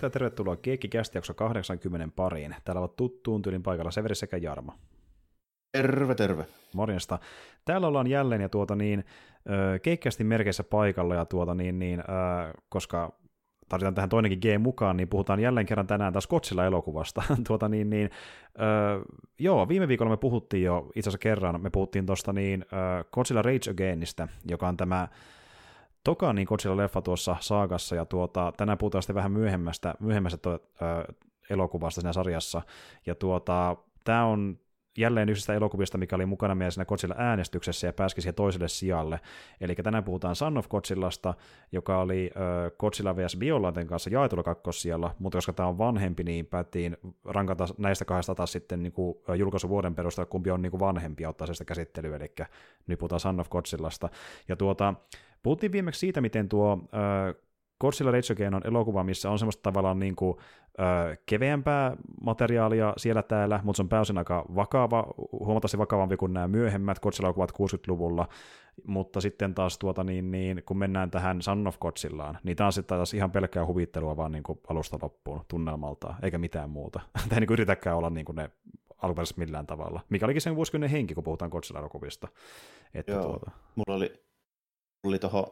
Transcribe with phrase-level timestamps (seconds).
[0.00, 2.56] Morjesta ja tervetuloa Keikkikästi jakso 80 pariin.
[2.64, 4.72] Täällä ovat tuttuun tyylin paikalla Severi sekä Jarmo.
[5.72, 6.46] Terve, terve.
[6.74, 7.18] Morjesta.
[7.64, 9.04] Täällä ollaan jälleen ja tuota niin,
[9.82, 12.02] keikkästi merkeissä paikalla ja tuota niin, niin
[12.68, 13.12] koska
[13.68, 17.22] tarvitaan tähän toinenkin G mukaan, niin puhutaan jälleen kerran tänään taas Kotsilla elokuvasta.
[17.48, 18.10] tuota niin, niin,
[18.60, 19.00] öö,
[19.38, 23.42] joo, viime viikolla me puhuttiin jo, itse asiassa kerran, me puhuttiin tuosta niin, öö, Godzilla
[23.42, 25.08] Rage Againista, joka on tämä
[26.04, 30.58] toka niin Godzilla-leffa tuossa saagassa, ja tuota, tänään puhutaan sitten vähän myöhemmästä, myöhemmästä to, ö,
[31.50, 32.62] elokuvasta siinä sarjassa,
[33.06, 34.58] ja tuota, tämä on
[34.98, 39.20] jälleen yhdestä elokuvista, mikä oli mukana meidän siinä Godzilla-äänestyksessä ja pääski siihen toiselle sijalle.
[39.60, 41.34] Eli tänään puhutaan Son of Godzillasta,
[41.72, 43.36] joka oli ö, Godzilla vs.
[43.36, 48.52] Biolanten kanssa jaetulla kakkossijalla, mutta koska tämä on vanhempi, niin päättiin rankata näistä kahdesta taas
[48.52, 52.34] sitten niin kuin, julkaisuvuoden perusteella, kumpi on niin kuin vanhempi ottaa sitä käsittelyä, eli
[52.86, 54.08] nyt puhutaan Son of Godzillasta.
[54.48, 54.94] Ja tuota,
[55.42, 56.78] Puhuttiin viimeksi siitä, miten tuo
[57.80, 60.36] Godzilla Rage Again on elokuva, missä on semmoista tavallaan niin kuin,
[60.80, 66.48] äh, keveämpää materiaalia siellä täällä, mutta se on pääosin aika vakava, huomattavasti vakavampi kuin nämä
[66.48, 68.28] myöhemmät Godzilla-elokuvat 60-luvulla,
[68.86, 72.72] mutta sitten taas tuota, niin, niin, kun mennään tähän Son of Godzillaan, niin tämä on
[72.72, 77.00] sitten taas ihan pelkkää huvittelua vaan niin kuin alusta loppuun tunnelmalta, eikä mitään muuta.
[77.28, 78.50] Tämä ei niin yritäkään olla niin kuin ne
[79.02, 82.28] alkuperäisesti millään tavalla, mikä olikin sen vuosikymmenen henki, kun puhutaan Godzilla-elokuvista.
[82.94, 83.50] Että Joo, tuota...
[83.74, 84.22] mulla oli
[85.04, 85.46] oli tuohon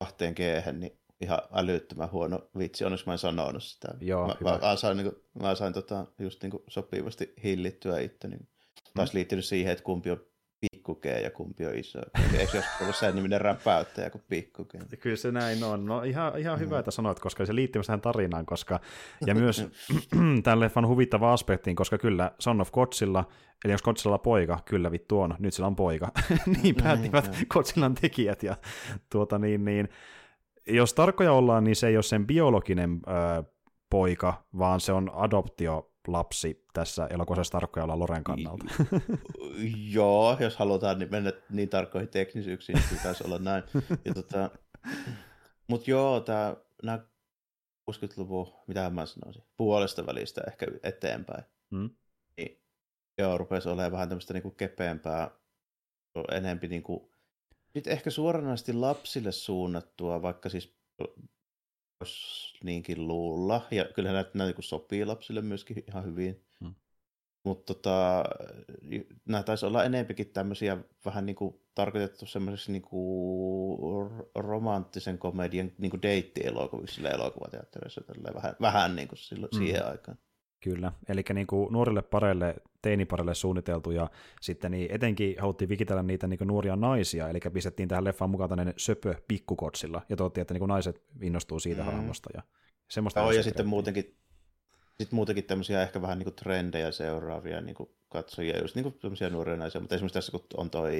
[0.00, 0.38] kahteen g
[0.72, 3.88] niin ihan älyttömän huono vitsi, onneksi mä en sanonut sitä.
[4.00, 8.00] Joo, mä, mä, mä, sain, niin kuin, mä sain tota, just niin kuin sopivasti hillittyä
[8.00, 8.28] itse.
[8.28, 8.48] Niin
[8.94, 9.16] taas mm.
[9.16, 10.20] liittynyt siihen, että kumpi on
[10.60, 11.98] pikku G ja kumpi on iso.
[12.38, 14.74] Eikö jos ollut sen niminen räppäyttäjä kuin pikku G?
[15.00, 15.86] Kyllä se näin on.
[15.86, 18.80] No ihan, ihan hyvä, että sanoit, koska se liittyy tähän tarinaan, koska
[19.26, 19.66] ja myös
[20.44, 23.24] tämän leffan huvittava aspektiin, koska kyllä Son of Godzilla,
[23.64, 26.12] eli jos Godzilla poika, kyllä vittu on, nyt sillä on poika,
[26.62, 28.56] niin päättivät mm, Godzillan tekijät ja
[29.10, 29.88] tuota niin, niin
[30.66, 33.42] jos tarkkoja ollaan, niin se ei ole sen biologinen ö,
[33.90, 38.64] poika, vaan se on adoptio lapsi tässä elokuvassa tarkkoja olla Loren kannalta.
[39.92, 43.62] Joo, jos halutaan niin mennä niin tarkkoihin teknisyyksiin, niin pitäisi olla näin.
[44.14, 44.50] tota,
[45.68, 46.98] Mutta joo, tämä, nämä
[47.90, 51.44] 60-luvun, mitä mä sanoisin, puolesta välistä ehkä eteenpäin.
[51.70, 51.90] Hmm.
[52.36, 52.62] Niin,
[53.18, 55.30] joo, rupesi olemaan vähän tämmöistä niinku kepeämpää,
[56.32, 57.13] enempi niinku,
[57.74, 60.76] sitten ehkä suoranaisesti lapsille suunnattua, vaikka siis
[62.00, 63.66] voisi niinkin luulla.
[63.70, 66.44] Ja kyllähän näitä, näitä niin sopii lapsille myöskin ihan hyvin.
[66.60, 66.74] Hmm.
[67.44, 68.24] Mutta tota,
[69.24, 75.90] nämä taisi olla enempikin tämmöisiä vähän niin kuin tarkoitettu semmoiseksi niin kuin romanttisen komedian niin
[75.90, 78.00] kuin deitti-elokuvissa elokuvateatterissa
[78.34, 79.64] vähän, vähän niin kuin silloin, hmm.
[79.64, 80.18] siihen aikaan.
[80.64, 84.10] Kyllä, eli niin kuin nuorille pareille, teinipareille suunniteltu, ja
[84.40, 88.74] sitten niin etenkin haluttiin vikitellä niitä niin nuoria naisia, eli pistettiin tähän leffaan mukaan tämmöinen
[88.76, 91.86] söpö pikkukotsilla, ja toivottiin, että niin naiset innostuu siitä mm.
[91.86, 92.42] hahmosta, ja
[92.90, 93.22] semmoista.
[93.22, 94.16] Oh, ja sitten muutenkin,
[94.98, 98.98] sitten muutenkin tämmöisiä ehkä vähän niin kuin trendejä seuraavia niin kuin katsojia, just niin kuin
[98.98, 100.92] tämmöisiä nuoria naisia, mutta esimerkiksi tässä kun on toi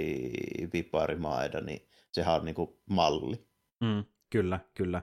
[0.72, 3.46] Vipari Maeda, niin sehän on niin kuin malli.
[3.80, 5.02] Mm, kyllä, kyllä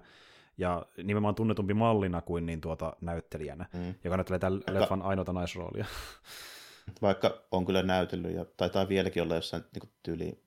[0.61, 3.93] ja nimenomaan tunnetumpi mallina kuin niin tuota näyttelijänä, mm.
[4.03, 5.85] joka näyttelee tämän leffan ainoata naisroolia.
[7.01, 10.43] Vaikka on kyllä näytellyt ja taitaa vieläkin olla jossain niin kuin tyyli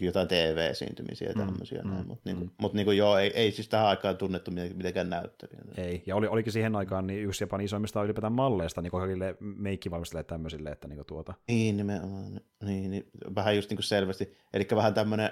[0.00, 2.50] jotain TV-esiintymisiä ja mm, tämmöisiä, mm, mutta niin mm.
[2.58, 5.72] mut niin joo, ei, ei siis tähän aikaan tunnettu mitenkään näyttelijänä.
[5.76, 10.24] Ei, ja oli, olikin siihen aikaan niin yksi Japanin isoimmista ylipäätään malleista niin kaikille meikkivalmistajille
[10.24, 11.34] tämmöisille, että niin tuota.
[11.48, 15.30] Niin, nimenomaan, niin, niin, vähän just niin kuin selvästi, eli vähän tämmöinen,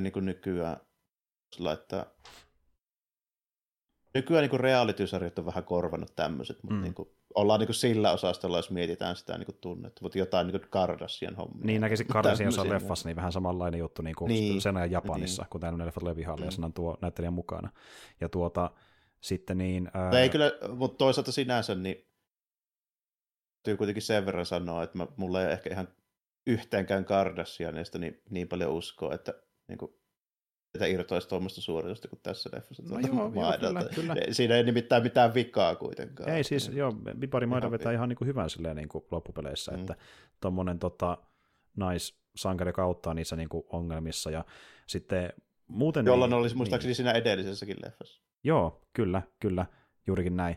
[0.00, 0.76] niin kuin nykyään
[1.58, 2.06] laittaa...
[4.14, 6.82] Nykyään niin reality-sarjat on vähän korvannut tämmöiset, mutta mm.
[6.82, 10.46] niin kuin, ollaan niin kuin sillä osastolla, jos mietitään sitä niin kuin tunnetta, mutta jotain
[10.46, 11.66] niin kuin Kardashian hommia.
[11.66, 14.60] Niin näkisin Kardashian jossain leffassa, niin vähän samanlainen juttu niin kuin niin.
[14.60, 15.50] sen ajan Japanissa, niin.
[15.50, 16.50] kun tämä leffat Levihalle, mm.
[16.60, 17.70] ja on tuo näyttelijän mukana.
[18.20, 18.70] Ja tuota,
[19.20, 19.90] sitten niin...
[19.94, 20.20] Ää...
[20.20, 22.06] Ei kyllä, mutta toisaalta sinänsä, niin
[23.62, 25.88] täytyy kuitenkin sen verran sanoa, että mä, mulla ei ehkä ihan
[26.46, 29.34] yhteenkään Kardashianista niin, niin paljon uskoa, että
[29.68, 29.99] niin kuin,
[30.74, 32.82] että irtoisi tuommoista suoritusta kuin tässä leffassa.
[32.82, 34.14] No joo, joo, kyllä, kyllä.
[34.30, 36.30] Siinä ei nimittäin mitään vikaa kuitenkaan.
[36.30, 39.80] Ei siis, joo, Vipari Maida vetää ihan niin kuin hyvän silleen niin kuin loppupeleissä, mm.
[39.80, 39.94] että
[40.40, 41.18] tuommoinen tota,
[41.76, 44.44] naissankari, joka auttaa niissä niin kuin ongelmissa, ja
[44.86, 45.32] sitten
[45.66, 46.96] muuten Jolla niin, olisi muistaakseni niin.
[46.96, 48.22] siinä edellisessäkin leffassa.
[48.44, 49.66] Joo, kyllä, kyllä,
[50.06, 50.56] juurikin näin.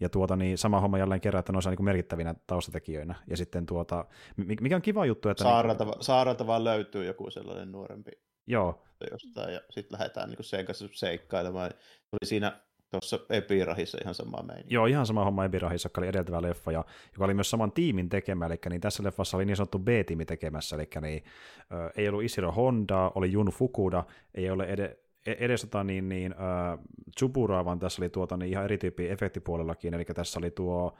[0.00, 3.14] Ja tuota, niin sama homma jälleen kerran, että ne niin merkittävinä taustatekijöinä.
[3.30, 4.04] Ja sitten tuota,
[4.36, 5.44] mikä on kiva juttu, että...
[5.44, 8.10] Saaralta, niin, saaralta vaan löytyy joku sellainen nuorempi
[8.46, 8.82] Joo.
[9.10, 11.70] jostain, ja sitten lähdetään niin sen kanssa seikkailemaan.
[12.10, 12.60] Tuli siinä
[12.90, 14.74] tuossa Epirahissa ihan sama meininki.
[14.74, 18.08] Joo, ihan sama homma Epirahissa, joka oli edeltävä leffa, ja, joka oli myös saman tiimin
[18.08, 21.24] tekemä, eli niin tässä leffassa oli niin sanottu B-tiimi tekemässä, eli niin,
[21.72, 24.04] ö, ei ollut Isiro Honda, oli Jun Fukuda,
[24.34, 24.96] ei ole ed-
[25.26, 26.78] e-, edes tota, niin, niin, äh,
[27.14, 30.96] Tsuburaa, vaan tässä oli tuota, niin ihan eri tyyppi efektipuolellakin, eli tässä oli tuo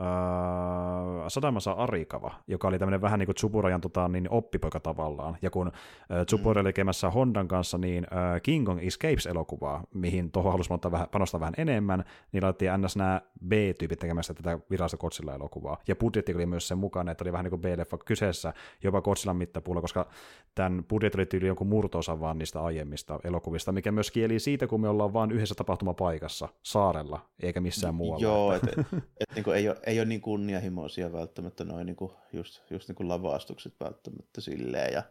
[0.00, 5.36] äh, Sadamasa Arikava, joka oli tämmöinen vähän niin kuin Tsuburajan tota, niin oppipoika tavallaan.
[5.42, 6.66] Ja kun äh, Tsubura mm.
[6.66, 11.54] oli tekemässä Hondan kanssa niin äh, King Kong Escapes-elokuvaa, mihin tuohon halusi vähän, panostaa vähän
[11.56, 12.96] enemmän, niin laitettiin ns.
[12.96, 15.76] nämä B-tyypit tekemässä tätä virallista Godzilla-elokuvaa.
[15.88, 18.52] Ja budjetti oli myös sen mukana, että oli vähän niin kuin B-leffa kyseessä
[18.82, 20.08] jopa Godzillan mittapuulla, koska
[20.54, 24.80] tämän budjetti oli tyyli jonkun murtoosa vaan niistä aiemmista elokuvista, mikä myös kieli siitä, kun
[24.80, 28.22] me ollaan vain yhdessä tapahtumapaikassa, saarella, eikä missään muualla.
[28.22, 31.96] Joo, että et, et, et, niin ei ole ei ole niin kunnianhimoisia välttämättä noin niin
[31.96, 34.92] kuin just, just niin kuin lavastukset välttämättä silleen.
[34.92, 35.02] Ja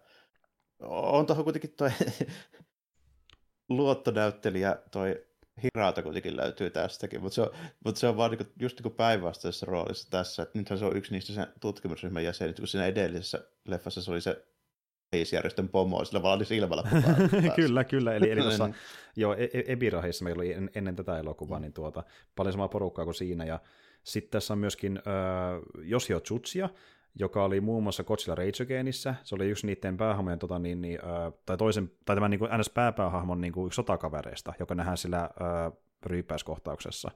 [0.90, 1.90] on tuohon kuitenkin toi
[3.70, 5.28] luottonäyttelijä, toi
[5.64, 7.50] Hirata kuitenkin löytyy tästäkin, mutta se on,
[7.86, 10.44] mutta se on vaan niin just niin päinvastaisessa roolissa tässä.
[10.44, 14.22] Että nythän se on yksi niistä sen tutkimusryhmän jäsenistä, kun siinä edellisessä leffassa se oli
[14.22, 14.46] se
[15.14, 16.84] heisjärjestön pomo, sillä vaan oli silmällä
[17.56, 18.16] Kyllä, kyllä.
[18.16, 18.70] Eli, eli tuossa,
[19.16, 22.04] joo, e- e- Ebirahissa meillä oli en, ennen tätä elokuvaa, niin tuota,
[22.36, 23.60] paljon samaa porukkaa kuin siinä, ja
[24.08, 26.70] sitten tässä on myöskin äh, Yoshio Tsutsia,
[27.16, 28.92] joka oli muun muassa Godzilla Rage.
[29.24, 32.52] Se oli yksi niiden päähahmojen, tota, niin, niin, äh, tai, toisen, tai tämän niin kuin
[32.58, 35.72] NS pääpäähahmon niin kuin yksi sotakavereista, joka nähdään sillä äh,
[36.06, 37.12] ryyppäyskohtauksessa.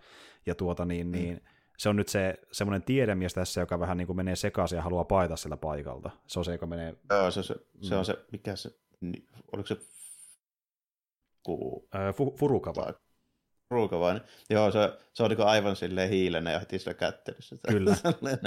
[0.45, 1.11] Ja tuota, niin, mm.
[1.11, 1.41] niin,
[1.77, 5.03] se on nyt se semmoinen tiedemies tässä, joka vähän niin kuin menee sekaisin ja haluaa
[5.03, 6.09] paita sillä paikalta.
[6.27, 6.95] Se on se, joka menee...
[7.09, 8.05] Joo, se, se, se on mm.
[8.05, 8.69] se, mikä se,
[9.51, 9.77] oliko se...
[11.43, 11.87] Ku...
[11.95, 12.15] Äh,
[13.71, 14.11] Furukawa.
[14.11, 14.23] Ruukavainen.
[14.49, 17.55] Joo, se, se on niin aivan silleen hiilenä ja heti sillä kättelyssä.
[17.67, 17.95] Kyllä,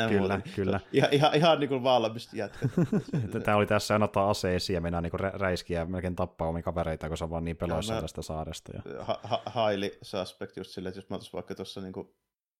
[0.08, 0.80] kyllä, kyllä.
[0.92, 2.68] Ihan, ihan, ihan niin kuin valmis jatkaa.
[3.44, 7.18] Tämä oli tässä annetaan aseisiin ja mennään niin räiskiä ja melkein tappaa omia kavereita, kun
[7.18, 8.72] se on vaan niin peloissaan tästä saaresta.
[8.74, 9.04] Ja...
[9.04, 12.08] Ha, ha, highly suspect just silleen, että jos mä vaikka tuossa niin kuin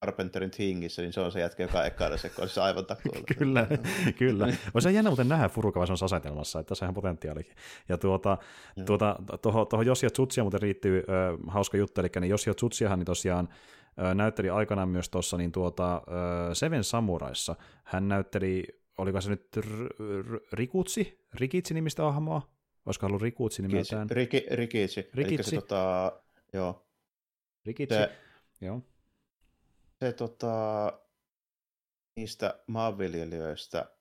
[0.05, 1.83] Carpenterin Thingissä, niin se on se jätkä, joka
[2.37, 3.21] kun se aivan takuulla.
[3.39, 3.67] kyllä,
[4.19, 4.49] kyllä.
[4.75, 7.57] Olisi jännä muuten nähdä Furukavason asetelmassa, että on potentiaalikin.
[7.89, 8.39] Ja tuota,
[8.87, 11.03] tuota, tuohon toho Josia Tsutsia muuten riittyy ö,
[11.47, 13.49] hauska juttu, eli niin Josia Tsutsiahan niin tosiaan
[13.99, 16.03] ö, näytteli aikanaan myös tuossa niin tuota,
[16.51, 17.57] ö, Seven Samuraissa.
[17.85, 18.65] Hän näytteli,
[18.99, 19.87] oliko se nyt r-
[20.21, 22.55] r- Rikutsi, Rikitsi nimistä hahmoa?
[22.87, 24.11] Olisiko ollut Rikutsi nimeltään?
[24.11, 25.09] Riki, Rikitsi.
[25.15, 25.51] Rikitsi.
[25.51, 26.13] Se, tota,
[26.53, 26.87] joo.
[27.67, 28.11] Rikitsi, se,
[28.61, 28.83] joo
[30.01, 30.93] se tota,
[32.17, 33.97] niistä maanviljelijöistä,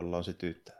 [0.00, 0.72] jolla on se tyttö.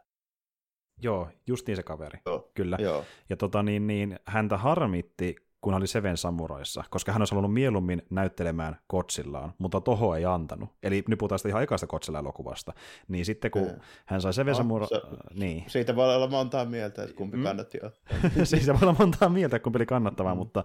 [1.03, 2.21] Joo, just niin se kaveri.
[2.27, 2.51] Joo.
[2.55, 2.77] Kyllä.
[2.81, 3.05] Joo.
[3.31, 7.55] Ja tota, niin, niin, häntä harmitti, kun hän oli Seven Samuraissa, koska hän olisi halunnut
[7.55, 10.71] mieluummin näyttelemään Kotsillaan, mutta toho ei antanut.
[10.83, 12.73] Eli nyt puhutaan sitä ihan aikaista Kotsilla-elokuvasta.
[13.09, 13.81] Niin sitten kun mm.
[14.07, 14.87] hän sai Seven no, Samura...
[14.87, 15.01] Se,
[15.35, 15.65] niin.
[15.67, 17.43] Siitä voi olla montaa mieltä, että kumpi mm.
[17.43, 17.79] kannatti
[18.45, 20.39] siitä voi olla montaa mieltä, kumpi oli kannattavaa, mm.
[20.39, 20.65] mutta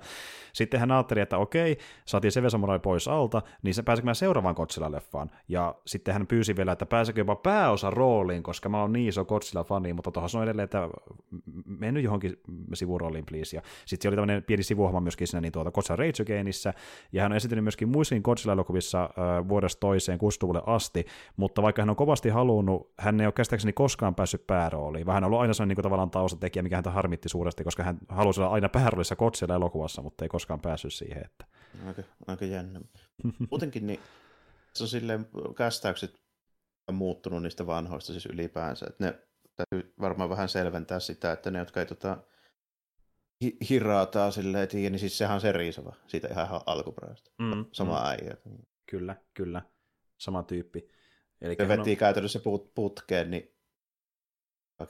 [0.54, 5.30] sitten hän ajatteli, että okei, saatiin Seven Samurai pois alta, niin se pääsikö seuraavaan Kotsilla-leffaan.
[5.48, 9.26] Ja sitten hän pyysi vielä, että pääsekö jopa pääosa rooliin, koska mä oon niin iso
[9.26, 10.90] Kotsilla-fani, mutta tuohon on edelleen, että
[11.66, 12.42] mennyt johonkin
[12.74, 13.58] sivurooliin, please.
[13.58, 16.74] Ja sitten oli tämmöinen pieni sivu Huomaa myöskin siinä niin tuota Godzilla Rage Againissa,
[17.12, 21.06] ja hän on esiintynyt myöskin muissakin Godzilla-elokuvissa äh, vuodesta toiseen 60 asti,
[21.38, 25.40] mutta vaikka hän on kovasti halunnut, hän ei ole käsittääkseni koskaan päässyt päärooliin, vähän ollut
[25.40, 28.70] aina sellainen niin kuin, tavallaan taustatekijä, mikä häntä harmitti suuresti, koska hän halusi olla aina
[28.70, 31.26] pääroolissa Godzilla-elokuvassa, mutta ei koskaan päässyt siihen.
[31.26, 31.46] Että...
[31.88, 32.82] Aika, aika jännä.
[33.52, 34.00] Muutenkin niin
[34.74, 36.24] se on silleen kästäykset
[36.88, 39.20] on muuttunut niistä vanhoista siis ylipäänsä, että ne
[39.56, 42.18] täytyy varmaan vähän selventää sitä, että ne, jotka ei tota,
[43.70, 47.32] hirataan silleen, että niin siis sehän on se riisava siitä ihan alkuperäistä.
[47.40, 48.06] Mm, Sama mm.
[48.06, 48.38] äijä.
[48.86, 49.62] Kyllä, kyllä.
[50.18, 50.88] Sama tyyppi.
[51.42, 51.98] Eli se veti on...
[51.98, 53.54] käytännössä put, putkeen, niin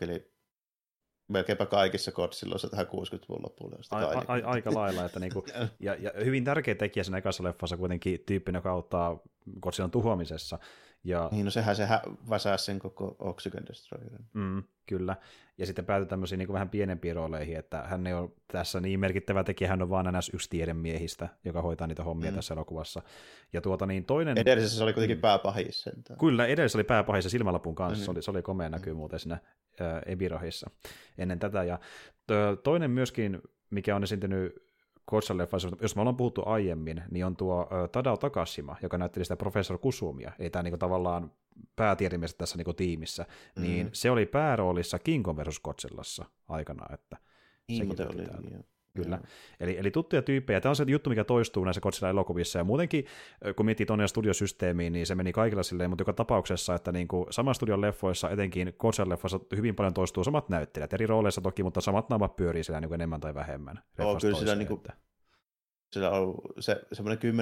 [0.02, 0.34] eli
[1.28, 3.76] melkeinpä kaikissa kodsilla on tähän 60-luvun lopulle.
[3.92, 5.06] A, a, aika lailla.
[5.06, 5.46] Että niinku,
[5.80, 9.20] ja, ja, hyvin tärkeä tekijä sen ekassa leffassa kuitenkin tyyppinen, joka auttaa
[9.62, 10.60] Godzillan tuhoamisessa.
[11.04, 11.30] Ja...
[11.32, 11.88] Niin, no sehän se
[12.30, 14.26] väsää sen koko Oxygen Destroyerin.
[14.34, 15.16] Mm, kyllä.
[15.58, 19.44] Ja sitten päätyi tämmöisiin niin vähän pienempiin rooleihin, että hän ei ole tässä niin merkittävä
[19.44, 22.36] tekijä, hän on vaan enää yksi tiedemiehistä, joka hoitaa niitä hommia mm.
[22.36, 23.02] tässä elokuvassa.
[23.54, 24.38] Ja tuota niin toinen...
[24.38, 25.22] Edellisessä se oli kuitenkin mm.
[25.22, 28.06] pääpahis Kyllä, edellisessä oli pääpahis ja silmälapun kanssa, mm.
[28.06, 28.98] se, oli, se oli komea näkyy mm.
[28.98, 29.40] muuten siinä
[30.06, 30.70] Ebirohissa
[31.18, 31.64] ennen tätä.
[31.64, 31.80] Ja
[32.64, 34.63] toinen myöskin, mikä on esiintynyt
[35.12, 39.78] Godzilla-leffassa, jos me ollaan puhuttu aiemmin, niin on tuo Tadao Takashima, joka näytteli sitä Professor
[39.78, 41.32] Kusumia, ei tämä niinku tavallaan
[41.76, 43.62] päätiedemies tässä niinku tiimissä, mm.
[43.62, 45.60] niin se oli pääroolissa King Kong vs.
[45.60, 47.18] Godzillassa aikana, että
[47.68, 48.26] Niin, mutta oli,
[48.94, 49.20] Kyllä.
[49.60, 50.62] Eli, eli tuttuja tyyppejä.
[50.62, 52.60] Tämä on se juttu, mikä toistuu näissä Godzilla-elokuvissa.
[52.60, 53.06] Ja muutenkin,
[53.56, 57.26] kun miettii tuonne studiosysteemiin, niin se meni kaikilla silleen, mutta joka tapauksessa, että niin kuin
[57.30, 60.94] saman studion leffoissa, etenkin Godzilla-leffoissa, hyvin paljon toistuu samat näyttelijät.
[60.94, 63.80] Eri rooleissa toki, mutta samat naamat pyörii siellä niin kuin enemmän tai vähemmän.
[63.98, 64.82] Joo, kyllä sillä niin kuin,
[65.94, 67.34] sillä on se, semmoinen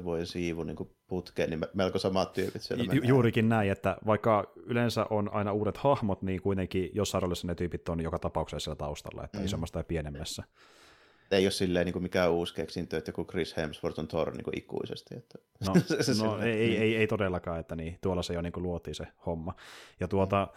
[0.00, 3.96] 10-15 vuoden siivu niin kuin putkeen, niin melko samat tyypit siellä Ju- Juurikin näin, että
[4.06, 8.64] vaikka yleensä on aina uudet hahmot, niin kuitenkin jossain roolissa ne tyypit on joka tapauksessa
[8.64, 9.44] siellä taustalla, että mm.
[9.44, 10.44] isommassa tai pienemmässä
[11.30, 14.44] ei ole silleen niin kuin mikään uusi keksintö, että joku Chris Hemsworth on Thor niin
[14.44, 15.14] kuin ikuisesti.
[15.14, 15.38] Että...
[15.66, 15.72] No,
[16.24, 19.54] no ei, ei, ei, todellakaan, että niin, tuolla se jo niin kuin luotiin se homma.
[20.00, 20.48] Ja tuota,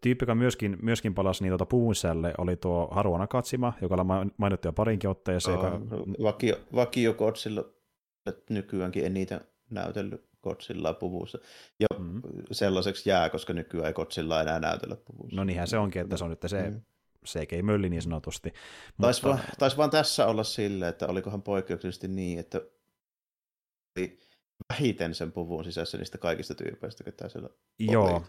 [0.00, 1.94] tyyppi, joka myöskin, myöskin palasi niin tuota puvun
[2.38, 4.04] oli tuo Haruana Katsima, joka
[4.36, 5.58] mainittu jo parinkin otteeseen.
[5.58, 5.80] Oh, joka...
[6.22, 7.64] vakio, vakio Kotsilla,
[8.50, 11.38] nykyäänkin en niitä näytellyt Kotsilla puvussa.
[11.80, 12.22] Ja mm-hmm.
[12.52, 15.36] sellaiseksi jää, koska nykyään ei Kotsilla enää näytellä puvussa.
[15.36, 16.80] No niinhän se onkin, että se on nyt se mm
[17.26, 18.52] CG-mölli niin sanotusti.
[19.00, 19.38] Taisi, Mutta...
[19.42, 22.60] vaan, taisi vaan tässä olla silleen, että olikohan poikkeuksellisesti niin, että
[24.72, 28.24] vähiten sen puvun sisässä niistä kaikista tyypeistä, ketä siellä Joo,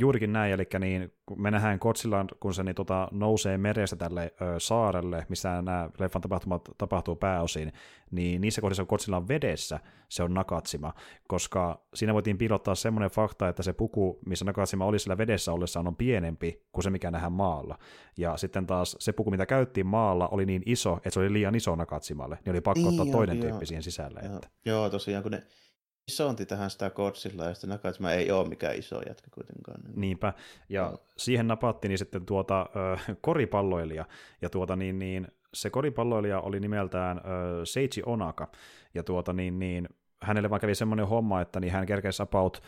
[0.00, 4.34] juurikin näin, eli niin, kun me nähdään Kotsilan, kun se niin, tota, nousee merestä tälle
[4.40, 7.72] ö, saarelle, missä nämä leffan tapahtumat tapahtuu pääosin,
[8.12, 10.94] niin niissä kohdissa, kun Kotsila on vedessä, se on Nakatsima,
[11.28, 15.86] koska siinä voitiin piilottaa semmoinen fakta, että se puku, missä Nakatsima oli sillä vedessä ollessaan,
[15.86, 17.78] on pienempi kuin se, mikä nähdään maalla.
[18.16, 21.54] Ja sitten taas se puku, mitä käyttiin maalla, oli niin iso, että se oli liian
[21.54, 24.20] iso Nakatsimalle, niin oli pakko ottaa niin, toinen joo, tyyppi siihen sisälle.
[24.24, 24.48] Joo, että...
[24.64, 25.42] joo, tosiaan, kun ne
[26.08, 29.80] isonti tähän sitä Godzilla, ja sitten Nakatsima ei ole mikään iso jätkä kuitenkaan.
[29.96, 30.32] Niinpä,
[30.68, 30.98] ja no.
[31.16, 34.04] siihen napattiin niin sitten tuota äh, koripalloilija,
[34.42, 37.24] ja tuota niin, niin se koripalloilija oli nimeltään äh,
[37.64, 38.48] Seiji Onaka,
[38.94, 39.88] ja tuota niin, niin
[40.22, 42.62] hänelle vaan kävi semmoinen homma, että niin hän kerkesi about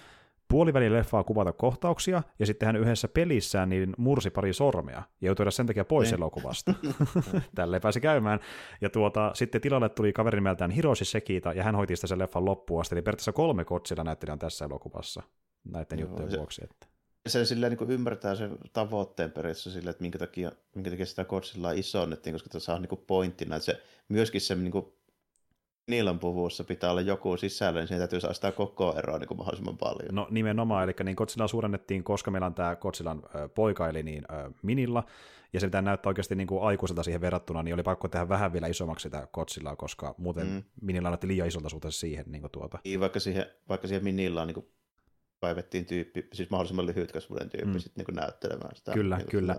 [0.49, 5.53] puolivälin leffaa kuvata kohtauksia, ja sitten hän yhdessä pelissään niin mursi pari sormea, ja joutui
[5.53, 6.21] sen takia pois niin.
[6.21, 6.75] elokuvasta.
[7.55, 8.41] Tälle pääsi käymään.
[8.81, 12.45] Ja tuota, sitten tilalle tuli kaveri nimeltään Hiroshi Sekita, ja hän hoiti sitä sen leffan
[12.45, 15.23] loppuun asti, eli periaatteessa kolme kotsilla näyttelijä tässä elokuvassa
[15.65, 16.65] näiden Joo, juttujen se, vuoksi.
[16.65, 16.94] Että.
[17.29, 21.73] Se silleen niin ymmärtää sen tavoitteen periaatteessa sille, että minkä takia, minkä takia sitä kotsilla
[21.73, 24.87] isonnettiin, koska tässä on niin pointtina, että se myöskin se niin kuin
[25.87, 29.39] Niilan puvussa pitää olla joku sisällä, niin siinä täytyy saada sitä koko eroa niin kuin
[29.39, 30.09] mahdollisimman paljon.
[30.15, 33.23] No nimenomaan, eli niin Godzilla suurennettiin, koska meillä on tämä Godzillan
[33.55, 34.23] poika, eli niin
[34.63, 35.05] Minilla,
[35.53, 38.53] ja se pitää näyttää oikeasti niin kuin aikuiselta siihen verrattuna, niin oli pakko tehdä vähän
[38.53, 40.63] vielä isommaksi sitä Godzillaa, koska muuten mm.
[40.81, 42.25] Minilla näytti liian isolta suhteessa siihen.
[42.29, 42.79] Niin kuin tuota.
[42.85, 44.69] Niin, vaikka siihen, vaikka siihen Minillaan niin
[45.45, 47.79] kaivettiin tyyppi, siis mahdollisimman lyhytkasvuinen tyyppi mm.
[47.79, 48.93] sitten niin näyttelemään sitä.
[48.93, 49.57] Kyllä, niin kyllä.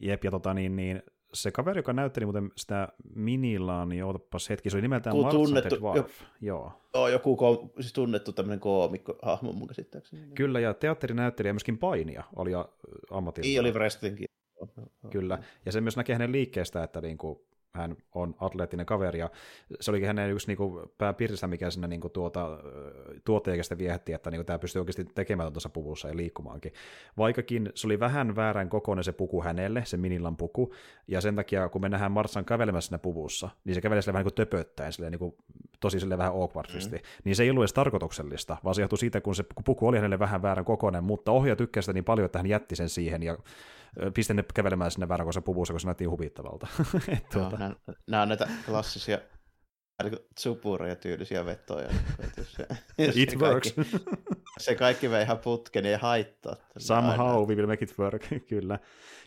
[0.00, 1.02] Jep, ja tota, niin, niin,
[1.34, 5.74] se kaveri, joka näytteli muuten sitä Minilaa, niin ootapas hetki, se oli nimeltään Martha tunnettu,
[5.74, 6.08] jo,
[6.40, 6.72] Joo.
[6.94, 10.22] Joo, joku ko, siis tunnettu tämmöinen koomikko hahmo mun käsittääkseni.
[10.34, 12.50] Kyllä, ja teatterinäyttelijä ja myöskin painia oli
[13.10, 13.46] ammatilta.
[13.46, 14.26] Niin, oli wrestlingkin.
[15.10, 17.38] Kyllä, ja se myös näkee hänen liikkeestä, että niin kuin
[17.74, 19.30] hän on atleettinen kaveri, ja
[19.80, 22.58] se olikin hänen yksi niin kuin, pääpiirteistä, mikä sinne niin tuota,
[23.24, 26.72] tuotteikestä viehätti, että niin kuin, tämä pystyy oikeasti tekemään tuossa puvussa ja liikkumaankin.
[27.18, 30.74] Vaikkakin se oli vähän väärän kokoinen se puku hänelle, se Minilan puku,
[31.08, 34.26] ja sen takia, kun me nähdään Martsan kävelemässä siinä puvussa, niin se kävelee sille vähän
[34.26, 35.34] niin töpöttäen, silleen, niin kuin,
[35.80, 37.02] tosi sille vähän awkwardisti, mm.
[37.24, 40.18] niin se ei ollut edes tarkoituksellista, vaan se johtui siitä, kun se puku oli hänelle
[40.18, 43.38] vähän väärän kokoinen, mutta ohjaaja tykkäsi sitä niin paljon, että hän jätti sen siihen, ja
[44.14, 46.66] pistän ne kävelemään sinne vääränkossa puvussa, kun se näytti huvittavalta.
[47.32, 47.56] tuota.
[47.58, 47.74] no,
[48.06, 49.18] nämä on näitä klassisia
[50.38, 51.88] supureja tyylisiä vetoja.
[52.42, 52.66] Se,
[53.14, 53.72] It se works.
[53.72, 54.02] Kaikki,
[54.58, 56.56] se kaikki vei ihan putken ja haittaa.
[56.78, 58.78] Somehow we will make it work, kyllä.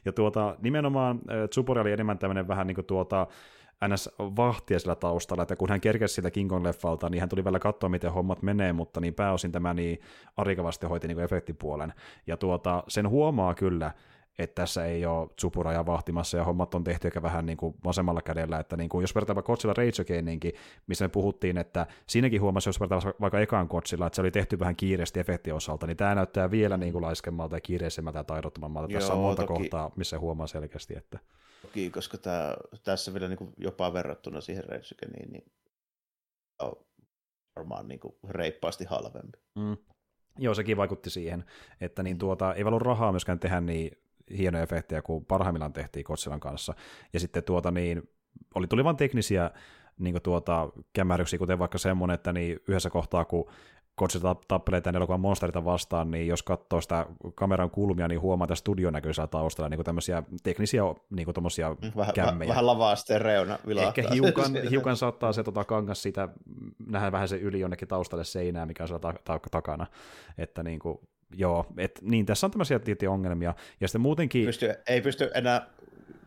[0.05, 3.27] Ja tuota, nimenomaan Tsupuri oli enemmän tämmöinen vähän niin kuin tuota,
[3.87, 4.09] ns.
[4.19, 7.89] vahtia sillä taustalla, että kun hän kerkesi siltä King Kong-leffalta, niin hän tuli vielä katsoa,
[7.89, 9.99] miten hommat menee, mutta niin pääosin tämä niin
[10.37, 11.93] arikavasti hoiti niin efektipuolen.
[12.27, 13.91] Ja tuota, sen huomaa kyllä,
[14.39, 18.21] että tässä ei ole Tsupuraja vahtimassa ja hommat on tehty ehkä vähän niin kuin vasemmalla
[18.21, 20.53] kädellä, että niin kuin, jos vertaa vaikka Godzilla Rage
[20.87, 24.59] missä me puhuttiin, että siinäkin huomasi, jos vertaa vaikka ekaan Godzilla, että se oli tehty
[24.59, 28.91] vähän kiireesti efektien osalta, niin tämä näyttää vielä niin kuin laiskemmalta ja kiireisemmältä ja taidottomammalta.
[28.91, 29.59] Joo, tässä on monta toki.
[29.59, 31.19] kohtaa, missä huomaa selkeästi, että...
[31.61, 35.51] Toki, koska tämä, tässä vielä niin kuin jopa verrattuna siihen Rage Againiin, niin
[36.61, 36.75] on
[37.55, 39.39] varmaan niin kuin reippaasti halvempi.
[39.55, 39.77] Mm.
[40.37, 41.45] Joo, sekin vaikutti siihen,
[41.81, 44.04] että niin tuota, ei ollut rahaa myöskään tehdä niin
[44.37, 46.73] hienoja efektejä kuin parhaimmillaan tehtiin Godzillan kanssa.
[47.13, 48.09] Ja sitten tuota niin,
[48.55, 49.51] oli, tuli vain teknisiä
[49.99, 53.49] niin tuota, kämäryksiä, kuten vaikka semmoinen, että niin yhdessä kohtaa, kun
[53.97, 57.05] Godzilla tappelee tämän elokuvan monsterita vastaan, niin jos katsoo sitä
[57.35, 61.35] kameran kulmia, niin huomaa tästä studion näköisellä taustalla niin tämmöisiä teknisiä niin kuin
[61.95, 62.49] vähän, kämmejä.
[62.49, 63.89] Vähän lavaa sitten reuna vilahtaa.
[63.89, 66.29] Ehkä hiukan, hiukan saattaa se tota, kangas siitä,
[66.87, 69.87] nähdään vähän se yli jonnekin taustalle seinää, mikä on siellä ta- ta- takana.
[70.37, 70.99] Että niin kuin,
[71.33, 74.45] joo, et, niin tässä on tämmöisiä tiettyjä ongelmia, ja sitten muutenkin...
[74.45, 75.67] Pysty, ei pysty enää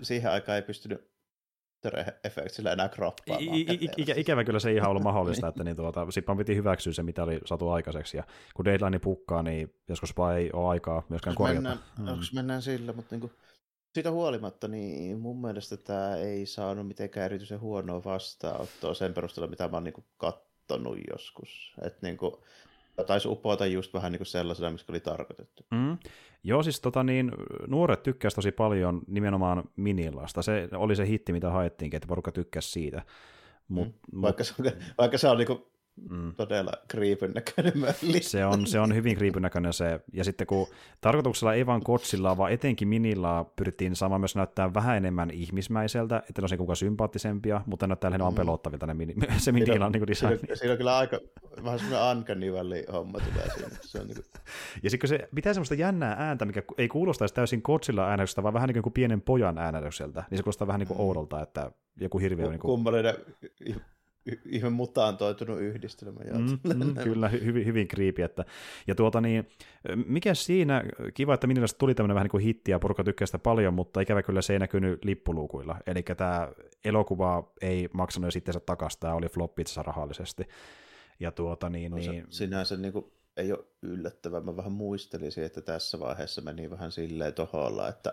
[0.02, 1.08] siihen aikaan ei pystynyt
[2.24, 3.54] Effectsillä enää kroppaamaan.
[3.54, 6.56] I, I, ikä, ikävä kyllä se ei ihan ollut mahdollista, että niin tuota, Sippan piti
[6.56, 8.24] hyväksyä se, mitä oli saatu aikaiseksi, ja
[8.54, 11.60] kun deadline pukkaa, niin joskus vaan ei ole aikaa myöskään korjata.
[11.60, 12.08] Mennään, hmm.
[12.08, 13.32] Onko mennään sillä, mutta niin kuin,
[13.94, 19.68] siitä huolimatta, niin mun mielestä tämä ei saanut mitenkään erityisen huonoa vastaanottoa sen perusteella, mitä
[19.68, 21.74] mä oon niin kattonut joskus.
[21.82, 22.32] Että niin kuin,
[23.04, 25.66] taisi upota just vähän niin kuin sellaisena, missä oli tarkoitettu.
[25.70, 25.98] Mm.
[26.44, 27.32] Joo, siis tota niin,
[27.66, 30.42] nuoret tykkäsivät tosi paljon nimenomaan Minilasta.
[30.42, 33.02] Se oli se hitti, mitä haettiin, että porukka tykkäsi siitä.
[33.68, 34.22] Mut, mm.
[34.22, 35.62] vaikka, se on, vaikka se on niin kuin
[36.10, 36.34] mm.
[36.34, 38.22] todella kriipyn näköinen mölli.
[38.22, 40.66] Se on, se on hyvin kriipyn näköinen se, ja sitten kun
[41.00, 46.42] tarkoituksella ei vaan kotsilla, vaan etenkin minilla pyrittiin saamaan myös näyttää vähän enemmän ihmismäiseltä, että
[46.42, 48.36] ne on kuinka sympaattisempia, mutta näyttää lähinnä mm.
[48.36, 50.38] pelottavilta ne mini, se minillä on niin kuin design.
[50.38, 51.20] Siinä, siinä, on kyllä aika,
[51.64, 52.52] vähän semmoinen uncanny
[52.92, 53.68] homma tulee siinä.
[53.80, 54.26] Se on niin kuin...
[54.82, 58.54] Ja sitten kun se pitää semmoista jännää ääntä, mikä ei kuulostaisi täysin kotsilla äänestyksestä, vaan
[58.54, 61.04] vähän niin kuin pienen pojan äänestykseltä, niin se kuulostaa vähän niin kuin mm.
[61.04, 62.70] oudolta, että joku hirviö on niin kuin...
[62.70, 63.14] Kummallinen
[64.46, 66.20] ihan mutantoitunut yhdistelmä.
[66.20, 68.22] Mm, mm, kyllä, hyvin, hyvin kriipi.
[68.22, 68.44] Että,
[68.86, 69.48] ja tuota niin,
[70.06, 73.38] mikä siinä, kiva, että minillä tuli tämmöinen vähän niin kuin hitti ja porukka tykkää sitä
[73.38, 75.76] paljon, mutta ikävä kyllä se ei näkynyt lippuluukuilla.
[75.86, 76.48] Eli tämä
[76.84, 80.48] elokuva ei maksanut sitten takaisin, tämä oli floppi rahallisesti.
[81.20, 82.26] Ja tuota niin, no, niin...
[82.30, 84.40] Sinänsä niin kuin ei ole yllättävää.
[84.40, 88.12] Mä vähän muistelisin, että tässä vaiheessa meni vähän silleen toholla, että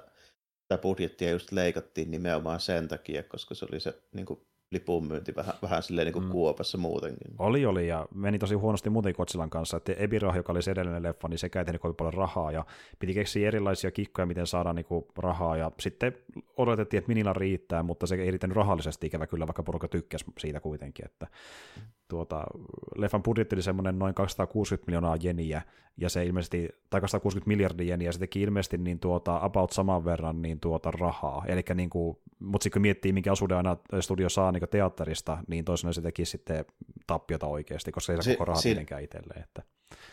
[0.68, 4.40] tämä budjettia just leikattiin nimenomaan sen takia, koska se oli se niin kuin
[4.72, 6.32] lipun myynti vähän, vähän silleen niin kuin mm.
[6.32, 7.36] kuopassa muutenkin.
[7.40, 11.04] Oli, oli, ja meni tosi huonosti muuten Kotsilan kanssa, että Ebiro, joka oli se edellinen
[11.04, 12.66] leffa, niin sekä ei tehnyt kovin paljon rahaa, ja
[13.00, 16.18] piti keksiä erilaisia kikkoja, miten saada niin kuin rahaa, ja sitten
[16.58, 20.60] odotettiin, että Minilla riittää, mutta se ei riittänyt rahallisesti ikävä kyllä, vaikka porukka tykkäsi siitä
[20.60, 21.26] kuitenkin, että
[21.76, 22.44] mm tuota,
[22.96, 25.62] leffan budjetti oli semmoinen noin 260 miljoonaa jeniä,
[25.98, 30.06] ja se ilmeisesti, tai 260 miljardia jeniä, ja se teki ilmeisesti niin tuota, about saman
[30.06, 31.44] verran niin tuota rahaa.
[31.48, 35.66] Eli niin kuin, mutta sitten kun miettii, minkä osuuden aina studio saa niin teatterista, niin
[35.66, 36.66] toisaalta se teki sitten
[37.08, 39.44] tappiota oikeasti, koska se ei saa si- koko rahaa si- mitenkään itselleen.
[39.44, 39.64] Että.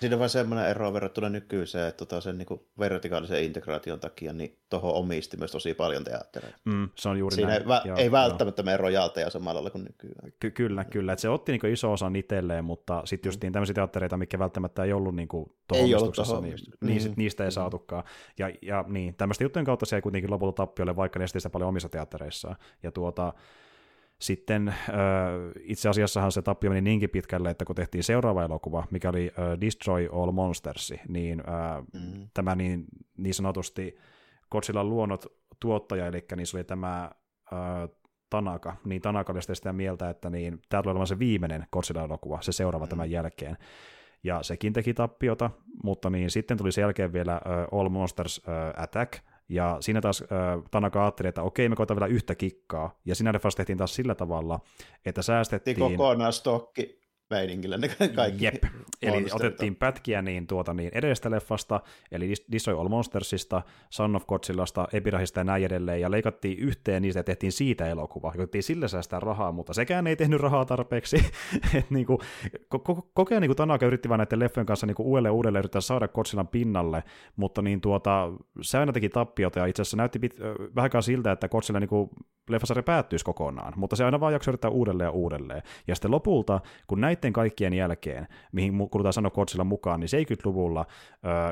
[0.00, 2.46] Siinä on vain semmoinen ero verrattuna nykyiseen, että tota sen niin
[2.78, 6.58] vertikaalisen integraation takia niin tuohon omisti myös tosi paljon teattereita.
[6.64, 7.62] Mm, se on juuri Siinä näin.
[7.62, 10.32] ei, vä- joo, ei välttämättä mene rojalteja samalla lailla kuin nykyään.
[10.40, 11.12] Ky- kyllä, kyllä.
[11.12, 14.84] Että se otti niin iso osan itselleen, mutta sitten just niin tämmöisiä teattereita, mikä välttämättä
[14.84, 16.42] ei ollut niin kuin ei ollut tohon.
[16.42, 16.86] niin, mm.
[16.86, 17.52] niistä, niistä ei mm.
[17.52, 18.04] saatukaan.
[18.38, 21.68] Ja, ja niin, tämmöisten juttujen kautta se ei kuitenkin lopulta tappiolle, vaikka ne sitä paljon
[21.68, 22.56] omissa teattereissaan.
[22.82, 23.32] Ja tuota,
[24.22, 24.74] sitten
[25.60, 30.08] itse asiassahan se tappio meni niinkin pitkälle, että kun tehtiin seuraava elokuva, mikä oli Destroy
[30.12, 31.42] All Monsters, niin
[31.92, 32.28] mm.
[32.34, 32.84] tämä niin,
[33.16, 33.96] niin sanotusti
[34.50, 35.26] Godzillan luonnot
[35.60, 37.10] tuottaja, eli niin se oli tämä
[38.30, 42.52] Tanaka, niin Tanaka oli sitä mieltä, että niin, tämä tulee olemaan se viimeinen Godzilla-elokuva, se
[42.52, 42.88] seuraava mm.
[42.88, 43.56] tämän jälkeen.
[44.24, 45.50] Ja sekin teki tappiota,
[45.84, 47.40] mutta niin sitten tuli sen jälkeen vielä
[47.72, 49.12] uh, All Monsters uh, Attack,
[49.52, 52.98] ja siinä taas äh, Tanaka ajatteli, että okei, me koetaan vielä yhtä kikkaa.
[53.04, 54.60] Ja siinä leffassa tehtiin taas sillä tavalla,
[55.04, 55.78] että säästettiin...
[55.78, 57.01] Kokonaan stokki
[57.32, 58.64] meiningillä ne kaikki Jep.
[59.02, 61.80] Eli otettiin pätkiä niin, tuota, niin edellisestä leffasta,
[62.12, 67.18] eli Destroy All Monstersista, Son of Godzillasta, Epirahista ja näin edelleen, ja leikattiin yhteen niistä
[67.18, 68.32] ja tehtiin siitä elokuva.
[68.34, 71.16] Jotettiin sillä säästää rahaa, mutta sekään ei tehnyt rahaa tarpeeksi.
[71.78, 72.18] Et niin kuin,
[72.74, 75.80] ko- kokea niin kuin Tanaka yritti vain näiden leffojen kanssa niin kuin uudelleen uudelleen yrittää
[75.80, 77.04] saada Godzillan pinnalle,
[77.36, 81.48] mutta niin tuota, se aina teki tappiota, ja itse asiassa näytti pit- vähänkään siltä, että
[81.48, 82.10] Godzilla niin kuin
[82.50, 85.62] leffasarja päättyisi kokonaan, mutta se aina vaan jaksoi yrittää uudelleen ja uudelleen.
[85.86, 90.86] Ja sitten lopulta, kun näiden kaikkien jälkeen, mihin kulutaan sanoa Godzilla mukaan, niin 70-luvulla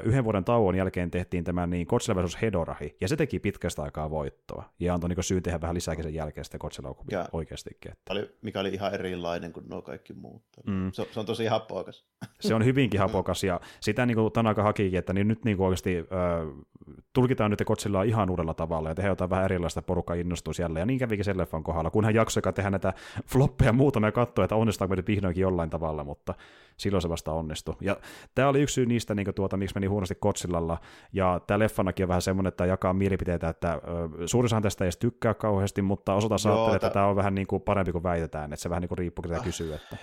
[0.04, 2.42] yhden vuoden tauon jälkeen tehtiin tämä niin Godzilla vs.
[2.42, 6.14] Hedorahi, ja se teki pitkästä aikaa voittoa, ja antoi niin syy tehdä vähän lisääkin sen
[6.14, 6.94] jälkeen sitten godzilla
[7.32, 7.92] oikeastikin.
[7.92, 8.12] Että.
[8.12, 10.42] Oli, mikä oli ihan erilainen kuin nuo kaikki muut.
[10.66, 10.92] Mm.
[10.92, 12.04] Se, se, on tosi hapokas.
[12.40, 15.66] Se on hyvinkin hapokas, ja sitä niin kuin Tanaka hakikin, että niin nyt niin kuin
[15.66, 16.64] oikeasti äh,
[17.12, 20.86] tulkitaan nyt Godzillaa ihan uudella tavalla, ja tehdään jotain vähän erilaista porukka innostuisi jälleen, ja
[20.86, 22.92] niin kävikin sen leffan kohdalla, kun hän jaksoi tehdä näitä
[23.26, 26.34] floppeja muutamia ja katsoa, että onnistaako nyt vihdoinkin jollain tavalla, mutta
[26.76, 27.74] silloin se vasta onnistui.
[27.80, 27.96] Ja
[28.34, 30.78] tämä oli yksi syy niistä, niin tuota, miksi meni huonosti Godzillalla,
[31.12, 33.80] ja tämä leffanakin on vähän semmoinen, että jakaa mielipiteitä, että
[34.26, 37.62] suurin tästä ei edes tykkää kauheasti, mutta osalta saattelee, että tämä on vähän niin kuin
[37.62, 39.74] parempi kuin väitetään, että se vähän niin kuin riippuu, ketä kysyy.
[39.74, 39.96] Että...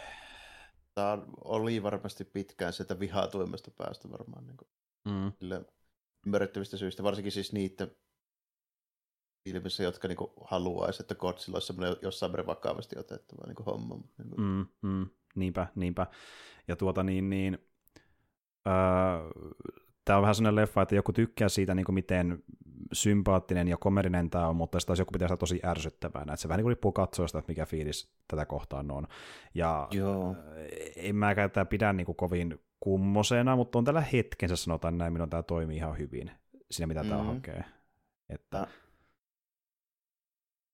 [0.95, 4.69] Tämä oli varmasti pitkään sitä vihatuimmasta päästä varmaan niin kuin,
[5.05, 5.65] mm.
[6.25, 7.91] ymmärrettävistä syistä, varsinkin siis niiden
[9.45, 13.99] ilmissä, jotka niinku haluaisi, että Godzilla olisi semmoinen jossain määrin vakavasti otettava niinku homma.
[14.17, 14.41] Niinku.
[14.41, 16.07] Mm, mm, niinpä, niinpä.
[16.67, 17.57] Ja tuota niin, niin
[18.67, 18.73] öö,
[20.05, 22.43] tämä on vähän sellainen leffa, että joku tykkää siitä, niin kuin miten
[22.93, 26.33] sympaattinen ja komerinen tämä on, mutta sitä joku pitää tosi ärsyttävänä.
[26.33, 29.07] Että se vähän niin kuin riippuu katsojasta, että mikä fiilis tätä kohtaan on.
[29.53, 30.35] Ja Joo.
[30.95, 35.29] en mäkään tätä pidä niin kuin kovin kummosena, mutta on tällä hetkensä sanotaan näin, minun
[35.29, 36.31] tämä toimii ihan hyvin
[36.71, 37.09] siinä, mitä mm.
[37.09, 37.63] tämä hakee.
[38.29, 38.67] Että...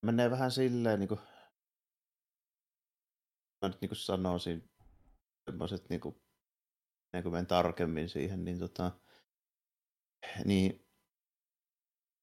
[0.02, 1.20] menee vähän silleen, niin kuin,
[3.64, 4.70] mä nyt niin kuin sanoisin,
[5.46, 6.16] semmoiset niin kuin,
[7.24, 8.92] kuin menen tarkemmin siihen, niin tota,
[10.46, 10.88] niin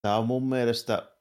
[0.02, 1.16] tämä on mun mielestä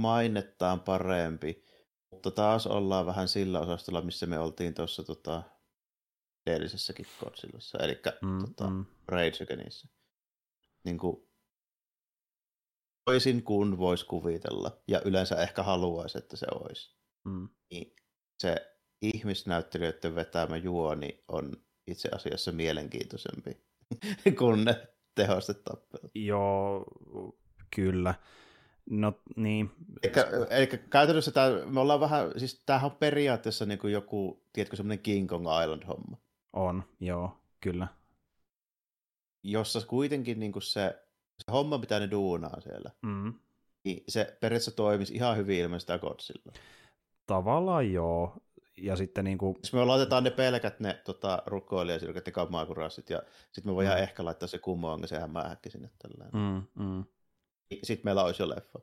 [0.00, 1.64] mainettaan parempi,
[2.10, 5.42] mutta taas ollaan vähän sillä osastolla, missä me oltiin tuossa tota,
[6.46, 8.86] edellisessäkin Godzillassa, eli mm, tota, mm.
[9.08, 9.88] Rage Againissa.
[10.84, 11.28] Niin kuin,
[13.04, 16.96] toisin kuin voisi kuvitella, ja yleensä ehkä haluaisi, että se olisi.
[17.24, 17.48] Mm.
[17.70, 17.96] Niin
[18.38, 18.73] se
[19.14, 21.52] ihmisnäyttelijöiden vetämä juoni on
[21.86, 23.56] itse asiassa mielenkiintoisempi
[24.38, 26.10] kuin ne tehostetappelut.
[26.14, 26.84] Joo,
[27.76, 28.14] kyllä.
[28.90, 29.70] No niin.
[30.02, 30.12] Eli,
[30.50, 35.02] eli käytännössä tämä, me ollaan vähän, siis tämähän on periaatteessa niin kuin joku, tiedätkö, semmoinen
[35.02, 36.16] King Kong Island-homma.
[36.52, 37.88] On, joo, kyllä.
[39.42, 41.02] Jossa kuitenkin niin kuin se,
[41.38, 43.34] se homma, mitä ne duunaa siellä, mm.
[43.84, 46.52] niin se periaatteessa toimisi ihan hyvin ilman sitä Godzilla.
[47.26, 48.36] Tavallaan joo.
[48.76, 49.56] Ja sitten niin kuin...
[49.58, 54.02] Jos me laitetaan ne pelkät ne tota, rukoilijasilkat ja kammakurassit, ja sitten me voidaan mm.
[54.02, 56.30] ehkä laittaa se kumoon, se hämähäkki sinne tällä.
[56.32, 57.04] Mm, mm.
[57.82, 58.78] Sitten meillä olisi jo leffa.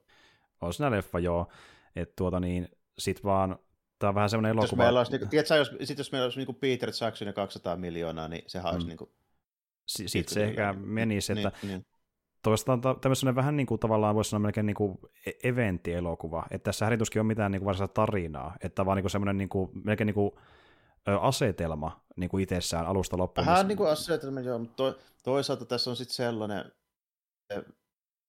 [0.62, 1.52] Olisi siinä leffa, joo.
[1.96, 3.60] Että tuota niin, sit vaan
[4.02, 4.68] Tämä on vähän semmoinen elokuva.
[4.68, 7.76] Jos meillä olisi, niin, tiedätkö, jos, sit jos meillä olisi niin Peter Jackson ja 200
[7.76, 8.90] miljoonaa, niin sehän olisi mm.
[8.90, 9.10] niin kuin,
[9.86, 11.86] Sitten se ehkä menisi, että niin, niin.
[12.42, 16.86] Toisaalta tämmöinen vähän niin kuin tavallaan voisi sanoa melkein niin kuin e- eventtielokuva, että tässä
[16.86, 20.06] härituskin on mitään niin kuin varsinaista tarinaa, että vaan niin kuin semmoinen niin kuin, melkein
[20.06, 20.32] niin kuin
[21.22, 23.48] asetelma niin kuin itsessään alusta loppuun.
[23.48, 26.72] Vähän niin kuin asetelma, joo, mutta to, toisaalta tässä on sitten sellainen,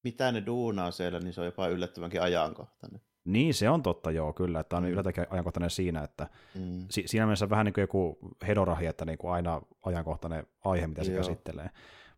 [0.05, 3.01] mitä ne duunaa siellä, niin se on jopa yllättävänkin ajankohtainen.
[3.25, 4.89] Niin, se on totta, joo, kyllä, että on mm.
[4.89, 6.87] yllättävänkin ajankohtainen siinä, että mm.
[6.91, 11.05] si- siinä mielessä vähän niin kuin joku hedorahi, että niin kuin aina ajankohtainen aihe, mitä
[11.05, 11.19] se joo.
[11.19, 11.71] käsittelee.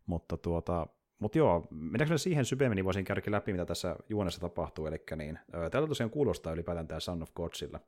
[0.07, 0.87] Mutta tuota,
[1.19, 4.87] mutta joo, mennäänkö siihen syvemmin, niin voisin käydä läpi, mitä tässä juonessa tapahtuu.
[4.87, 7.81] Eli niin, tältä tosiaan kuulostaa ylipäätään tämä Son of Godsilla.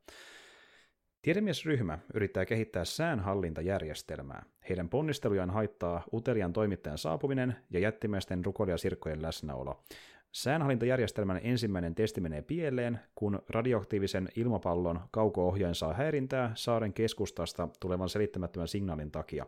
[1.22, 4.44] Tiedemiesryhmä yrittää kehittää säänhallintajärjestelmää.
[4.68, 9.84] Heidän ponnistelujaan haittaa utelian toimittajan saapuminen ja jättimäisten rukoilijasirkkojen läsnäolo.
[10.32, 18.68] Säänhallintajärjestelmän ensimmäinen testi menee pieleen, kun radioaktiivisen ilmapallon kauko-ohjain saa häirintää saaren keskustasta tulevan selittämättömän
[18.68, 19.46] signaalin takia.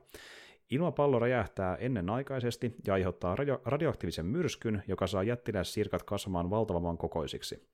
[0.71, 7.69] Ilmapallo räjähtää ennenaikaisesti ja aiheuttaa radio- radioaktiivisen myrskyn, joka saa jättiläissirkat kasvamaan valtavan kokoisiksi.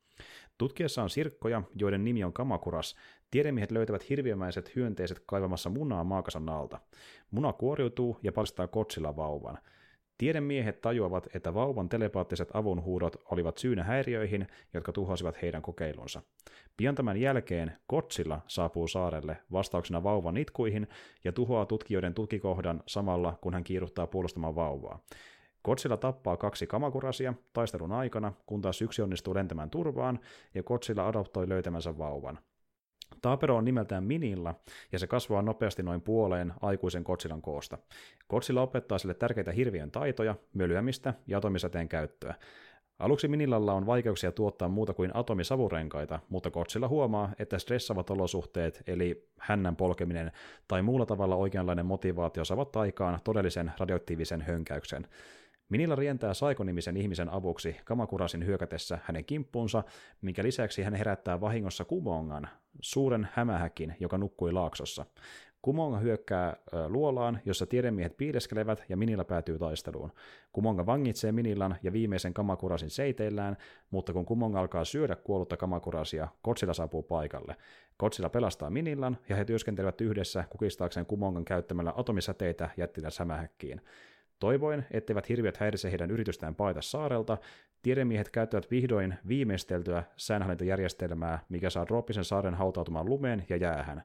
[0.58, 2.96] Tutkiessa on sirkkoja, joiden nimi on kamakuras.
[3.30, 6.80] Tiedemiehet löytävät hirviömäiset hyönteiset kaivamassa munaa maakasan alta.
[7.30, 9.58] Muna kuoriutuu ja paljastaa kotsilla vauvan.
[10.18, 16.22] Tiedemiehet tajuavat, että vauvan telepaattiset avunhuudot olivat syynä häiriöihin, jotka tuhosivat heidän kokeilunsa.
[16.76, 20.88] Pian tämän jälkeen Kotsilla saapuu saarelle vastauksena vauvan itkuihin
[21.24, 24.98] ja tuhoaa tutkijoiden tutkikohdan samalla, kun hän kiiruhtaa puolustamaan vauvaa.
[25.62, 30.20] Kotsilla tappaa kaksi kamakurasia taistelun aikana, kun taas yksi onnistuu lentämään turvaan,
[30.54, 32.38] ja Kotsilla adoptoi löytämänsä vauvan.
[33.22, 34.54] Taapero on nimeltään Minilla,
[34.92, 37.78] ja se kasvaa nopeasti noin puoleen aikuisen Kotsilan koosta.
[38.28, 42.34] Kotsilla opettaa sille tärkeitä hirviön taitoja, mölyämistä ja atomisäteen käyttöä.
[42.98, 49.28] Aluksi Minillalla on vaikeuksia tuottaa muuta kuin atomisavurenkaita, mutta Kotsilla huomaa, että stressavat olosuhteet, eli
[49.38, 50.32] hännän polkeminen
[50.68, 55.06] tai muulla tavalla oikeanlainen motivaatio saavat aikaan todellisen radioaktiivisen hönkäyksen.
[55.68, 59.84] Minilla rientää Saikonimisen ihmisen avuksi Kamakurasin hyökätessä hänen kimppuunsa,
[60.22, 62.48] minkä lisäksi hän herättää vahingossa Kumongan,
[62.80, 65.06] suuren hämähäkin, joka nukkui laaksossa.
[65.62, 66.56] Kumonga hyökkää
[66.88, 70.12] luolaan, jossa tiedemiehet piileskelevät ja Minilla päätyy taisteluun.
[70.52, 73.56] Kumonga vangitsee Minillan ja viimeisen Kamakurasin seiteillään,
[73.90, 77.56] mutta kun Kumonga alkaa syödä kuollutta Kamakurasia, Kotsilla saapuu paikalle.
[77.96, 83.80] Kotsilla pelastaa Minillan ja he työskentelevät yhdessä kukistaakseen Kumongan käyttämällä atomisäteitä jättiläs hämähäkkiin.
[84.38, 87.38] Toivoen, etteivät hirviöt häiritse heidän yritystään paeta saarelta,
[87.82, 94.02] tiedemiehet käyttävät vihdoin viimeisteltyä säänhallintajärjestelmää, mikä saa Drooppisen saaren hautautumaan lumeen ja jäähän.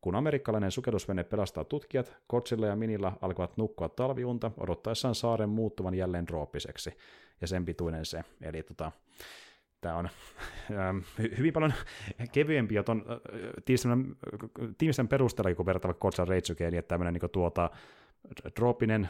[0.00, 6.26] Kun amerikkalainen sukellusvene pelastaa tutkijat, Kotsilla ja Minilla alkavat nukkua talviunta odottaessaan saaren muuttuvan jälleen
[6.26, 6.92] drooppiseksi.
[7.40, 8.24] Ja sen pituinen se.
[8.42, 8.92] Eli tota,
[9.80, 10.08] tämä on
[10.70, 10.98] ähm,
[11.38, 11.72] hyvin paljon
[12.32, 13.18] kevyempi ton äh,
[14.78, 17.70] tiimisen perusteella, kun vertaava Kotsan Reitsukeen, että tämmöinen niin tuota,
[18.56, 19.08] drooppinen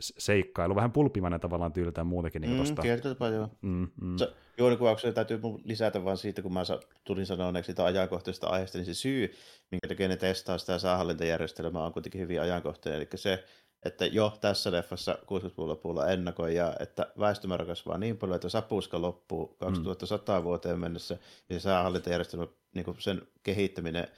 [0.00, 2.42] seikkailu, vähän pulpimainen tavallaan tyyliltään muutenkin.
[2.42, 2.82] Niin mm, tosta.
[3.26, 3.48] joo.
[3.62, 4.16] Mm, mm.
[4.58, 6.62] Juonikuvauksen täytyy lisätä vaan siitä, kun mä
[7.04, 9.34] tulin sanoneeksi siitä ajankohtaisesta aiheesta, niin se syy,
[9.70, 13.00] minkä takia ne testaa sitä säähallintajärjestelmää, on kuitenkin hyvin ajankohtainen.
[13.00, 13.44] Eli se,
[13.84, 19.02] että jo tässä leffassa 60-luvun lopulla ennakoi, ja että väestömäärä kasvaa niin paljon, että sapuska
[19.02, 20.44] loppuu 2100 mm.
[20.44, 24.08] vuoteen mennessä, ja säähallintajärjestelmä, niin sen kehittäminen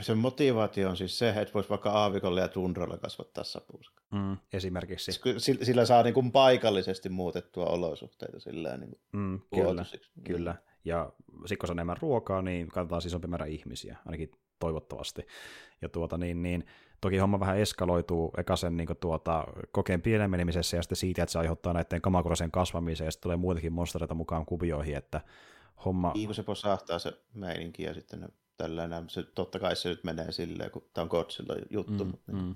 [0.00, 4.02] se motivaatio on siis se, että voisi vaikka aavikolla ja tundralla kasvattaa sapuuska.
[4.12, 5.12] Mm, esimerkiksi.
[5.38, 9.84] Sillä saa niin kuin paikallisesti muutettua olosuhteita sillä niin mm, kyllä,
[10.24, 10.54] kyllä.
[10.84, 15.26] ja sitten kun se on enemmän ruokaa, niin katsotaan siis isompi määrä ihmisiä, ainakin toivottavasti.
[15.82, 16.66] Ja tuota, niin, niin,
[17.00, 21.38] toki homma vähän eskaloituu eka sen niin tuota, kokeen pienenemisessä ja sitten siitä, että se
[21.38, 25.20] aiheuttaa näiden kamakurasen kasvamiseen ja sitten tulee muitakin monstereita mukaan kuvioihin, että
[25.84, 26.12] homma...
[26.14, 30.04] Niin kun se posahtaa se meininki ja sitten ne tällainen, se, totta kai se nyt
[30.04, 32.04] menee silleen, kun tämä on Godzilla juttu.
[32.04, 32.52] Mm, mutta, mm.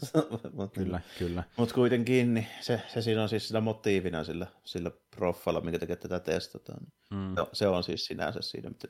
[0.56, 1.42] mutta, Kyllä, kyllä.
[1.56, 5.96] Mutta kuitenkin niin se, se siinä on siis sillä motiivina sillä, sillä proffalla, minkä takia
[5.96, 6.86] tätä testataan.
[7.10, 7.34] Mm.
[7.34, 8.88] Se, se on siis sinänsä siinä, mitä-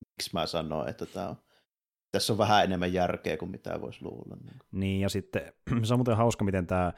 [0.00, 1.36] miksi mä sanoin, että tämä on,
[2.12, 4.36] tässä on vähän enemmän järkeä kuin mitä voisi luulla.
[4.44, 4.58] Niin.
[4.72, 5.52] Niin, ja sitten
[5.84, 6.92] se on muuten hauska, miten tämä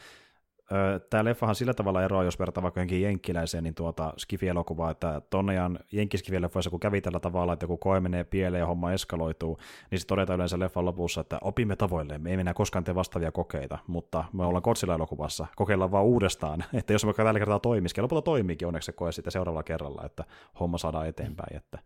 [1.11, 5.79] Tämä leffahan sillä tavalla eroaa, jos vertaa vaikka johonkin jenkkiläiseen, niin tuota Skifi-elokuvaa, että tonnejan
[5.93, 9.59] jenkkiskifileffoissa, kun kävi tällä tavalla, että joku koe menee pieleen ja homma eskaloituu,
[9.91, 13.33] niin se todetaan yleensä leffan lopussa, että opimme tavoilleen, me ei enää koskaan tee vastaavia
[13.33, 18.23] kokeita, mutta me ollaan Godzilla-elokuvassa, kokeillaan vaan uudestaan, että jos vaikka tällä kertaa toimisikin, lopulta
[18.23, 20.25] toimiikin onneksi se koe sitten seuraavalla kerralla, että
[20.61, 21.57] homma saadaan eteenpäin.
[21.57, 21.79] Että...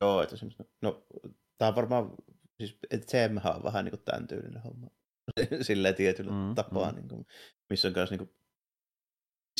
[0.00, 0.36] Joo, että
[0.82, 1.02] no
[1.58, 2.10] tämä on varmaan,
[2.58, 4.86] siis Semhän on vähän niin kuin tämän tyylinen homma.
[5.62, 6.96] Silleen tietyllä Mm, tapaa, mm.
[6.96, 7.26] niin kuin,
[7.70, 8.30] missä on myös niin kuin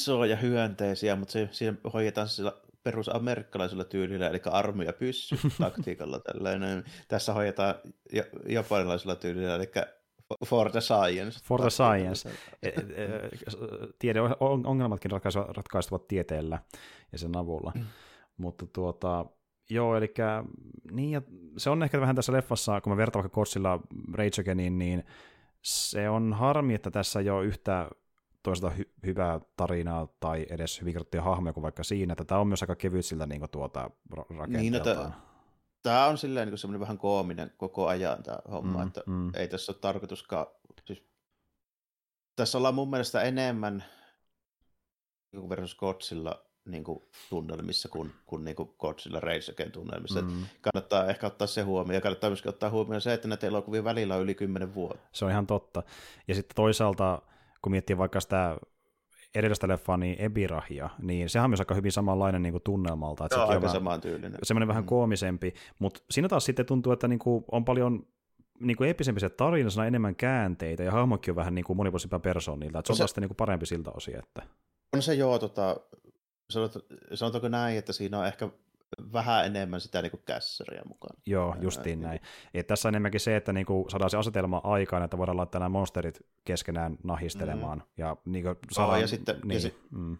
[0.01, 6.85] isoja hyönteisiä, mutta se, siinä hoidetaan sillä perusamerikkalaisella tyylillä, eli armu ja pyssy taktiikalla tällainen.
[7.09, 7.75] Tässä hoidetaan
[8.13, 9.71] ja, japanilaisella tyylillä, eli
[10.47, 11.41] for the science.
[11.45, 12.29] For the science.
[12.63, 13.29] E- e- e-
[13.99, 15.11] tiede, on- ongelmatkin
[15.57, 16.59] ratkaistuvat tieteellä
[17.13, 17.73] ja sen avulla.
[17.75, 17.85] Mm.
[18.37, 19.27] Mutta tuota,
[19.71, 20.15] joo, eli
[20.93, 21.23] niin, ja
[21.57, 23.81] se on ehkä vähän tässä leffassa, kun mä vertaan vaikka Godzilla
[24.15, 25.05] Rage Againin, niin
[25.63, 27.91] se on harmi, että tässä ei ole yhtä
[28.43, 32.49] toisaalta hy- hyvää tarinaa tai edes hyvin kirjoittuja hahmoja kuin vaikka siinä, että tämä on
[32.49, 35.11] myös aika kevyt siltä niin kuin tuota ra- rakenteeltaan.
[35.11, 35.31] Niin,
[35.83, 39.35] Tämä on silleen niin semmoinen vähän koominen koko ajan tämä homma, Mm, että mm.
[39.35, 40.47] ei tässä ole tarkoituskaan,
[40.87, 41.05] siis
[42.37, 43.85] tässä ollaan mun mielestä enemmän
[45.33, 50.23] niin kuin versus Godzilla niin kuin tunnelmissa kuin, kuin, niin kuin Godzilla Rage Again tunnelmissa.
[50.23, 50.43] Mm.
[50.61, 54.17] Kannattaa ehkä ottaa se huomioon ja kannattaa myöskin ottaa huomioon se, että näitä elokuvien välillä
[54.17, 55.09] on yli 10 vuotta.
[55.13, 55.83] Se on ihan totta.
[56.29, 57.23] Ja sitten toisaalta,
[57.63, 58.57] kun miettii vaikka sitä
[59.35, 63.25] edellistä leffaa, niin Ebirahia, niin sehän on myös aika hyvin samanlainen niin kuin tunnelmalta.
[63.25, 64.39] Että Se on sekin aika vähän- samantyylinen.
[64.43, 64.87] semmoinen vähän Mm.
[64.89, 68.07] koomisempi, mutta siinä taas sitten tuntuu, että niinku on paljon
[68.61, 72.79] niinku eeppisempi se tarina, siinä on enemmän käänteitä, ja hahmokin on vähän niinku monipuolisempia persoonilta,
[72.79, 74.43] että se on Se- taas sitten niinku parempi siltä osin, että
[74.93, 75.77] On se joo, tota,
[76.51, 76.73] sanot,
[77.15, 78.49] sanotaanko näin, että siinä on ehkä
[79.13, 81.21] vähän enemmän sitä niin kuin kässäriä mukana.
[81.27, 82.07] joo, justiin niin.
[82.09, 82.21] näin.
[82.55, 85.69] Et tässä on enemmänkin se, että niinku saadaan se asetelma aikaan, että voidaan laittaa nämä
[85.69, 87.85] monsterit keskenään nahistelemaan, mm.
[87.97, 89.01] ja niinku saadaan...
[89.01, 90.19] ja sitten- ja niin, si- mm,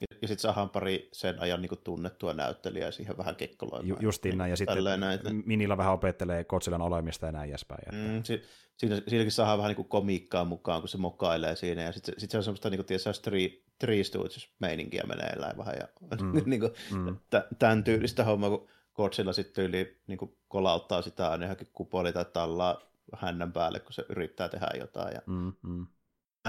[0.00, 3.88] Ja, ja sitten saadaan pari sen ajan niin kuin tunnettua näyttelijää siihen vähän kekkoloimaan.
[3.88, 7.80] ju, justiin näin, ja sitten näin, että- Minilla vähän opettelee Godzillan olemista ja näin edespäin.
[7.82, 8.42] Että, Mm, si,
[8.76, 12.30] siinä, siinäkin saadaan vähän niin kuin komiikkaa mukaan, kun se mokailee siinä, ja sitten sit
[12.30, 13.48] se on semmoista niin kuin, tiedätkö, three,
[13.82, 15.88] three Stooges-meininkiä meneillään vähän, ja
[16.22, 17.16] Mm, niin kuin, mm.
[17.16, 22.12] t- tämän tyylistä hommaa, kun Godzilla sitten yli niin kuin kolauttaa sitä aina johonkin kupoli
[22.12, 22.80] tai tallaa
[23.16, 25.14] hännän päälle, kun se yrittää tehdä jotain.
[25.14, 25.86] Ja Mm, mm.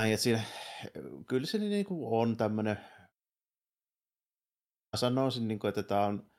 [0.06, 0.41] että siinä,
[1.28, 2.78] kyllä se niin kuin on tämmöinen,
[4.93, 6.32] mä sanoisin, niin kuin, että tämä on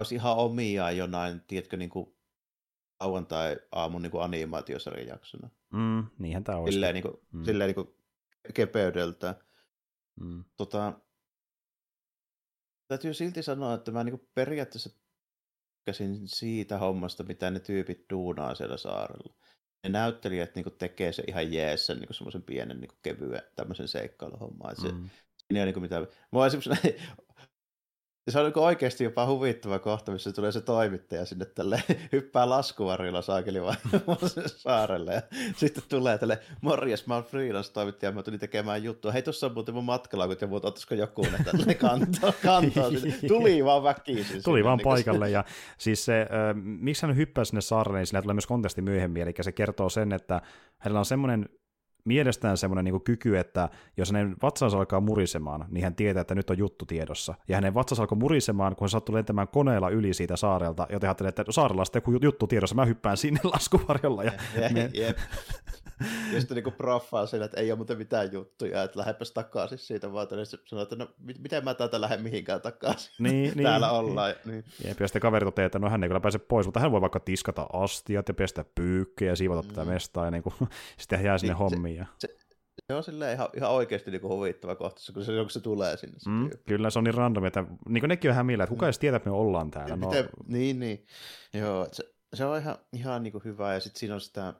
[0.00, 2.16] olisi ihan omiaan jonain, tiedätkö, niin kuin
[3.00, 5.50] lauantai-aamun niin kuin animaatiosarjan jaksona.
[5.72, 6.74] Mm, niinhän tämä olisi.
[6.74, 7.44] Silleen, niin kuin, mm.
[7.44, 7.95] silleen niin kuin
[8.54, 9.34] kepeydeltä.
[10.20, 10.44] Mm.
[10.56, 11.00] Tota,
[12.88, 14.90] täytyy silti sanoa, että mä niin kuin periaatteessa
[15.84, 19.34] käsin siitä hommasta, mitä ne tyypit duunaa siellä saarella.
[19.84, 22.98] Ne näyttelijät niin kuin tekee se ihan jees sen niin kuin semmoisen pienen niin kuin
[23.02, 24.76] kevyen tämmöisen seikkailuhomman.
[24.76, 25.10] Se, Mm.
[25.46, 26.06] Siinä ei ole niin kuin mitään.
[26.32, 26.96] On esimerkiksi,
[28.32, 33.22] se on niin oikeasti jopa huvittava kohta, missä tulee se toimittaja sinne tälle hyppää laskuvarjolla
[33.22, 33.76] saakeli vaan
[34.56, 35.14] saarelle.
[35.14, 35.22] Ja
[35.56, 39.12] sitten tulee tälle, morjes, mä oon freelance-toimittaja, mä tulin tekemään juttua.
[39.12, 42.32] Hei, tuossa on muuten mun matkalaukut ja muut, ottaisiko joku ne tälle kantoon.
[42.42, 42.94] kantoon.
[43.28, 44.42] Tuli vaan väkisin.
[44.42, 45.44] Tuli sinne, vaan niin paikalle, ja
[45.78, 46.28] siis se, äh,
[46.62, 50.12] miksi hän hyppää sinne saarelle, niin sillä tulee myös konteksti myöhemmin, eli se kertoo sen,
[50.12, 50.42] että
[50.78, 51.48] hänellä on semmoinen
[52.06, 56.50] mielestään semmoinen niin kyky, että jos hänen vatsansa alkaa murisemaan, niin hän tietää, että nyt
[56.50, 57.34] on juttu tiedossa.
[57.48, 61.28] Ja hänen vatsansa alkoi murisemaan, kun hän sattui lentämään koneella yli siitä saarelta, joten ajattelee,
[61.28, 64.24] että saarella on sitten joku juttu tiedossa, mä hyppään sinne laskuvarjolla.
[64.24, 64.32] Ja
[64.72, 65.18] me, Jep.
[66.32, 70.12] Ja sitten niinku proffaa siinä, että ei ole muuten mitään juttuja, että lähdepäs takaisin siitä
[70.12, 70.26] vaan.
[70.44, 73.10] Sitten sanoo, että no mit- miten mä täältä lähden mihinkään takaisin.
[73.18, 74.34] niin, niin, Täällä ollaan.
[74.44, 74.64] Niin.
[74.84, 77.00] Jep, ja sitten kaveri toteaa, että no hän ei kyllä pääse pois, mutta hän voi
[77.00, 79.68] vaikka tiskata astiat ja pestä pyykkejä ja siivota mm.
[79.68, 80.54] tätä mestaa ja niin kuin,
[80.98, 81.96] sitten jää sinne Niin, se- hommiin.
[81.96, 82.06] Ja,
[82.86, 86.18] Se on silleen ihan, ihan oikeasti niinku huvittava kohta, kun se, kun se tulee sinne.
[86.18, 86.64] Se mm, tyyppi.
[86.68, 89.16] kyllä se on niin random, että niin kuin nekin on hämillä, että kuka edes tietää,
[89.16, 89.96] että me ollaan täällä.
[89.96, 91.06] No, Miten, niin, niin.
[91.54, 92.04] Joo, se,
[92.34, 93.74] se on ihan, ihan niinku hyvä.
[93.74, 94.54] Ja sitten siinä on sitä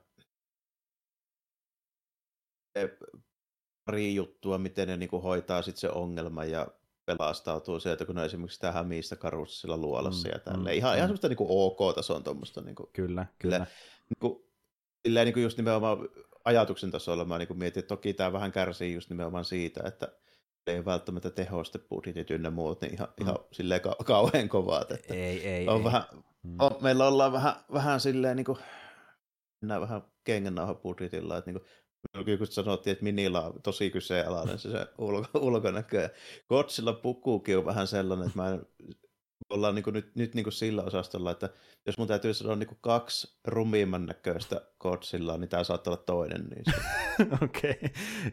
[3.85, 6.45] pari juttua, miten ne niinku hoitaa sit se ongelma.
[6.45, 6.67] Ja
[7.05, 10.75] pelastautuu sieltä, kun ne esimerkiksi sitä hämiistä karussilla luolassa Mm, ja tälleen.
[10.75, 11.07] mm, Ihan, ihan mm.
[11.07, 13.57] semmoista niin OK-tason tuommoista niin kuin, Kyllä, kyllä.
[13.59, 14.43] niin kuin,
[15.05, 15.97] silleen niin kuin just nimenomaan
[16.45, 20.07] ajatuksen tasolla mä niin kuin mietin, että toki tämä vähän kärsii just nimenomaan siitä, että
[20.67, 23.23] ei välttämättä tehostebudjetit ynnä muut, niin ihan, Mm.
[23.25, 25.83] ihan silleen ka- kauhean kovat, että Ei, ei, on ei.
[25.83, 26.03] vähän,
[26.43, 26.55] Mm.
[26.59, 28.57] on, meillä ollaan vähän, vähän silleen niin kuin,
[29.61, 31.69] mennään vähän kengännauhabudjetilla, että niin kuin,
[32.37, 36.01] kun sanottiin, että Minilla on tosi kyseenalainen se, se ulko, ulkonäkö.
[36.01, 36.09] Ja
[36.49, 38.61] Godzilla pukuukin on vähän sellainen, että mä en,
[39.49, 41.49] ollaan niin kuin nyt, nyt niin kuin sillä osastolla, että
[41.85, 46.45] jos mun täytyy sanoa niin kuin kaksi rumimman näköistä Godzillaa, niin tämä saattaa olla toinen
[46.47, 46.81] niistä.
[47.45, 47.79] Okei.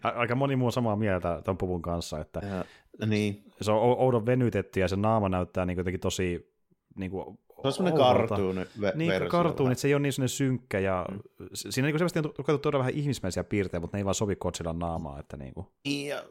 [0.02, 2.40] A- Aika moni muu on samaa mieltä ton puvun kanssa, että
[3.00, 6.54] Ja, niin, se on ou- oudon venytetty ja se naama näyttää niin jotenkin tosi
[6.96, 8.60] niin kuin, se on semmoinen kartuuni
[8.94, 9.72] Niin, versio kartuun, vähän.
[9.72, 11.20] että se ei ole niin sellainen synkkä ja Mm.
[11.54, 14.78] siinä niin selvästi on koettu tuoda vähän ihmismäisiä piirteitä, mutta ne ei vaan sovi Godzillan
[14.78, 15.66] naamaa, että niin kuin.
[15.84, 16.24] Ja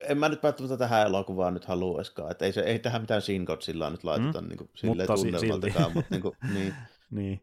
[0.00, 3.42] en mä nyt välttämättä tähän elokuvaan nyt haluaiskaan, että ei, se, ei tähän mitään Shin
[3.44, 4.48] Godzillaa nyt laiteta mm.
[4.48, 6.74] niin kuin, silleen Mutta tunnelmaltakaan, mutta niin kuin, niin,
[7.10, 7.42] Niin.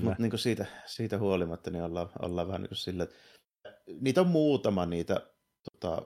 [0.00, 3.16] Mutta niin siitä, siitä huolimatta niin ollaan, ollaan vähän niin kuin sillä, että
[4.00, 5.20] niitä on muutama niitä
[5.72, 6.02] tota,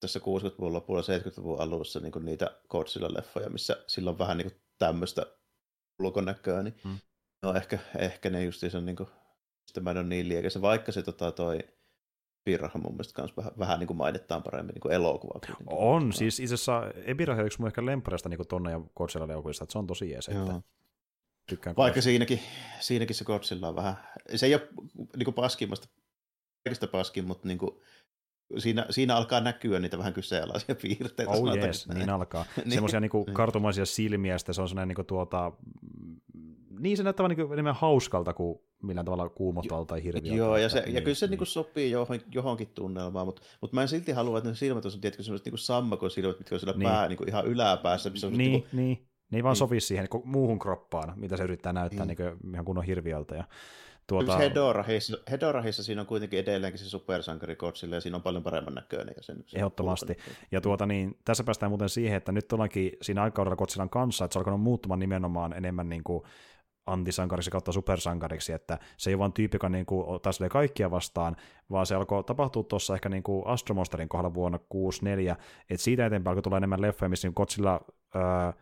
[0.00, 4.60] tässä 60-luvun lopulla, 70-luvun alussa niin kuin niitä Godzilla-leffoja, missä sillä on vähän niin kuin
[4.78, 5.26] tämmöistä
[5.98, 6.98] ulkonäköä, niin Mm.
[7.42, 9.08] no ehkä, ehkä ne justiinsa niin kuin,
[9.66, 11.58] sitten mä en ole niin liekässä, vaikka se tota, toi
[12.44, 15.32] Pirrahan mun mielestä kans vähän, vähän niin kuin mainitaan paremmin niin kuin elokuva.
[15.32, 15.66] kuitenkin.
[15.70, 19.32] On, Tota, siis itse asiassa Ebirahe on yksi mun ehkä lemppareista niin tonne ja Godzilla
[19.32, 20.62] elokuvista, että se on tosi jees, että
[21.48, 22.40] tykkään Vaikka siinäkin,
[22.80, 23.96] siinäkin se Godzilla on vähän,
[24.36, 24.68] se ei ole
[25.16, 25.88] niin kuin paskimmasta,
[26.64, 27.80] kaikista paskin, mutta niin kuin,
[28.58, 31.32] siinä, siinä alkaa näkyä niitä vähän kyseenalaisia piirteitä.
[31.32, 31.98] Oh yes, näin.
[31.98, 32.44] niin alkaa.
[32.56, 33.34] Niin, Semmoisia niinku niin.
[33.34, 35.52] kartumaisia silmiä, sitten se on sellainen niinku tuota,
[36.78, 40.36] niin se näyttää niinku enemmän hauskalta kuin millään tavalla kuumottavalta tai hirviöltä.
[40.36, 41.30] Joo, ja, se, Että ja niin, kyllä se niin.
[41.30, 45.00] niinku sopii johon, johonkin tunnelmaan, mutta, mutta mä en silti halua, että ne silmät on
[45.00, 46.78] tietysti sellaiset niinku sammakon silmät, mitkä on siellä Niin.
[46.80, 46.90] niin.
[46.94, 48.10] pää niinku ihan yläpäässä.
[48.10, 49.06] Missä on Niin, niinku, niin.
[49.30, 49.58] Ne ei vaan Niin.
[49.58, 52.16] sovi siihen ko- muuhun kroppaan, mitä se yrittää näyttää Niin.
[52.42, 52.52] niin.
[52.52, 53.34] ihan kunnon hirviöltä.
[53.34, 53.44] Ja,
[54.06, 54.36] tuota...
[54.36, 59.14] Hedorahissa, Hedorahissa siinä on kuitenkin edelleenkin se supersankari Godzilla, ja siinä on paljon paremman näköinen.
[59.16, 60.12] Ja sen, sen Ehdottomasti.
[60.12, 60.30] ulkonäkö.
[60.52, 64.32] Ja tuota, niin, tässä päästään muuten siihen, että nyt ollaankin siinä aikakaudella Godzillan kanssa, että
[64.32, 66.22] se on alkanut muuttumaan nimenomaan enemmän niin kuin
[66.86, 71.36] antisankariksi kautta supersankariksi, että se ei ole vaan tyyppi, joka niin kuin, taistelee kaikkia vastaan,
[71.70, 75.36] vaan se alkoi tapahtua tuossa ehkä niin kuin Astro Monsterin kohdalla vuonna 64,
[75.70, 77.80] että siitä eteenpäin alkoi tulla enemmän leffoja, missä niin Godzilla
[78.14, 78.52] ää,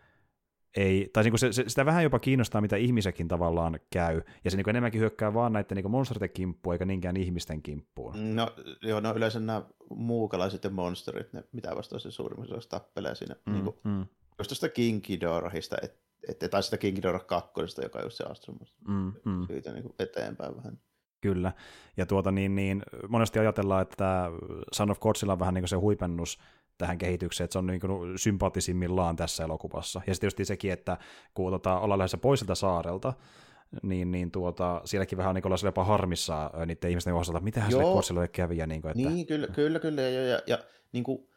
[0.77, 4.51] ei, tai niin kuin se, se, sitä vähän jopa kiinnostaa, mitä ihmisekin tavallaan käy, ja
[4.51, 8.37] se niin kuin enemmänkin hyökkää vaan näiden niin monsterien kimppuun, eikä niinkään ihmisten kimppuun.
[8.37, 13.15] No, joo, no yleensä nämä muukalaiset ja monsterit, ne mitä vastaan se suurimmassa osassa tappelee
[13.15, 13.37] siinä.
[13.47, 14.07] Mm, niin kuin, mm,
[14.39, 18.25] just tuosta King Ghidorahista, et, et, tai sitä King Ghidorah 2, joka on just se
[18.25, 18.81] Astro Monster.
[18.89, 19.47] mm, mm.
[19.47, 20.79] Siitä niin kuin eteenpäin vähän.
[21.21, 21.53] Kyllä,
[21.97, 24.31] ja tuota niin, niin monesti ajatellaan, että
[24.73, 26.39] Son of Godzilla on vähän niin kuin se huipennus
[26.79, 30.01] tähän kehitykseen, että se on niin kuin sympaattisimmillaan tässä elokuvassa.
[30.07, 30.97] Ja sitten tietysti sekin, että
[31.35, 33.13] kun tota, ollaan lähdössä pois siltä saarelta,
[33.83, 37.83] niin, niin tuota, sielläkin vähän niin ollaan jopa harmissa niiden ihmisten osalta, että mitähän sille
[37.83, 37.95] Joo.
[37.95, 38.57] Godzillalle kävi.
[38.57, 40.03] Ja niin kuin, että, Niin, kyllä, kyllä, kyllä.
[40.03, 40.59] Ja, ja, ja
[40.93, 41.29] niin kuin,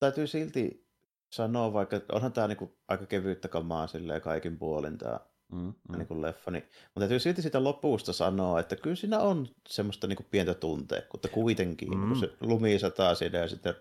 [0.00, 0.86] täytyy silti
[1.30, 5.20] sanoa, vaikka onhan tämä niin kuin, aika kevyyttä kamaa silleen kaikin puolin tämä
[5.54, 5.74] mm, mm.
[5.88, 9.48] mm, niin kuin leffa, niin, mutta täytyy silti sitä lopusta sanoa, että kyllä siinä on
[9.68, 11.96] semmoista niin kuin pientä tunteekkuutta kuitenkin, mm.
[11.96, 12.08] Mm.
[12.08, 13.74] kun se lumi sataa siinä ja sitten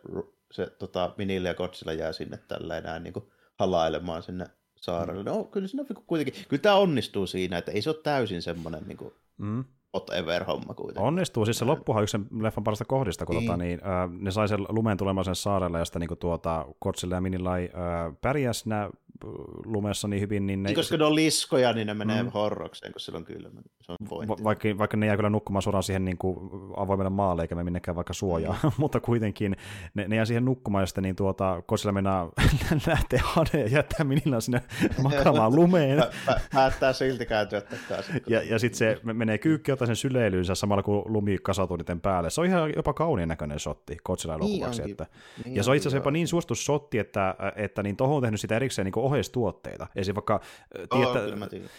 [0.51, 3.25] se tota, Minille ja Godzilla jää sinne tällä enää niin kuin
[3.59, 5.23] halailemaan sinne saarelle.
[5.23, 8.41] No, kyllä siinä on niinku kuitenkin, kyllä tämä onnistuu siinä, että ei se ole täysin
[8.41, 9.63] semmoinen niin kuin mm.
[10.47, 11.03] homma kuitenkin.
[11.03, 13.45] Onnistuu, siis se loppuhan yksi leffan parasta kohdista, kun Niin.
[13.45, 17.15] tota, niin, äh, ne sai sen lumen tulemaan sen saarelle, ja sitten niin tuota, Godzilla
[17.15, 18.91] ja Minilai äh, pärjäs nää äh,
[19.65, 22.29] lumessa niin hyvin, niin ne, Niin, koska ne on liskoja, niin ne menee Mm.
[22.33, 23.61] horrokseen, kun silloin kylmä.
[23.81, 24.29] Se on pointti.
[24.37, 26.37] Va- vaikka, vaikka ne jää kyllä nukkumaan suoraan siihen niin kuin
[26.77, 28.71] avoimelle maalle, eikä me minnekään vaikka suojaa, mm.
[28.77, 29.55] mutta kuitenkin
[29.93, 32.27] ne, ne jää siihen nukkumaan, ja sitten niin tuota, Godzilla mennään
[32.87, 34.61] lähtee haneen ja jättää Minillan sinne
[35.03, 35.99] makaamaan lumeen.
[35.99, 38.13] Pä- pä- päättää silti kääntyä takaisin.
[38.23, 41.77] kun- Ja, ja sitten se me- menee kyykki ottaa sen syleilyynsä samalla kun lumi kasautuu
[41.77, 42.29] niiden päälle.
[42.29, 44.81] Se on ihan jopa kauniin näköinen shotti Godzilla elokuvaksi.
[44.81, 44.91] onkin.
[44.91, 45.05] että.
[45.45, 48.21] Niin Ja se on itse asiassa jopa niin suosittu shotti, että, että niin tohon on
[48.21, 49.87] tehnyt sitä erikseen niin ohjeistuotteita.
[49.95, 50.15] Esim.
[50.15, 50.39] vaikka,
[51.35, 51.69] mä tiedän.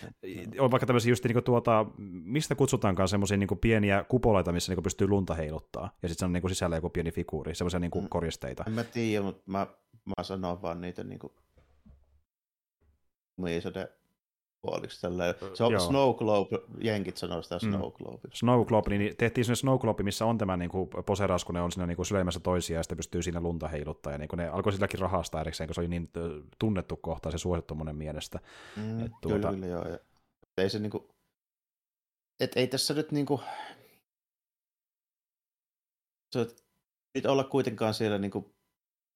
[0.58, 1.86] on vaikka tämmöisiä just niin tuota,
[2.24, 5.90] mistä kutsutaankaan semmoisia niin pieniä kupoleita, missä niin pystyy lunta heiluttaa.
[6.02, 8.08] Ja sitten se on niin sisällä joku pieni figuuri, semmoisia niin Mm.
[8.08, 8.64] koristeita.
[8.66, 9.66] En mä tiedä, mutta mä,
[10.06, 11.34] mä sanon vaan niitä niinku
[13.36, 13.88] muisoiden
[14.64, 15.34] puoliksi tälleen.
[15.54, 15.80] Se on Joo.
[15.80, 17.72] Snow Globe, jenkit sanoo sitä Mm.
[17.72, 18.28] Snow Globe.
[18.34, 21.60] Snow Globe, niin tehtiin semmoinen Snow Globe, missä on tämä niin kuin poseeraus, kun ne
[21.62, 24.38] on siinä niin kuin syleimässä toisia, ja sitten pystyy siinä lunta heiluttaa, ja niin kuin
[24.38, 26.10] ne alkoi silläkin rahastaa erikseen, kun se oli niin
[26.58, 28.38] tunnettu kohta, se suosittu monen mielestä.
[28.76, 29.88] Mm, Et Kyllä, tuota- kyllä, joo.
[29.88, 29.98] Ja
[30.58, 31.08] ei se niinku,
[32.40, 33.40] et ei tässä nyt niinku,
[36.32, 36.46] se,
[37.14, 38.54] nyt olla kuitenkaan siellä niinku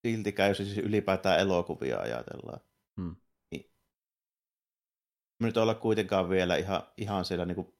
[0.07, 2.59] silti käy, siis ylipäätään elokuvia ajatellaan.
[3.01, 3.15] Hmm.
[5.39, 7.73] Me nyt olla kuitenkaan vielä ihan, ihan siellä niin kuin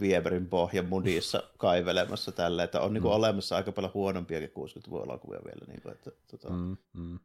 [0.00, 3.16] Vieberin pohjan mudissa kaivelemassa tällä, että on niin kuin Mm.
[3.16, 5.64] olemassa aika paljon huonompiakin 60-luvun elokuvia vielä.
[5.68, 7.18] Niin kuin, että, tota, Mm, mm.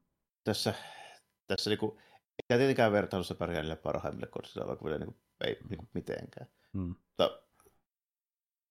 [0.43, 0.73] tässä,
[1.47, 5.89] tässä niin kuin, eikä tietenkään vertailussa pärjää niille parhaimmille Godzilla-elokuville niin kuin, ei niin kuin
[5.93, 6.47] mitenkään.
[6.73, 6.81] Mm.
[6.81, 7.39] Mutta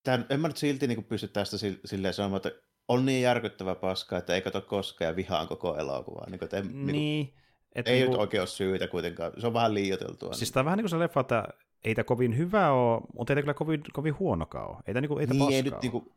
[0.03, 3.21] tämän, en mä nyt silti niin kuin pysty tästä sil- silleen sanomaan, että on niin
[3.21, 6.29] järkyttävä paska, että ei kato koskaan ja vihaan koko elokuvaa.
[6.29, 6.85] Niin kuin, että ei, niin.
[6.85, 7.33] Niin Niin.
[7.75, 9.31] Et ei niinku, nyt oikein ole syytä kuitenkaan.
[9.41, 10.33] Se on vähän liioiteltua.
[10.33, 11.47] Siis tämä on vähän niin kuin se leffa, että
[11.83, 14.77] ei tämä kovin hyvä ole, mutta ei tämä kyllä kovin, kovin huonokaan ole.
[14.87, 15.81] Ei tämä niinku, ei tää niin, paskaa ei nyt ole.
[15.81, 16.13] niinku,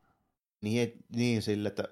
[0.61, 1.85] niin, ei, niin sille, että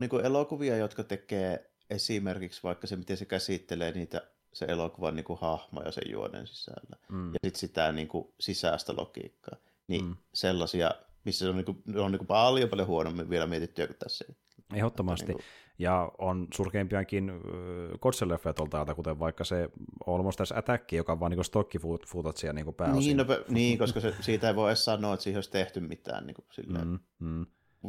[0.00, 4.22] niinku elokuvia, jotka tekee esimerkiksi vaikka se, miten se käsittelee niitä,
[4.52, 7.32] se elokuvan niinku hahmoja sen juonen sisällä, Mm.
[7.32, 9.56] ja sitten sitä niinku sisäistä logiikkaa,
[9.88, 10.16] niin Mm.
[10.34, 10.90] sellaisia,
[11.24, 14.24] missä se on, niinku, ne on niinku paljon paljon huonommin vielä mietittyä kuin tässä.
[14.74, 15.26] Ehdottomasti.
[15.26, 15.42] Niinku,
[15.78, 19.68] Ja on surkeimpiakin äh, tuolta, kuten vaikka se
[20.06, 23.16] Almost as Attack, joka on vaan niin stokkifootatsia niin pääosin.
[23.16, 26.26] niin, no, niin, koska se, siitä ei voi edes sanoa, että siihen olisi tehty mitään
[26.26, 27.46] niin kuin, silleen, mm, mm.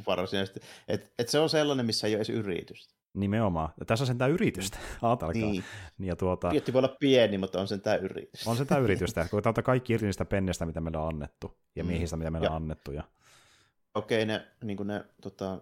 [0.08, 0.60] varsinaisesti.
[0.88, 2.94] Et, et se on sellainen, missä ei ole edes yritystä.
[3.14, 3.70] Nimenomaan.
[3.80, 4.78] Ja tässä on sentään yritystä.
[5.02, 5.42] Ajatelkaa.
[5.42, 5.64] Niin.
[6.00, 8.48] Ja tuota, Budjetti voi olla pieni, mutta on sen tämä yritys.
[8.48, 9.28] on sentään yritystä.
[9.32, 11.88] Kun ottaa kaikki irti niistä pennestä, mitä meillä on annettu, ja Mm.
[11.88, 12.92] miehistä, mitä meillä on annettu.
[12.92, 13.04] Ja...
[13.96, 15.62] Okei, ne, niin ne tota,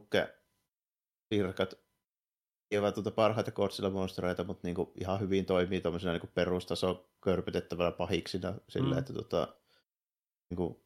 [0.00, 0.34] ukke
[1.28, 1.74] pirkat
[2.70, 8.54] eivät tuota parhaita Godzilla-monstereita, mutta niin kuin ihan hyvin toimii tuommoisena niin perustaso körpytettävänä pahiksina
[8.68, 8.98] sillä, Mm.
[8.98, 9.56] että tota,
[10.50, 10.76] niin kuin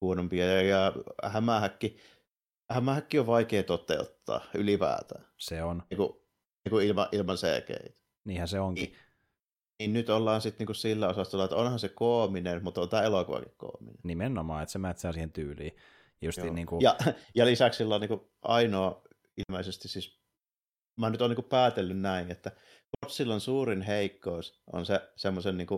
[0.00, 0.46] huonompia.
[0.46, 0.92] Ja, ja
[1.24, 1.96] hämähäkki,
[2.70, 5.82] hämähäkki on vaikea toteuttaa ylipäätään, Se on.
[5.90, 6.12] niin kuin,
[6.64, 7.96] niin kuin ilman, ilman CGI.
[8.24, 8.84] Niinhän se onkin.
[8.84, 8.96] Niin,
[9.78, 13.52] niin nyt ollaan sitten niin sillä osastolla, että onhan se koominen, mutta on tämä elokuvakin
[13.56, 14.00] koominen.
[14.04, 15.76] Nimenomaan, että se mätsää siihen tyyliin.
[16.22, 16.52] Just Joo.
[16.52, 16.96] niin kuin, Ja,
[17.34, 19.02] ja lisäksi sillä on niin ainoa
[19.48, 20.20] ilmeisesti siis,
[20.96, 22.52] mä nyt olen niin päätellyt näin, että
[23.04, 25.68] Godzillan suurin heikkous on se semmoisen niin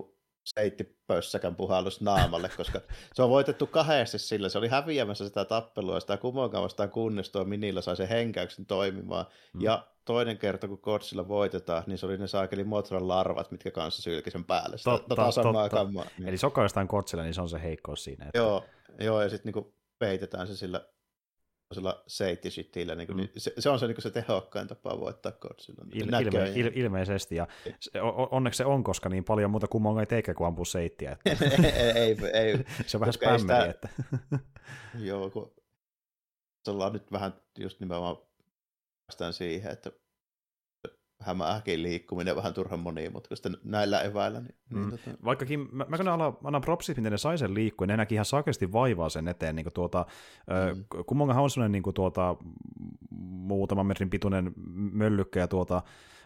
[0.45, 2.81] seittipössäkän puhallus naamalle, koska
[3.15, 4.49] se on voitettu kahdesti sillä.
[4.49, 9.27] Se oli häviämässä sitä tappelua sitä kumonkaan vastaan, kunnes tuo Minillä sai sen henkäyksen toimimaan.
[9.55, 9.61] Mm.
[9.61, 14.03] Ja toinen kerta, kun Godzilla voitetaan, niin se oli ne saakeli Motran larvat, mitkä kanssa
[14.03, 14.79] sylki sen päälle.
[14.79, 15.77] Sitä, Totta, tota samaa totta.
[15.77, 16.05] kammaa.
[16.19, 16.29] Niin.
[16.29, 18.25] Eli sokaistaan Godzilla, niin se on se heikkous siinä.
[18.25, 18.39] Että...
[18.39, 18.65] Joo,
[19.01, 20.89] joo, ja sitten niinku peitetään se sillä
[21.75, 23.15] sillä seittisitillä, niin Mm.
[23.15, 23.19] mm.
[23.21, 25.85] niin se, se, on se, niin se tehokkain tapa voittaa Godzilla.
[25.95, 27.47] Il, ilme, il, ilmeisesti, ja
[27.81, 31.17] se, o- onneksi se on, koska niin paljon muuta kummoa ei teikä kuin ampuu seittiä.
[31.25, 33.89] Että ei, ei, ei, se on vähän spämmeri, sitä- että
[35.09, 35.55] joo, kun
[36.65, 38.17] se ollaan nyt vähän just nimenomaan
[39.07, 39.93] päästään siihen, että
[41.21, 44.41] hämähäkin liikkuminen vähän turhan monimutkaista näillä eväillä.
[44.41, 44.81] Niin, Mm.
[44.81, 47.97] niin, tota, Vaikkakin mä, mä kyllä annan, annan propsit, miten ne sai sen liikkua, ne
[47.97, 49.57] näki ihan sakesti vaivaa sen eteen.
[49.57, 50.07] Niin tuota,
[50.75, 50.85] mm.
[51.07, 52.37] Kummongahan on sellainen niin tuota,
[53.21, 54.53] muutaman metrin pituinen
[54.93, 55.83] möllykkä ja tuota,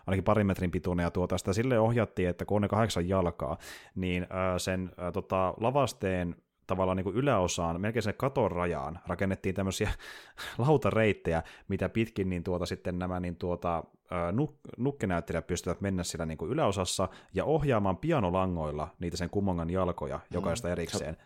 [0.06, 3.58] ainakin parin metrin pituinen, ja tuota, sitä sille ohjattiin, että kun on ne kahdeksan jalkaa,
[3.94, 6.36] niin ää, sen ää, tota, lavasteen
[6.66, 9.90] tavallaan niin kuin yläosaan, melkein sen katon rajaan, rakennettiin tämmöisiä
[10.66, 13.84] lautareittejä, mitä pitkin niin tuota, sitten nämä niin tuota,
[14.32, 20.20] nuk- nukkenäyttelijät pystyvät mennä siellä niin kuin yläosassa ja ohjaamaan pianolangoilla niitä sen kummongan jalkoja
[20.30, 21.16] jokaista erikseen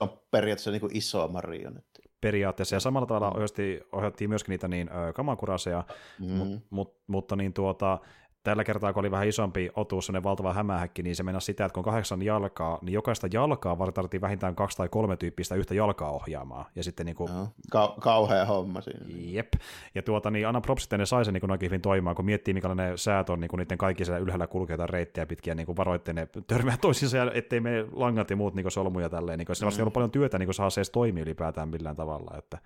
[0.00, 2.02] on periaatteessa niin kuin iso marionetti.
[2.20, 2.76] periaatteessa.
[2.76, 5.84] Ja samalla tavalla ohjattiin, ohjattiin myöskin niitä niin, ö, kamakuraseja,
[6.18, 6.26] Mm.
[6.28, 7.98] mut, mut, mutta niin tuota,
[8.46, 11.74] tällä kertaa, kun oli vähän isompi otuus, sellainen valtava hämähäkki, niin se meni sitä, että
[11.74, 15.74] kun on kahdeksan jalkaa, niin jokaista jalkaa varten tarvittiin vähintään kaksi tai kolme tyyppistä yhtä
[15.74, 16.66] jalkaa ohjaamaan.
[16.76, 17.30] Ja sitten niin kuin.
[17.70, 19.06] Ka- kauhea homma siinä.
[19.08, 19.52] Jep.
[19.94, 22.54] Ja tuota, niin anna propsit, että ne sai sen niin oikein hyvin toimimaan, kun miettii,
[22.54, 26.12] minkälainen säät on niin kuin niiden kaikki siellä ylhäällä kulkeita reittejä pitkiä, niin kuin varoitte
[26.12, 29.38] ne törmää toisiinsa, ja ettei me langat ja muut niin kuin solmuja tälleen.
[29.38, 29.80] Niin kuin, mm.
[29.80, 32.38] ollut paljon työtä niin kuin saa se edes toimia ylipäätään millään tavalla.
[32.38, 32.58] Että,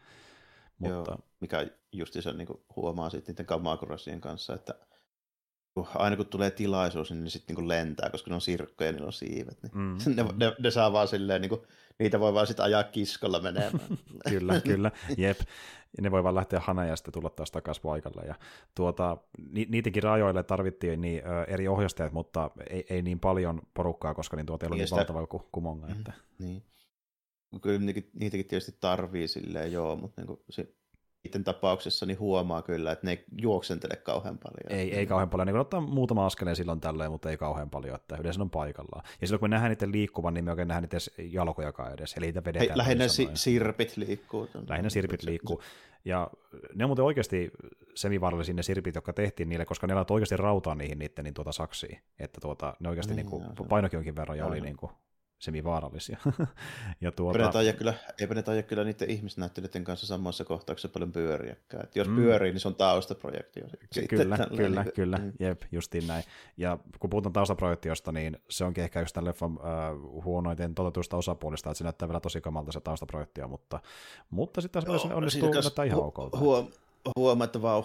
[0.78, 4.74] mutta, Joo, mikä justi se niin huomaa sitten niiden kamakurasien kanssa, että
[5.94, 9.06] aina kun tulee tilaisuus, niin ne sitten niin lentää, koska ne on sirkkoja ja niillä
[9.06, 9.62] on siivet.
[9.62, 9.96] Niin Mm.
[10.16, 11.60] ne, ne, ne, saa vaan silleen, niin kuin,
[11.98, 13.72] niitä voi vaan sitten ajaa kiskolla menemään.
[14.30, 15.38] kyllä, kyllä, jep.
[15.96, 18.22] Ja ne voi vaan lähteä hana ja tulla taas takaisin paikalle.
[18.26, 18.34] Ja
[18.74, 19.16] tuota,
[19.52, 24.36] ni, niidenkin rajoille tarvittiin niin, ö, eri ohjastajat, mutta ei, ei niin paljon porukkaa, koska
[24.36, 25.86] niin tuota ei ollut Niin niin sitä- valtava ku, kumonga.
[25.86, 25.92] Mm.
[25.92, 26.62] Että, niin.
[27.62, 30.74] Kyllä niitäkin, niitäkin tietysti tarvii silleen, joo, mutta niin kuin, se,
[31.24, 34.80] niiden tapauksessa niin huomaa kyllä, että ne ei juoksentele kauhean paljon.
[34.80, 35.46] Ei, ei kauhean paljon.
[35.46, 39.04] Niin ottaa muutama askeleen silloin tällöin, mutta ei kauhean paljon, että yleensä on paikallaan.
[39.20, 42.14] Ja silloin kun me nähdään niiden liikkuvan, niin me oikein nähdään niiden jalkojakaan edes.
[42.16, 42.68] Eli niitä vedetään.
[42.68, 44.48] Hei, lähinnä si- sirpit liikkuu.
[44.68, 45.62] Lähinnä sirpit liikkuu.
[46.04, 46.30] Ja
[46.74, 47.50] ne on muuten oikeasti
[47.94, 51.52] semivaarallisia ne sirpit, jotka tehtiin niille, koska ne laittoi oikeasti rautaa niihin niiden niin tuota
[51.52, 51.98] saksiin.
[52.18, 54.92] Että tuota, ne oikeasti Niin, niin kuin, painokin jonkin verran ja oli niin kuin,
[55.40, 56.18] semivaarallisia.
[57.00, 57.38] ja tuota...
[57.38, 61.84] eipä, ne taida kyllä, eipä ne taida kyllä niiden ihmisnäyttelijöiden kanssa samassa kohtauksessa paljon pyöriäkään.
[61.84, 62.16] Et jos mm.
[62.16, 63.64] pyörii, niin se on taustaprojektio.
[63.92, 65.32] Sitten kyllä, kyllä, niin, kyllä, mm.
[65.40, 66.24] jep, justiin näin.
[66.56, 71.70] Ja kun puhutaan taustaprojektiosta, niin se onkin ehkä just tämän leffan äh, huonoiten toteutusta osapuolista,
[71.70, 73.80] että se näyttää vielä tosi kamalta se taustaprojektio, mutta,
[74.30, 76.38] mutta sitten taas no, onnistuu näyttää ihan okolta.
[76.38, 76.68] Huom,
[77.18, 77.82] huomaa, että vau,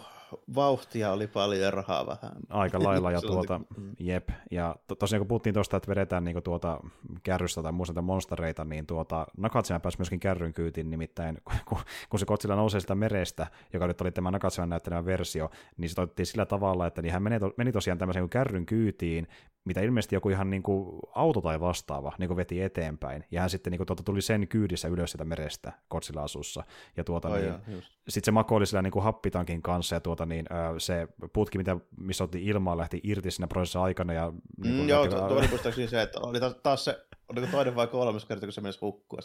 [0.55, 2.32] vauhtia oli paljon ja rahaa vähän.
[2.49, 3.91] Aika lailla, ja tuota, mm.
[3.99, 4.30] jep.
[4.51, 6.80] Ja to, tosiaan kun puhuttiin tuosta, että vedetään niinku tuota
[7.23, 11.78] kärrystä tai muista monstereita, niin tuota, Nakatsian pääsi myöskin kärryn kyytiin, nimittäin kun,
[12.09, 15.95] kun se Kotsilla nousee sitä merestä, joka nyt oli tämä Nakatsian näyttelemä versio, niin se
[15.95, 19.28] toitettiin sillä tavalla, että niin hän meni, meni tosiaan tämmöisen kärryn kyytiin,
[19.65, 23.26] mitä ilmeisesti joku ihan niin kuin auto tai vastaava niin kuin veti eteenpäin.
[23.32, 26.63] Ja hän sitten niin kuin, tuota, tuli sen kyydissä ylös sitä merestä Kotsilla asussa.
[26.97, 30.45] Ja tuota, oh, niin, sitten se makoili sillä niin kuin happitankin kanssa, ja tuota, niin,
[30.78, 34.13] se putki, mitä, missä otti ilmaa, lähti irti siinä prosessissa aikana.
[34.13, 37.88] Ja, niin mm, joo, tuo oli muistaakseni se, että oli taas se Oliko toinen vai
[37.88, 39.20] kolmas kerta, kun se menisi hukkua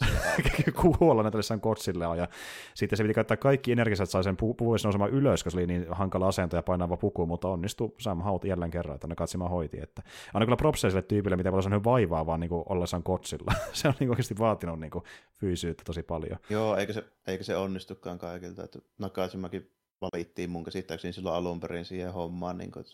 [0.98, 2.28] Kuolla näitä jossain kotsille ja
[2.74, 5.56] sitten se piti käyttää kaikki energiset, että sai sen pu- puvuissa nousemaan ylös, koska se
[5.56, 9.14] oli niin hankala asento ja painava puku, mutta onnistui Sam Haut jälleen kerran, että ne
[9.14, 9.80] katsimaan hoiti.
[9.82, 10.02] Että
[10.34, 13.52] aina kyllä propseja sille tyypille, mitä paljon on vaivaa vaan niin ollessaan kotsilla.
[13.72, 15.04] se on niin oikeasti vaatinut niin kuin,
[15.40, 16.38] fyysyyttä tosi paljon.
[16.50, 18.64] Joo, eikä se, eikä se onnistukaan kaikilta.
[18.64, 19.70] Että Nakasimakin
[20.00, 22.84] valittiin mun käsittääkseni silloin alun perin siihen hommaan, niin kuin,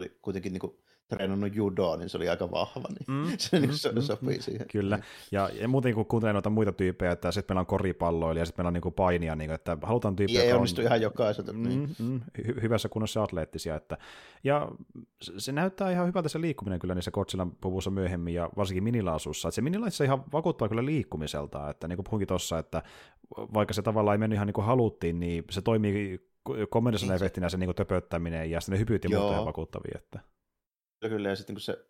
[0.00, 0.76] oli kuitenkin niin kuin,
[1.08, 4.66] treenannut judoa, niin se oli aika vahva, niin mm, se niin mm, sopii mm, siihen.
[4.68, 4.98] Kyllä,
[5.32, 8.62] ja, ja muuten kun kuuntelee noita muita tyyppejä, että sitten meillä on koripalloilla ja sitten
[8.62, 11.52] meillä on niinku painia, niin kuin, että halutaan tyyppejä, Ei onnistu on, ihan jokaiselta.
[11.52, 11.96] Mm, niin.
[11.98, 13.98] mm, hy- hyvässä kunnossa atleettisia, että,
[14.44, 14.68] ja
[15.38, 19.54] se näyttää ihan hyvältä se liikkuminen kyllä niissä Kotsilan puvussa myöhemmin, ja varsinkin minilaasussa, että
[19.54, 22.82] se minilaissa ihan vakuuttaa kyllä liikkumiselta, että niin kuin puhunkin tuossa, että
[23.54, 26.25] vaikka se tavallaan ei mennyt ihan niin kuin haluttiin, niin se toimii
[26.70, 29.92] komedian efektinä se niin kuin töpöttäminen ja sitten ne hypyt ja muuta ihan vakuuttavia.
[29.94, 30.20] Että.
[31.00, 31.28] Kyllä, kyllä.
[31.28, 31.86] Ja sitten kun se,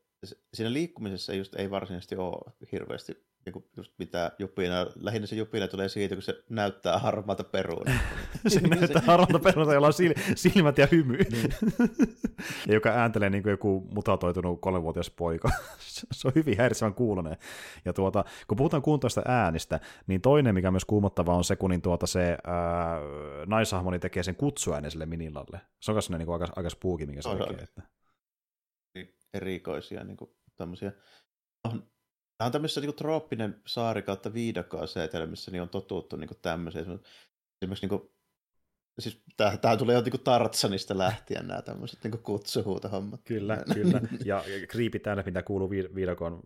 [0.55, 5.69] siinä liikkumisessa just ei varsinaisesti ole hirveästi niin kuin just mitä jupina, lähinnä se jupina
[5.69, 7.93] tulee siitä, kun se näyttää harmaata peruuna.
[8.49, 9.93] se näyttää harmaata peruuna, jolla on
[10.35, 11.17] silmät ja hymy.
[11.17, 11.55] Niin.
[12.69, 15.51] ja joka ääntelee niin kuin joku mutatoitunut kolmenvuotias poika.
[16.13, 17.37] se on hyvin häiritsevän kuulonen.
[17.85, 21.71] Ja tuota, kun puhutaan kuuntoista äänistä, niin toinen, mikä on myös kuumottava, on se, kun
[21.71, 23.01] niin tuota se ää,
[23.47, 25.61] naishahmoni tekee sen kutsuäänen sille minilalle.
[25.81, 27.63] Se on myös niin aika, aika spooky, mikä se tekee.
[27.63, 27.83] Että
[29.35, 30.93] erikoisia niin kuin, tämmöisiä.
[32.39, 37.01] Tämä on tämmöisessä niin kuin, trooppinen saari kautta viidakkoasetelmissa, niin on totuttu niin tämmöiseen.
[37.63, 38.11] Esimerkiksi niin kuin,
[38.99, 43.21] siis tämä, tämä tulee jo niin Tartsanista lähtien nämä tämmöiset niin kutsuhuutohommat.
[43.25, 44.01] Kyllä, kyllä.
[44.25, 46.43] Ja, kriipi täällä, mitä kuuluu viidakon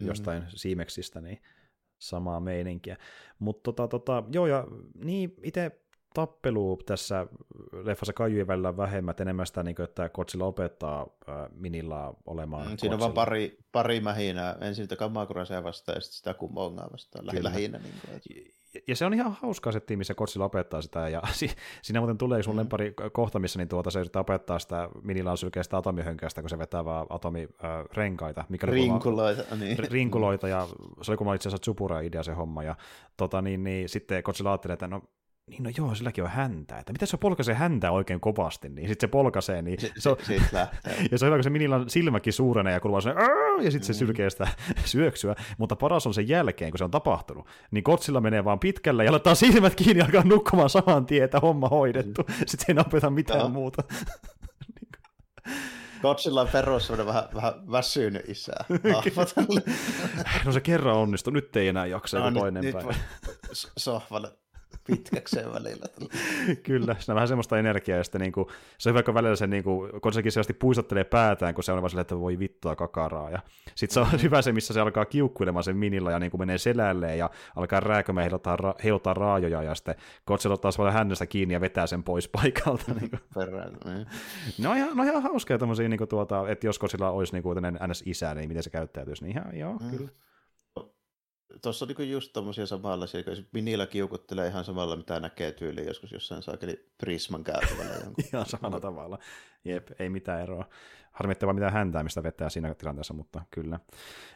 [0.00, 0.48] jostain mm.
[0.48, 1.42] Siimeksistä, niin
[1.98, 2.96] samaa meininkiä.
[3.38, 4.64] Mutta tota, tota, joo, ja
[5.04, 5.83] niin itse
[6.14, 7.26] tappelu tässä
[7.72, 12.76] leffassa kajujen välillä vähemmän, enemmän sitä, niin kuin, että Kotsilla opettaa äh, Minilla olemaan mm,
[12.76, 17.26] Siinä on vain pari, pari mähinää, ensin sitä Kamakurasia vastaan ja sitten sitä Kumongaa vastaan,
[17.30, 17.48] Kyllä.
[17.50, 17.78] lähinnä.
[17.78, 18.54] Niin kuin, että
[18.88, 21.22] ja se on ihan hauskaa se missä Kotsi opettaa sitä, ja
[21.82, 22.58] siinä muuten tulee sun mm.
[22.58, 27.06] lempari kohta, missä niin tuota, se yrittää opettaa sitä minilansylkeistä atomihönkästä, kun se vetää vaan
[27.10, 28.44] atomirenkaita.
[28.48, 29.44] Mikä rinkuloita.
[29.50, 29.78] Oli, niin.
[29.78, 30.68] Rinkuloita, ja
[31.02, 32.76] se oli kun itse asiassa Tsupura idea se homma, ja
[33.16, 35.02] tota, niin, niin, sitten Kotsi ajattelee, että no
[35.50, 39.08] niin no joo, silläkin on häntä, että miten se polkaisee häntä oikein kovasti, niin sitten
[39.08, 40.34] se polkaisee, niin se, se, on, se
[41.10, 43.14] ja se on hyvä, kun se minillä silmäkin suurena ja kuuluu se,
[43.62, 43.96] ja sitten se mm.
[43.96, 44.48] sylkee sitä
[44.84, 49.04] syöksyä, mutta paras on sen jälkeen, kun se on tapahtunut, niin kotsilla menee vaan pitkälle
[49.04, 52.34] ja laittaa silmät kiinni ja alkaa nukkumaan saman tien, että homma hoidettu, mm.
[52.46, 53.48] sitten ei napeta mitään no.
[53.48, 53.82] muuta.
[56.02, 58.64] Kotsilla on perus vähän, vähän väsynyt isää.
[60.44, 62.94] no se kerran onnistui, nyt ei enää jaksa no, toinen nyt, päivä.
[63.76, 64.32] Sohvalle
[64.86, 65.86] pitkäkseen välillä.
[66.62, 68.46] Kyllä, siinä on vähän semmoista energiaa, ja sitten niin kuin,
[68.78, 71.72] se on hyvä, kun välillä se, niin kuin, kun sekin selvästi puistottelee päätään, kun se
[71.72, 73.38] on vaan silleen, että voi vittua kakaraa, ja
[73.74, 76.58] sitten se on hyvä se, missä se alkaa kiukkuilemaan sen minilla, ja niin kuin menee
[76.58, 81.54] selälleen, ja alkaa rääkömään heiluttaa, ra- heiluttaa raajoja, ja sitten Kotsel ottaa vaan hänestä kiinni
[81.54, 82.94] ja vetää sen pois paikalta.
[83.00, 83.20] niin kuin.
[83.34, 84.06] Perään, niin.
[84.58, 87.58] No ihan, no ihan hauskaa tämmöisiä, niin kuin, tuota, että jos Kotsilla olisi niin kuin,
[87.88, 89.90] NS-isä, niin miten se käyttäytyisi, niin ihan, joo, mm.
[89.90, 90.08] kyllä
[91.62, 96.12] tuossa on niin just tommosia samanlaisia, kun Minillä kiukuttelee ihan samalla, mitä näkee tyyliin joskus
[96.12, 97.94] jossain saakeli Prisman käytävällä.
[98.32, 99.18] ihan samalla tavalla.
[99.64, 100.68] Jep, ei mitään eroa.
[101.12, 103.80] Harmittavaa mitään häntää, mistä vetää siinä tilanteessa, mutta kyllä.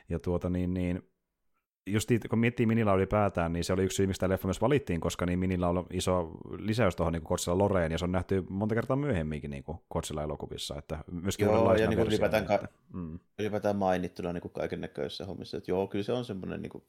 [0.09, 1.03] Ja tuota niin, niin
[1.87, 5.01] just kun miettii Minilla ylipäätään, niin se oli yksi syy, miksi tämä leffa myös valittiin,
[5.01, 8.75] koska niin Minilla on iso lisäys tuohon niin Kotsilla Loreen, ja se on nähty monta
[8.75, 10.79] kertaa myöhemminkin niin Kotsilla elokuvissa.
[10.79, 12.69] Että myöskin joo, ja niin ylipäätään, ka- mm.
[13.39, 15.57] Ylipäätään mainittuna niin kaiken näköisissä hommissa.
[15.57, 16.85] Että joo, kyllä se on semmoinen niin kuin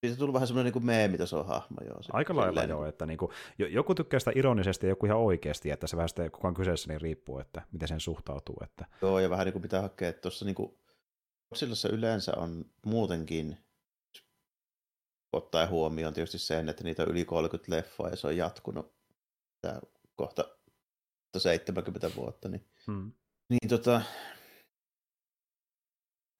[0.00, 1.76] siitä tullut vähän semmoinen niin meemitason hahmo.
[1.84, 5.18] Joo, se, Aika lailla joo, että niin kuin, joku tykkää sitä ironisesti ja joku ihan
[5.18, 8.56] oikeasti, että se vähän sitten kukaan kyseessä niin riippuu, että miten sen suhtautuu.
[8.62, 8.86] Että...
[9.02, 10.78] Joo, ja vähän niin kuin pitää hakea, että tuossa niin kuin,
[11.92, 13.56] yleensä on muutenkin,
[15.32, 18.94] ottaen huomioon tietysti sen, että niitä on yli 30 leffoa ja se on jatkunut
[19.60, 19.80] tää
[20.16, 20.44] kohta
[21.38, 23.12] 70 vuotta, niin, Hmm.
[23.50, 24.02] Niin tota,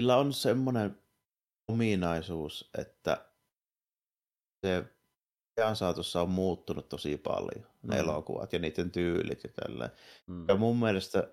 [0.00, 0.98] sillä on semmoinen
[1.68, 3.26] ominaisuus, että
[4.66, 4.84] se
[5.58, 8.00] ajan saatossa on muuttunut tosi paljon, ne Mm.
[8.00, 9.90] elokuvat ja niiden tyylit ja tälleen.
[10.26, 10.44] Hmm.
[10.48, 11.32] Ja mun mielestä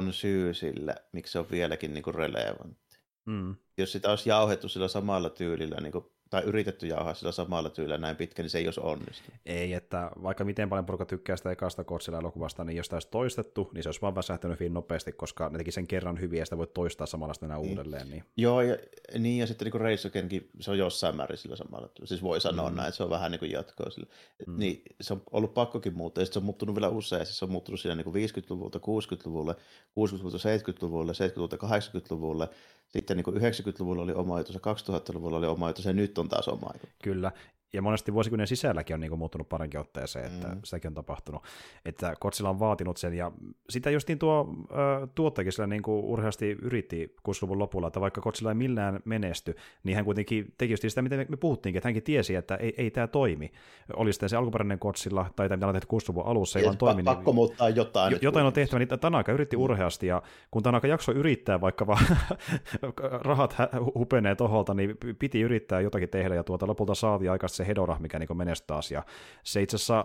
[0.00, 2.98] on syy sille, miksi se on vieläkin niin kuin relevantti.
[3.30, 3.56] Hmm.
[3.78, 7.98] Jos sitä olisi jauhettu sillä samalla tyylillä, niin kuin, tai yritetty jauhaa sillä samalla tyylillä
[7.98, 9.40] näin pitkä, niin se ei olisi onnistunut.
[9.46, 13.70] Ei, että vaikka miten paljon porukka tykkää sitä ekasta Godzilla-elokuvasta, niin jos sitä olisi toistettu,
[13.74, 16.58] niin se olisi vaan väsähtänyt hyvin nopeasti, koska ne teki sen kerran hyvin ja sitä
[16.58, 17.70] voi toistaa samalla sitten enää Niin.
[17.70, 18.10] uudelleen.
[18.10, 18.24] Niin.
[18.36, 18.76] Joo, ja,
[19.18, 22.06] niin ja sitten niin Againkin, se on jossain määrin sillä samalla tyylillä.
[22.08, 22.76] Siis voi sanoa Mm.
[22.76, 24.06] näin, että se on vähän niin kuin jatkoa sillä.
[24.46, 24.58] Mm.
[24.58, 27.44] Niin se on ollut pakkokin muuttaa, ja sitten se on muuttunut vielä usein, siis se
[27.44, 29.54] on muuttunut siinä niin kuin 50-luvulta 60-luvulle,
[29.98, 32.48] 60-luvulta 70-luvulle, 70-luvulta 80-luvulle,
[32.92, 36.48] sitten niin kuin 90-luvulla oli oma ja 2000-luvulla oli oma jutus, ja nyt on taas
[36.48, 36.90] oma jutus.
[37.02, 37.32] Kyllä,
[37.72, 40.60] ja monesti vuosikymmenen sisälläkin on niin kuin muuttunut parinkin otteeseen, että mm.
[40.64, 41.42] Sitäkin on tapahtunut.
[41.84, 43.32] Että Godzilla on vaatinut sen, ja
[43.70, 48.50] sitä justiin tuo ö, tuottajakin sillä niin kuin urheasti yritti 60-luvun lopulla, että vaikka Godzilla
[48.50, 52.34] ei millään menesty, niin hän kuitenkin teki just sitä, mitä me, puhuttiinkin, että hänkin tiesi,
[52.34, 53.52] että ei, ei tämä toimi.
[53.96, 57.02] Oli sitten se alkuperäinen Godzilla, tai tämä, mitä on tehty 60-luvun alussa, ei vaan toimi.
[57.02, 58.12] pa- pakko muuttaa jotain.
[58.12, 59.62] Jo, jotain on tehtävä, niin Tanaka yritti Mm.
[59.62, 62.04] urheasti, ja kun Tanaka jakso yrittää, vaikka vaan
[63.28, 63.56] rahat
[63.94, 68.18] hupenee toholta, niin piti yrittää jotakin tehdä, ja tuota lopulta saatiin aikaisesti se Hedora, mikä
[68.18, 69.02] niin menestyi taas, ja
[69.44, 70.04] se itse asiassa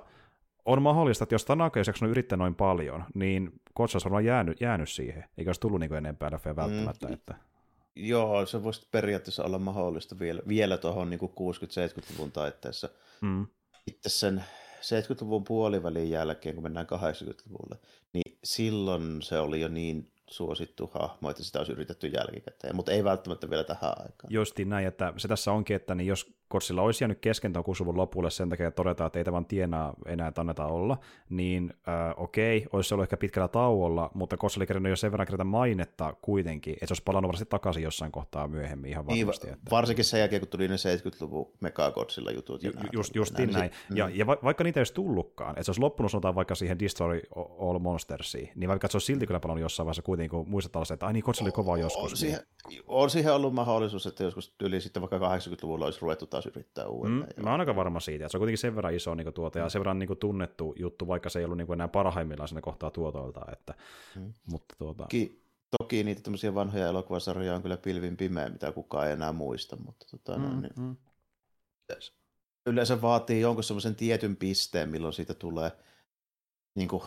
[0.66, 4.90] on mahdollista, että jos Tanaka olisi jaksanut yrittää noin paljon, niin olisi varmaan jäänyt, jäänyt
[4.90, 7.08] siihen, eikä olisi tullut niin enempää leffejä välttämättä.
[7.08, 7.14] Mm.
[7.14, 7.36] Että.
[7.96, 12.90] Joo, se voisi periaatteessa olla mahdollista vielä, vielä tuohon niin 60-70-luvun taitteessa.
[13.22, 13.48] Mm.
[13.86, 14.44] Sitten sen
[14.82, 17.80] 70-luvun puolivälin jälkeen, kun mennään 80-luvulle,
[18.14, 23.04] niin silloin se oli jo niin suosittu hahmo, että sitä olisi yritetty jälkikäteen, mutta ei
[23.04, 24.30] välttämättä vielä tähän aikaan.
[24.30, 27.98] Justiin näin, että se tässä onkin, että niin jos Godzilla olisi jäänyt kesken tuon 60-luvun
[27.98, 30.98] lopulle sen takia, että todetaan, että ei tämä vaan tienaa enää, että annetaan olla,
[31.30, 35.12] niin äh, okei, olisi se ollut ehkä pitkällä tauolla, mutta Godzilla oli kerännyt jo sen
[35.12, 39.28] verran kerätä mainetta kuitenkin, että se olisi palannut varmasti takaisin jossain kohtaa myöhemmin ihan Niin,
[39.28, 39.48] varmasti.
[39.50, 39.72] että...
[39.72, 42.64] varsinkin sen jälkeen, kun tuli ne 70-luvun Megagodzilla jutut.
[42.64, 43.72] Ja Ju, just, justiin Nämä, näin.
[43.90, 46.56] niin Ja, ja va, vaikka niitä ei olisi tullutkaan, että se olisi loppunut sanotaan vaikka
[46.56, 47.22] siihen Destroy
[47.60, 50.94] All Monstersiin, niin vaikka se olisi silti kyllä palannut jossain vaiheessa kuitenkin, kun muistetaan se,
[50.94, 52.04] että ai niin, oli kova joskus.
[52.04, 52.40] On niin- siihen,
[52.88, 56.92] on siihen ollut mahdollisuus, että joskus yli sitten vaikka 80-luvulla olisi ruvettu taas yrittää Mm,
[56.92, 57.44] uudelleen.
[57.44, 59.70] mä oon aika varma siitä, että se on kuitenkin sen verran iso niin tuote ja
[59.70, 63.42] sen verran niin tunnettu juttu, vaikka se ei ollut niin enää parhaimmillaan siinä kohtaa tuotoilta.
[63.52, 63.74] Että,
[64.16, 64.34] Mm.
[64.46, 65.44] mutta tuota, Toki,
[65.80, 70.06] toki niitä tämmöisiä vanhoja elokuvasarjoja on kyllä pilvin pimeä, mitä kukaan ei enää muista, mutta
[70.12, 70.96] tota, mm, niin, mm.
[72.66, 75.72] yleensä vaatii jonkun semmoisen tietyn pisteen, milloin siitä tulee
[76.76, 77.04] niin kuin,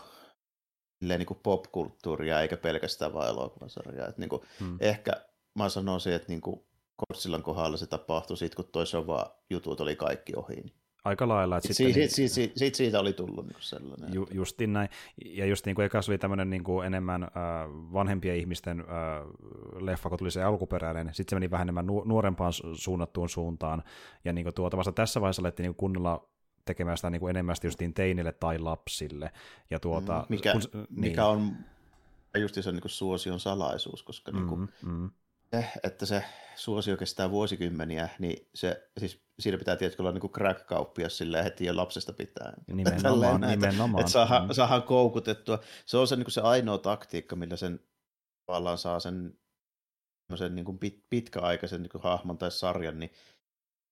[1.01, 4.09] niin kuin popkulttuuria, eikä pelkästään vain elokuvasarjaa.
[4.09, 4.77] Et, niin kuin, Mm.
[4.81, 5.13] Ehkä
[5.55, 6.61] mä sanoisin, että niin kuin
[6.99, 10.55] Godzillan kohdalla se tapahtui sit, kun toi Sova jutut oli kaikki ohi.
[10.55, 10.73] Niin
[11.05, 11.57] aika lailla.
[11.57, 14.15] Että Sit, sitten, siitä, niin, siitä, siitä, siitä, siitä oli tullut niin sellainen.
[14.15, 14.89] ju, justiin näin.
[15.25, 17.31] Ja just niin kuin ekas oli tämmöinen niin kuin enemmän äh,
[17.93, 18.87] vanhempien ihmisten äh,
[19.81, 23.83] leffa, kun tuli se alkuperäinen, sitten se meni vähän enemmän nu- nuorempaan su- suunnattuun suuntaan.
[24.25, 26.29] Ja niin kuin tuota, vasta tässä vaiheessa alettiin niin kunnolla
[26.65, 29.31] tekemään sitä niin kuin enemmän justiin teinille tai lapsille.
[29.71, 31.57] Ja tuota, Mm, mikä, kun, mikä on
[32.39, 35.11] just se niin kuin suosion salaisuus, koska niin kuin, mm, mm.
[35.53, 36.25] Se, että se
[36.57, 41.77] suosio kestää vuosikymmeniä, niin se, siis siinä pitää tietysti olla niin crack-kauppias silleen heti jo
[41.77, 42.53] lapsesta pitää.
[42.67, 44.01] Nimenomaan, näin, että- nimenomaan.
[44.01, 44.53] Että saadaan, Mm.
[44.53, 45.59] saadaan koukutettua.
[45.87, 47.81] Se on se, niin se ainoa taktiikka, millä sen
[48.47, 49.39] tavallaan saa sen,
[50.35, 53.11] sen niin kuin pit, pitkäaikaisen niin kuin hahmon tai sarjan niin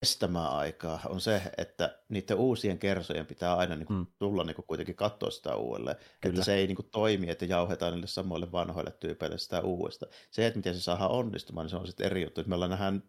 [0.01, 4.07] kestämään aikaa, on se, että niiden uusien kersojen pitää aina niin kuin, Mm.
[4.18, 5.97] tulla niin kuin, kuitenkin katsoa sitä uudelleen.
[5.97, 6.32] Kyllä.
[6.32, 10.07] Että se ei niin kuin, toimi, että jauhetaan niille samoille vanhoille tyypeille sitä uudesta.
[10.30, 12.42] Se, että miten se saadaan onnistumaan, niin se on sitten eri juttu.
[12.47, 13.03] Me ollaan nähdään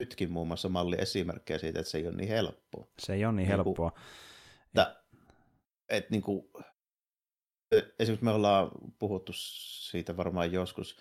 [0.00, 2.86] nytkin muun muassa malli esimerkkejä siitä, että se ei ole niin helppoa.
[2.98, 3.92] Se ei ole niin Niin kuin- helppoa.
[4.66, 5.02] Että,
[5.88, 6.48] et niin kuin,
[7.98, 10.96] esimerkiksi me ollaan puhuttu siitä varmaan joskus,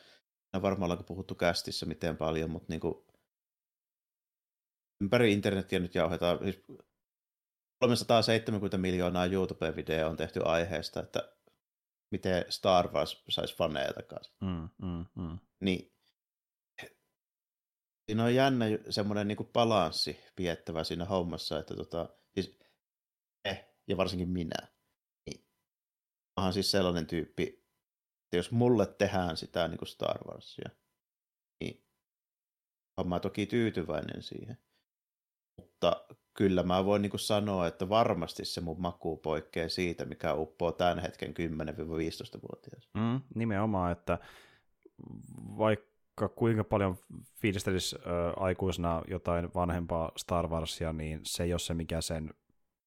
[0.54, 3.06] no varmaan ollaanko puhuttu kästissä miten paljon, mutta niin kuin,
[5.02, 6.64] ympäri internetiä nyt jauhetaan, siis
[7.80, 11.34] 370 miljoonaa YouTube-videoa on tehty aiheesta, että
[12.12, 14.34] miten Star Wars saisi faneja takaisin.
[14.42, 15.40] Mm, mm, mm.
[15.60, 15.94] Niin
[18.06, 22.60] siinä on jännä semmoinen niin balanssi piettävä siinä hommassa, että tota, siis
[23.44, 24.68] me, ja varsinkin minä,
[25.26, 25.46] niin
[26.38, 27.44] oon siis sellainen tyyppi,
[28.24, 30.70] että jos mulle tehdään sitä niin kuin Star Warsia,
[31.62, 31.86] niin
[32.98, 34.58] olen mä toki tyytyväinen siihen.
[35.82, 40.72] Mutta kyllä mä voin niin sanoa, että varmasti se mun maku poikkeaa siitä, mikä uppoo
[40.72, 42.90] tämän hetken 10-15-vuotias.
[42.94, 44.20] Mm, nimenomaan, että
[45.58, 46.98] vaikka kuinka paljon
[47.42, 52.34] fiilistelisi äh, aikuisena jotain vanhempaa Star Warsia, niin se ei ole se, mikä sen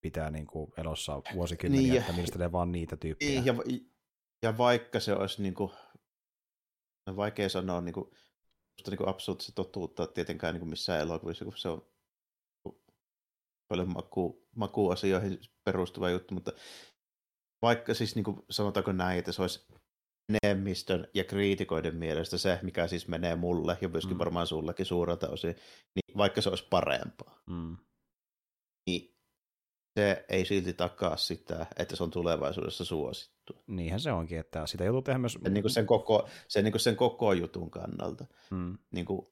[0.01, 3.43] pitää niin kuin elossa vuosikymmeniä, niin, että mielistelee vaan niitä tyyppejä.
[3.45, 3.55] Ja,
[4.43, 5.71] ja vaikka se olisi niin kuin,
[7.17, 8.11] vaikea sanoa niin kuin,
[8.87, 11.94] niin kuin absoluuttista totuutta tietenkään niin kuin missään elokuvissa, kun se on
[13.69, 16.53] paljon maku, makuasioihin perustuva juttu, mutta
[17.63, 19.67] vaikka siis niin kuin, sanotaanko näin, että se olisi
[20.43, 24.19] enemmistön ja kriitikoiden mielestä se, mikä siis menee mulle ja myöskin mm.
[24.19, 25.57] varmaan sullekin suurelta osin,
[25.95, 27.77] niin vaikka se olisi parempaa, mm.
[28.87, 29.15] niin
[29.99, 33.63] se ei silti takaa sitä, että se on tulevaisuudessa suosittu.
[33.67, 35.39] Niinhän se onkin, että sitä joutuu tehdä myös...
[35.49, 38.27] Niin kuin sen, koko, sen, niin kuin sen koko jutun kannalta.
[38.51, 38.79] Mm.
[38.91, 39.27] Niin kuin,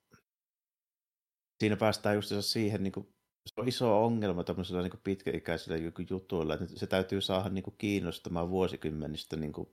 [1.60, 3.14] siinä päästään just siihen, niin kuin,
[3.46, 5.76] se on iso ongelma tämmöisellä niin pitkäikäisillä
[6.10, 9.68] jutuilla, että se täytyy saada niin kuin, kiinnostamaan vuosikymmenistä niin kuin,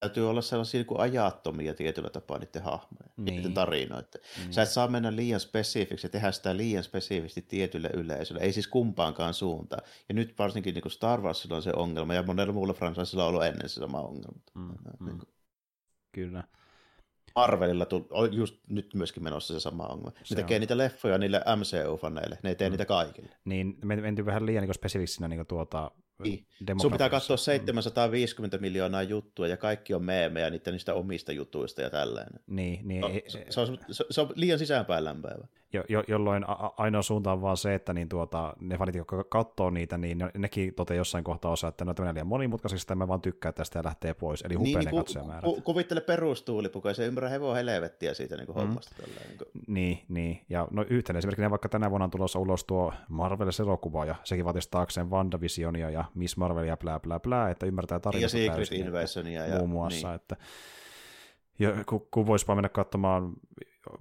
[0.00, 3.36] täytyy olla sellaisia niin kuin ajattomia tietyllä tapaa niiden hahmoja, niin.
[3.36, 4.20] niiden tarinoiden.
[4.38, 4.52] Niin.
[4.52, 8.66] Sä et saa mennä liian spesifiksi ja tehdä sitä liian spesifisti tietylle yleisölle, ei siis
[8.66, 9.82] kumpaankaan suuntaan.
[10.08, 13.28] Ja nyt varsinkin niin kuin Star Warsilla on se ongelma, ja monella muulla franchisella on
[13.28, 14.40] ollut ennen se sama ongelma.
[14.54, 14.74] Mm,
[15.06, 15.34] niin kuin.
[16.12, 16.44] Kyllä.
[17.36, 20.12] Marvelilla on just nyt myöskin menossa se sama ongelma.
[20.24, 20.60] Se ne tekee on.
[20.60, 22.72] niitä leffoja niille MCU-faneille, ne ei tee mm.
[22.72, 23.30] niitä kaikille.
[23.44, 26.46] Niin, mentiin vähän liian niin spesifiksi siinä niin tuota, niin.
[26.80, 28.60] Sun pitää katsoa 750 mm.
[28.60, 32.40] miljoonaa juttua ja kaikki on meemejä niitä niistä omista jutuista ja tällainen.
[32.46, 33.00] Niin, niin.
[33.00, 35.46] No, se, se, on, se, se on liian sisäänpäin lämpäävä.
[35.74, 39.24] Jo, jo, jolloin a, ainoa suunta on vaan se, että niin tuota, ne fanit, jotka
[39.24, 42.94] katsoo niitä, niin ne, nekin toteaa jossain kohtaa osaa, että no tämä liian monimutkaisesti, että
[42.94, 44.42] mä vaan tykkään tästä ja lähtee pois.
[44.42, 45.44] Eli niin, ne niin, katsojamäärät.
[45.44, 48.60] Ku, ku, kuvittele perustuulipuko, ja se ymmärrä hevoa helvettiä siitä niin kuin mm.
[48.60, 48.96] hommasta.
[48.96, 49.48] Tällä, niin, kuin.
[49.66, 54.14] niin, niin, ja no yhtenä esimerkkinä vaikka tänä vuonna on tulossa ulos tuo Marvel-elokuva, ja
[54.24, 58.72] sekin vaatisi taakseen WandaVisionia ja Miss Marvelia plää plää plää, että ymmärtää tarinasta Ja Secret
[58.72, 59.46] Invasionia.
[59.46, 60.16] Ja, muun muassa, niin.
[60.16, 60.36] että
[61.58, 63.32] ja kun, kun voisi mennä katsomaan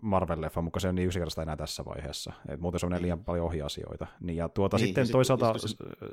[0.01, 2.34] Marvel-leffa, mutta se on niin yksinkertaista enää tässä vaiheessa.
[2.47, 3.01] Et muuten se on niin.
[3.01, 4.07] liian paljon ohjasioita.
[4.19, 5.67] Niin, ja tuota niin, sitten toisaalta se,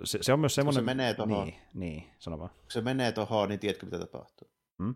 [0.04, 0.82] se, se, on myös semmoinen...
[0.82, 2.50] se menee tuohon, niin, niin, sano vaan.
[2.50, 4.50] Kun se menee tuohon, niin tiedätkö mitä tapahtuu?
[4.82, 4.94] Hmm?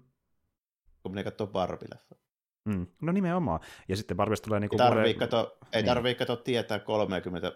[1.03, 2.16] Kun menee katsoa Barbie-leffa.
[2.64, 2.87] Mm.
[3.03, 3.61] No nimenomaan.
[3.89, 4.61] Ja sitten Barbista tulee...
[4.61, 6.16] Niin ei tarvii, kato, ei niin.
[6.16, 7.53] kato tietää 30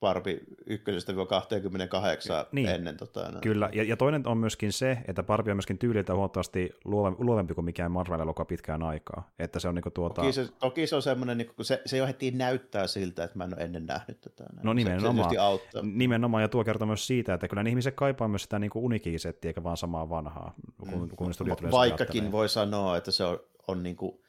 [0.00, 2.96] Barbie ykkösestä 28 niin, ennen.
[2.96, 3.40] Tota, no.
[3.40, 6.70] Kyllä, ja, ja toinen on myöskin se, että Barbie on myöskin tyyliltä huomattavasti
[7.18, 9.30] luovempi kuin mikään Marvel-elokuva pitkään aikaa.
[9.38, 10.22] Että se on niinku tuota...
[10.22, 13.44] toki, se, toki se on semmoinen, niin se, se jo heti näyttää siltä, että mä
[13.44, 14.44] en ole ennen nähnyt tätä.
[14.44, 17.94] Tota, no nimenomaan, se, se nimenomaan, ja tuo kertoo myös siitä, että kyllä ne ihmiset
[17.94, 20.54] kaipaa myös sitä niin unikiisettiä, eikä vaan samaa vanhaa.
[20.78, 21.08] Kun, mm.
[21.16, 24.20] kun Va- Vaikkakin voi sanoa, että se on, on niin kuin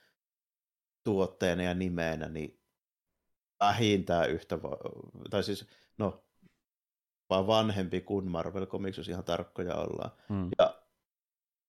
[1.03, 2.56] tuotteena ja nimenä, niin
[3.59, 4.59] vähintään yhtä,
[5.29, 6.23] tai siis no,
[7.29, 10.11] vaan vanhempi kuin Marvel Comics, jos ihan tarkkoja ollaan.
[10.29, 10.49] Hmm.
[10.59, 10.75] Ja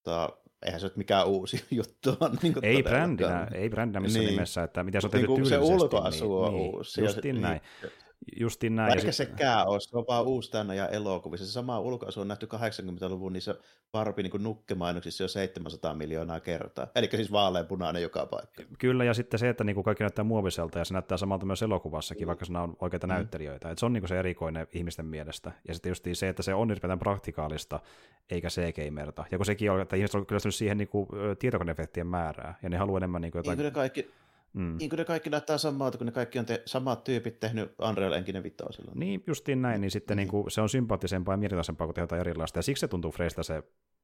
[0.03, 0.29] ta,
[0.67, 2.39] eihän se ole mikään uusi juttu on.
[2.43, 4.35] Niin ei brändinä, ei brändinä missään niin.
[4.35, 7.01] nimessä, että mitä se on tehty niin Se ulkoasu niin, on niin, uusi.
[7.01, 7.61] Justiin niin, näin.
[8.37, 8.99] Justiin näin.
[8.99, 11.47] Eikä sekään ole, se on vaan uusi tänne ja elokuvissa.
[11.47, 13.55] Se sama ulkoasu on nähty 80-luvun niissä
[13.93, 16.87] Barbie niin nukkemainoksissa jo 700 miljoonaa kertaa.
[16.95, 18.63] Eli siis vaaleanpunainen joka paikka.
[18.79, 21.63] Kyllä, ja sitten se, että niin kuin kaikki näyttää muoviselta, ja se näyttää samalta myös
[21.63, 22.27] elokuvassakin, mm.
[22.27, 23.13] vaikka se on oikeita mm.
[23.13, 23.71] näyttelijöitä.
[23.71, 25.53] Et se on niin kuin se erikoinen ihmisten mielestä.
[25.69, 27.81] Ja sitten just se, että se on ylipäätään praktikaalista,
[28.31, 29.25] eikä CG-merta.
[29.31, 31.09] Ja kun sekin on, että ihmiset on kyllä siihen niin kuin,
[31.39, 33.59] tietokoneefektien määrää, ja ne haluaa enemmän niin kuin jotain...
[33.59, 34.11] Niin, kaikki,
[34.53, 34.77] Mm.
[34.79, 38.13] Niin kuin ne kaikki näyttää samalta, kun ne kaikki on te- samat tyypit tehnyt Unreal
[38.13, 38.93] Engine vitosilla.
[38.95, 40.19] Niin, justiin näin, niin sitten mm.
[40.19, 42.59] niin kuin, se on sympaattisempaa ja mielenkiintoisempaa kuin tehdä erilaista.
[42.59, 43.63] Ja siksi se tuntuu freistä se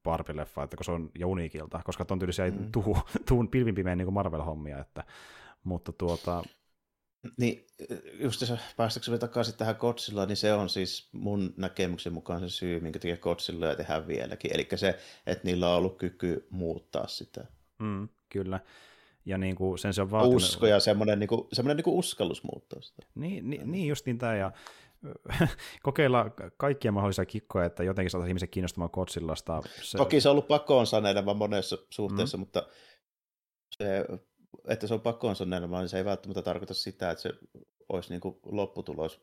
[0.09, 2.73] Barbie-leffa, että kun se on jo uniikilta, koska on tyylisiä mm.
[2.73, 4.81] tuu, tuun pilvinpimeen niin kuin Marvel-hommia.
[4.81, 5.05] Että,
[5.65, 6.43] mutta tuota...
[7.37, 7.67] Niin,
[8.21, 12.81] just jos päästäksemme takaisin tähän Godzillaan, niin se on siis mun näkemyksen mukaan se syy,
[12.81, 14.51] minkä takia Godzilla tehdään vieläkin.
[14.55, 17.47] Eli se, että niillä on ollut kyky muuttaa sitä.
[17.79, 18.61] Mm, kyllä.
[19.27, 20.37] Ja niin kuin sen se on vaatinut...
[20.37, 23.03] Usko ja semmoinen, niin kuin, semmoinen niin kuin uskallus muuttaa sitä.
[23.15, 24.53] Niin, niin, niin justiin tämä, ja
[25.83, 29.63] kokeilla kaikkia mahdollisia kikkoja, että jotenkin saataisiin ihmiset kiinnostumaan Godzillasta.
[29.83, 29.99] Se...
[29.99, 32.41] Toki se on ollut pakoon sanelema monessa suhteessa, mm.
[32.41, 32.67] mutta
[33.79, 34.05] se,
[34.69, 37.31] että se on pakoon sanelema, niin se ei välttämättä tarkoita sitä, että se
[37.89, 39.21] olisi niin kuin lopputulos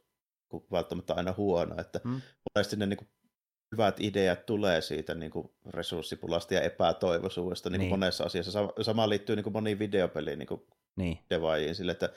[0.71, 1.75] välttämättä aina huono.
[1.81, 2.21] Että mm.
[2.55, 3.09] monesti ne niin kuin
[3.71, 7.99] hyvät ideat tulee siitä niin kuin resurssipulasta ja epätoivoisuudesta niin kuin niin.
[7.99, 8.69] monessa asiassa.
[8.81, 10.61] Sama liittyy niin kuin moniin videopeliin niin kuin
[10.95, 11.19] niin.
[11.29, 12.09] devaajiin sille, että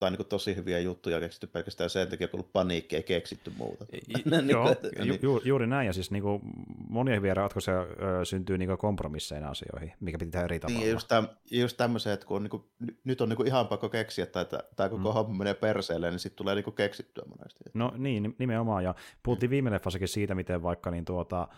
[0.00, 3.84] tai niin tosi hyviä juttuja keksitty pelkästään sen takia, kun ollut paniikki, ei keksitty muuta.
[3.92, 6.42] niin Joo, ju, ju, juuri näin, ja siis niin kuin,
[6.88, 10.80] monia hyviä ratkaisuja ö, syntyy niin kompromisseina asioihin, mikä pitää eri tavalla.
[10.80, 12.64] Niin, just, täm, just tämmöisiä, että kun on, niin kuin,
[13.04, 14.46] nyt on niin ihan pakko keksiä, tai
[14.76, 15.14] tämä koko mm.
[15.14, 17.64] homma menee perseelle, niin sitten tulee niin keksittyä monesti.
[17.74, 19.52] No niin, nimenomaan, ja puhuttiin mm.
[19.52, 21.48] viime leffassakin siitä, miten vaikka niin tuota,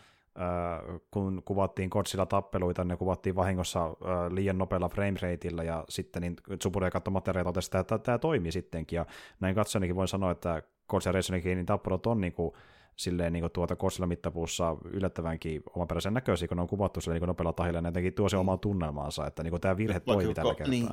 [1.11, 3.97] kun kuvattiin Godzilla tappeluita, ne kuvattiin vahingossa
[4.31, 9.07] liian nopealla framerateillä, ja sitten niin Tsubure katsoi materiaalia totesi, että tämä toimii sittenkin, ja
[9.41, 12.53] näin katsonikin voin sanoa, että Godzilla Racing niin tappelut on niin kuin,
[12.97, 17.27] silleen niin kuin tuota Godzilla mittapuussa yllättävänkin omaperäisen näköisiä, kun ne on kuvattu sille niin
[17.27, 20.35] nopealla tahilla, ja ne jotenkin tuo se omaa tunnelmaansa, että niin kuin tämä virhe toimi
[20.35, 20.71] tällä kertaa.
[20.71, 20.89] Niin,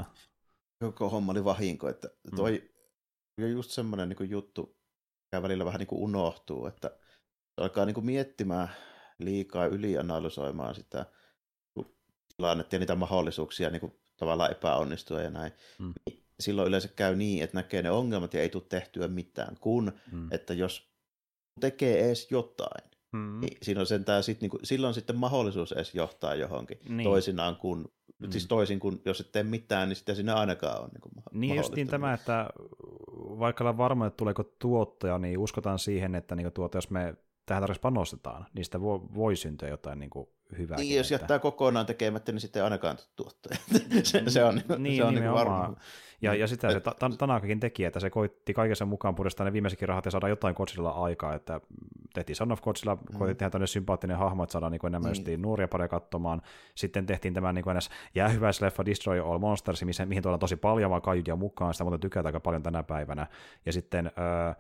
[0.84, 2.70] koko homma oli vahinko, että toi
[3.38, 3.44] mm.
[3.44, 4.78] on just semmoinen niin juttu,
[5.26, 6.92] mikä välillä vähän niin kuin unohtuu, että
[7.58, 8.70] alkaa niin kuin miettimään
[9.20, 11.06] liikaa ylianalysoimaan sitä
[12.38, 15.52] tilannetta ja niitä mahdollisuuksia niin kuin tavallaan epäonnistua ja näin.
[15.80, 15.94] Mm.
[16.40, 20.28] Silloin yleensä käy niin, että näkee ne ongelmat ja ei tule tehtyä mitään, kun mm.
[20.32, 20.92] että jos
[21.60, 23.40] tekee edes jotain, mm.
[23.40, 27.04] niin siinä on sentään sit, niin kuin, silloin sitten mahdollisuus edes johtaa johonkin niin.
[27.04, 27.86] toisinaan kuin
[28.20, 28.32] Mm.
[28.32, 31.88] Siis toisin kuin jos et tee mitään, niin sitten siinä ainakaan on niin Niin justiin
[31.88, 32.50] tämä, että
[33.40, 37.16] vaikka ollaan varma, että tuleeko tuottaja, niin uskotaan siihen, että niin tuota, jos me
[37.48, 40.28] tähän tarvitsisi panostetaan, niin sitä voi, voi syntyä jotain niin kuin
[40.58, 40.78] hyvää.
[40.78, 43.60] Niin, jos jättää kokonaan tekemättä, niin sitten ei ainakaan tuottaja.
[44.04, 45.76] se, se on, niin, se on niin varma.
[46.22, 46.82] Ja, ja sitä se
[47.18, 50.90] Tanakakin teki, että se koitti kaikessa mukaan puolestaan ne viimeisetkin rahat ja saada jotain Godzilla
[50.90, 51.62] aikaa, että
[52.14, 53.02] tehtiin Son of Godzilla, mm.
[53.02, 55.42] koitettiin tehdä tämmöinen sympaattinen hahmo, että saadaan niin enemmän niin.
[55.42, 56.42] nuoria pareja katsomaan.
[56.76, 57.90] Sitten tehtiin tämä niin ns.
[58.16, 62.40] jäähyväisleffa Destroy All Monsters, mihin tuodaan tosi paljon vaan kaijuja mukaan, sitä muuten tykätään aika
[62.40, 63.28] paljon tänä päivänä.
[63.66, 64.56] Ja sitten äh,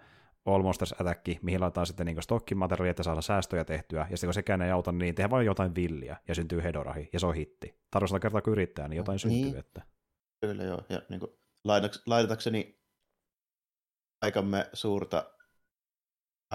[0.47, 4.33] All Monsters Attack, mihin laitetaan sitten niin stokkimateriaalia, että saada säästöjä tehtyä, ja sitten kun
[4.33, 7.79] sekään ei auta, niin tehdään vain jotain villiä, ja syntyy hedorahi, ja se on hitti.
[7.91, 9.43] Tarvitsee kertaa kun yrittää, niin jotain niin.
[9.43, 9.59] syntyy.
[9.59, 9.81] Että...
[10.41, 11.31] Kyllä joo, ja niin kuin,
[12.05, 12.79] lainatakseni
[14.21, 15.31] aikamme suurta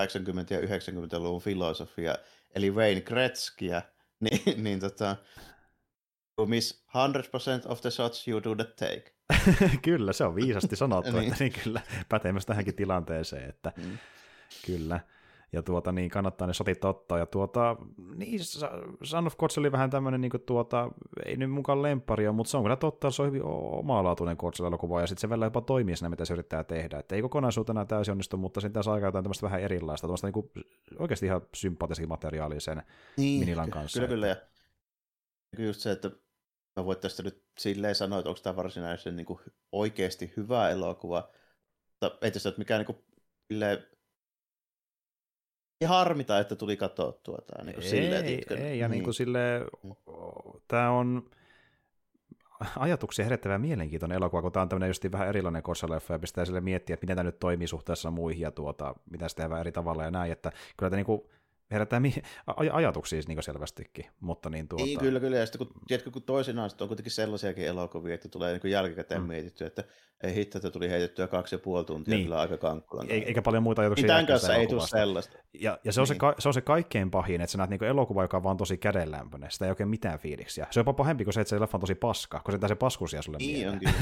[0.01, 0.03] 80-
[0.51, 2.15] ja 90-luvun filosofia,
[2.55, 3.83] eli Wayne Gretzkyä,
[4.25, 5.17] niin, niin tota,
[6.47, 6.85] miss
[7.67, 9.15] 100% of the shots you do not take.
[9.83, 11.33] kyllä, se on viisasti sanottu, niin.
[11.33, 13.99] että niin kyllä pätee myös tähänkin tilanteeseen, että mm.
[14.67, 15.01] kyllä.
[15.53, 17.19] Ja tuota, niin kannattaa ne sotit ottaa.
[17.19, 17.77] Ja tuota,
[18.17, 18.39] niin,
[19.03, 20.91] Son of Gods oli vähän tämmöinen, niin kuin tuota,
[21.27, 25.07] ei nyt mukaan lemparia, mutta se on kyllä totta, se on hyvin omalaatuinen Godzilla-elokuva, ja
[25.07, 26.99] sitten se välillä jopa toimii siinä, mitä se yrittää tehdä.
[26.99, 30.33] Että ei kokonaisuutena täysin onnistu, mutta sitten tässä aikaa jotain tämmöistä vähän erilaista, tämmöistä niin
[30.33, 30.51] kuin,
[30.99, 32.83] oikeasti ihan sympaattisesti materiaalia sen
[33.17, 34.01] niin, Minilan kanssa.
[34.01, 34.37] Kyllä, kyllä, ja
[35.59, 36.11] just se, että
[36.77, 39.41] mä voin tästä nyt silleen sanoa, että onko tämä varsinaisesti niin kuin
[39.73, 41.31] oikeasti hyvä elokuva,
[41.91, 43.05] mutta ei tästä ole mikään niin kuin,
[43.49, 43.87] silleen,
[45.81, 47.65] ei harmita, että tuli katsottua tämä.
[47.65, 48.79] Niin ei, silleen, ei, ei, niin.
[48.79, 49.95] ja niin kuin silleen, mm.
[50.69, 51.31] tämä on
[52.77, 56.61] ajatuksia herättävä mielenkiintoinen elokuva, kun tämä on tämmöinen just vähän erilainen korsaleffa ja pistää sille
[56.61, 60.05] miettiä, että miten tämä nyt toimii suhteessa muihin ja tuota, mitä se tehdään eri tavalla
[60.05, 61.23] ja näin, että kyllä tämä niin kuin,
[61.73, 64.05] herättää mi- aj- ajatuksia niin selvästikin.
[64.21, 64.85] Mutta niin, tuota...
[64.85, 65.37] niin, kyllä, kyllä.
[65.37, 69.29] Ja sitten kun, tiedätkö, kun toisinaan on kuitenkin sellaisiakin elokuvia, että tulee niin jälkikäteen mm.
[69.29, 69.85] mietitty, että
[70.23, 72.25] ei hitto, että tuli heitettyä kaksi ja puoli tuntia niin.
[72.25, 73.11] kyllä aika kankkulan.
[73.11, 74.03] Ei, eikä paljon muita ajatuksia.
[74.03, 75.39] Niin tämän kanssa ei tule sellaista.
[75.61, 76.15] Ja, ja se, on niin.
[76.15, 78.57] se, ka- se on se kaikkein pahin, että sä näet niin elokuva, joka on vaan
[78.57, 79.51] tosi kädenlämpöinen.
[79.51, 80.67] Sitä ei oikein mitään fiiliksiä.
[80.71, 82.75] Se on jopa pahempi kuin se, että se leffa on tosi paska, kun se se
[82.75, 83.95] paskusia sulle Niin on kyllä.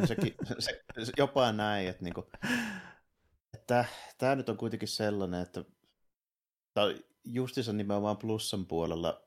[0.00, 0.54] On sekin, se,
[1.04, 2.26] se, jopa näin, että, niinku,
[3.54, 3.84] että
[4.18, 5.64] tämä nyt on kuitenkin sellainen, että
[6.74, 6.96] tai
[7.32, 9.22] justissa nimenomaan plussan puolella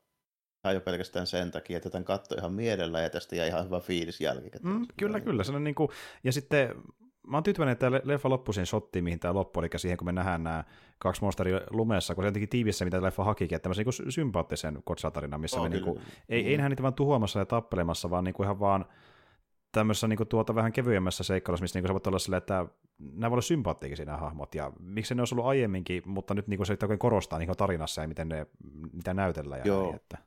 [0.62, 3.80] tai jo pelkästään sen takia, että tämän katto ihan mielellä ja tästä jäi ihan hyvä
[3.80, 4.74] fiilis jälkikäteen.
[4.74, 5.44] Mm, kyllä, kyllä.
[5.44, 5.88] Se on niin kuin,
[6.24, 6.74] ja sitten
[7.26, 10.12] mä oon tyytyväinen, että leffa loppui siihen shottiin, mihin tämä loppui, eli siihen, kun me
[10.12, 10.64] nähdään nämä
[10.98, 15.38] kaksi monsteria lumessa, kun se jotenkin tiivissä, mitä leffa hakikin, että tämmöisen niin sympaattisen kotsatarina,
[15.38, 16.48] missä oh, me niin kuin, ei, mm.
[16.48, 18.84] ei nähdä niitä vaan tuhoamassa ja tappelemassa, vaan niin kuin ihan vaan
[19.72, 22.66] tämmöisessä niin kuin, tuota vähän kevyemmässä seikkailussa, missä niin kuin, sä voit olla silleen, että
[22.98, 26.58] nämä voi olla sympaattikin nämä hahmot, ja miksi ne olisi ollut aiemminkin, mutta nyt niin
[26.58, 28.46] kuin, se oikein korostaa niin kuin, tarinassa ja miten ne,
[28.92, 29.60] mitä näytellään.
[29.60, 29.82] Ja Joo.
[29.82, 30.18] Näin, että...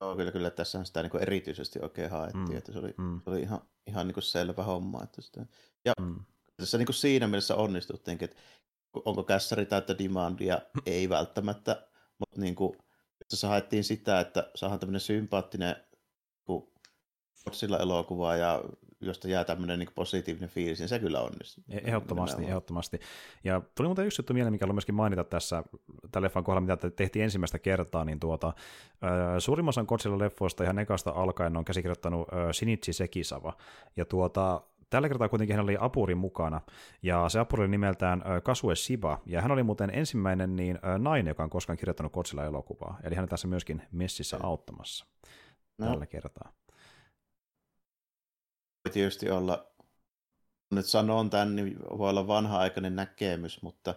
[0.00, 2.56] Joo, kyllä, kyllä tässä sitä niin kuin erityisesti oikein haettiin, mm.
[2.56, 3.20] että se oli, mm.
[3.24, 5.02] se oli ihan, ihan niin kuin selvä homma.
[5.02, 5.46] Että sitä...
[5.84, 6.16] Ja mm.
[6.56, 8.42] tässä niin kuin siinä mielessä onnistuttiinkin, että
[9.04, 12.78] onko kässäri täyttä demandia, ei välttämättä, mutta niin kuin,
[13.30, 15.76] tässä haettiin sitä, että saadaan tämmöinen sympaattinen
[17.52, 18.62] sillä elokuvaa ja
[19.00, 21.64] josta jää tämmöinen niin positiivinen fiilis, niin se kyllä onnistuu.
[21.68, 23.00] E- ehdottomasti, ehdottomasti.
[23.44, 25.64] Ja tuli muuten yksi juttu mieleen, mikä oli myöskin mainita tässä
[26.10, 28.52] tällä leffan kohdalla, mitä tehtiin ensimmäistä kertaa, niin tuota,
[29.38, 33.52] suurimman osan Godzilla-leffoista ihan ekasta alkaen on käsikirjoittanut Shinichi Sekisava,
[33.96, 36.60] ja tuota, Tällä kertaa kuitenkin hän oli apuri mukana,
[37.02, 41.42] ja se apuri oli nimeltään Kasue Shiba, ja hän oli muuten ensimmäinen niin nainen, joka
[41.42, 45.06] on koskaan kirjoittanut Godzilla-elokuvaa, eli hän on tässä myöskin messissä auttamassa
[45.78, 45.86] no.
[45.86, 46.52] tällä kertaa
[48.90, 49.66] tietysti olla,
[50.70, 53.94] nyt sanon tämän, niin voi olla vanha-aikainen näkemys, mutta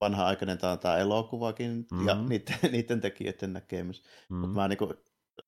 [0.00, 2.08] vanha-aikainen tämä on tämä elokuvakin mm-hmm.
[2.08, 4.02] ja niiden, niiden tekijöiden näkemys.
[4.02, 4.36] Mm-hmm.
[4.36, 4.94] Mutta mä niin kuin,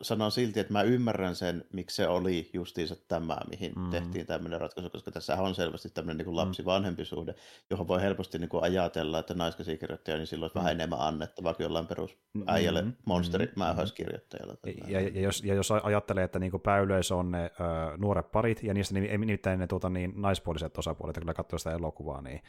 [0.03, 3.91] sanon silti, että mä ymmärrän sen, miksi se oli justiinsa tämä, mihin Mm.
[3.91, 6.36] tehtiin tämmöinen ratkaisu, koska tässä on selvästi tämmöinen niin Mm.
[6.36, 7.34] lapsi-vanhempi suhde,
[7.70, 10.61] johon voi helposti niin kuin ajatella, että naiskäsikirjoittaja, niin silloin olisi Mm.
[10.61, 14.57] vähän enemmän annettavaa kuin jollain perusäijälle Mm, monsterit mm, määräyskirjoittajalla.
[14.89, 17.51] Ja, ja, jos, ja jos ajattelee, että niin pääyleisö on ne ö,
[17.97, 21.72] nuoret parit, ja niistä nimi- nimittäin ne tuota, niin, naispuoliset osapuolet, ja kyllä katsoo sitä
[21.72, 22.41] elokuvaa, niin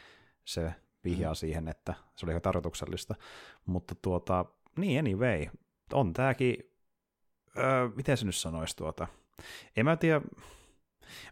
[0.46, 0.74] se
[1.04, 1.36] vihjaa mm.
[1.36, 3.16] siihen, että se oli ihan tarkoituksellista.
[3.66, 4.46] Mutta tuota,
[4.78, 5.46] niin anyway,
[5.94, 6.69] on tääkin,
[7.60, 9.08] öö, miten se nyt sanoisi tuota,
[9.76, 10.22] en mä tiedä,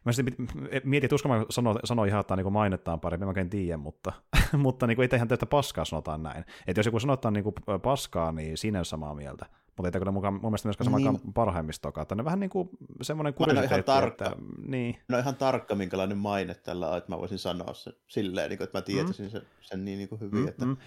[0.05, 0.47] Mä sitten
[0.84, 4.13] mietin, että uskallan sanoa, sanoa ihan, että niin mainettaan paremmin, mä oikein tiedä, mutta,
[4.57, 6.45] mutta niin kuin, ei ihan täyttä paskaa sanotaan näin.
[6.67, 9.45] Että jos joku sanotaan niin kuin paskaa, niin siinä on samaa mieltä.
[9.78, 11.34] Mutta ei kyllä mukaan, mun mielestä myöskään samaan niin.
[11.34, 12.01] parhaimmistokaan.
[12.01, 12.69] Että ne vähän niin kuin
[13.01, 13.73] semmoinen kuriositeetti.
[13.73, 14.25] ihan tarkka.
[14.25, 14.97] Että, niin.
[15.07, 18.65] No ihan tarkka, minkälainen maine tällä on, että mä voisin sanoa sen silleen, niin kuin,
[18.65, 19.32] että mä tietäisin mm.
[19.32, 20.39] sen, sen niin, niin kuin hyvin.
[20.39, 20.78] Mm, että, mm.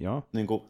[0.00, 0.22] Joo.
[0.32, 0.62] Niin kuin,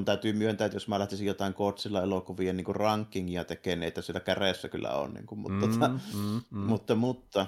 [0.00, 4.20] mun täytyy myöntää, että jos mä lähtisin jotain Godzilla elokuvien niin rankingia tekemään, että sillä
[4.20, 6.58] käreessä kyllä on, niin kuin, mutta, mm, tota, mm, mm.
[6.58, 7.46] mutta, mutta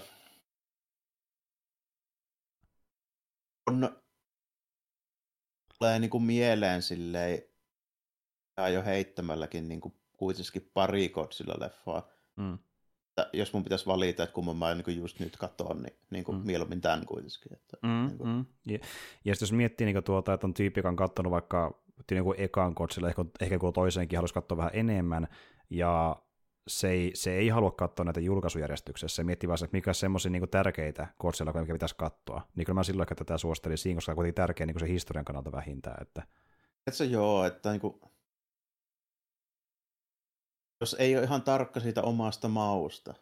[3.66, 3.96] on
[5.78, 7.42] tulee niin kuin mieleen silleen,
[8.56, 12.02] ja jo heittämälläkin niin kuin kuitenkin pari Godzilla-leffaa.
[12.36, 12.58] Mm.
[13.08, 16.38] Että jos mun pitäisi valita, että kumman mä niin just nyt katson, niin, niin kuin
[16.38, 16.46] mm.
[16.46, 17.52] mieluummin tämän kuitenkin.
[17.52, 18.30] Että, mm, niin kuin.
[18.30, 18.44] mm.
[18.66, 18.78] Ja,
[19.24, 22.40] ja sitten jos miettii niin tuota, että on tyyppi, joka on katsonut vaikka niin kuin
[22.40, 25.28] ekan Godzilla, ehkä, ehkä kun toiseenkin haluaisi katsoa vähän enemmän,
[25.70, 26.22] ja
[26.68, 30.30] se ei, se ei halua katsoa näitä julkaisujärjestyksessä, se miettii vaan, että mikä on semmoisia
[30.30, 32.48] niin tärkeitä Godzilla, mikä pitäisi katsoa.
[32.56, 35.24] Niin kyllä mä silloin ehkä tätä suosittelin siinä, koska on kuitenkin tärkeä niin se historian
[35.24, 36.02] kannalta vähintään.
[36.02, 36.22] Että...
[36.86, 38.00] Et se joo, että niin kuin,
[40.80, 43.14] jos ei ole ihan tarkka siitä omasta mausta,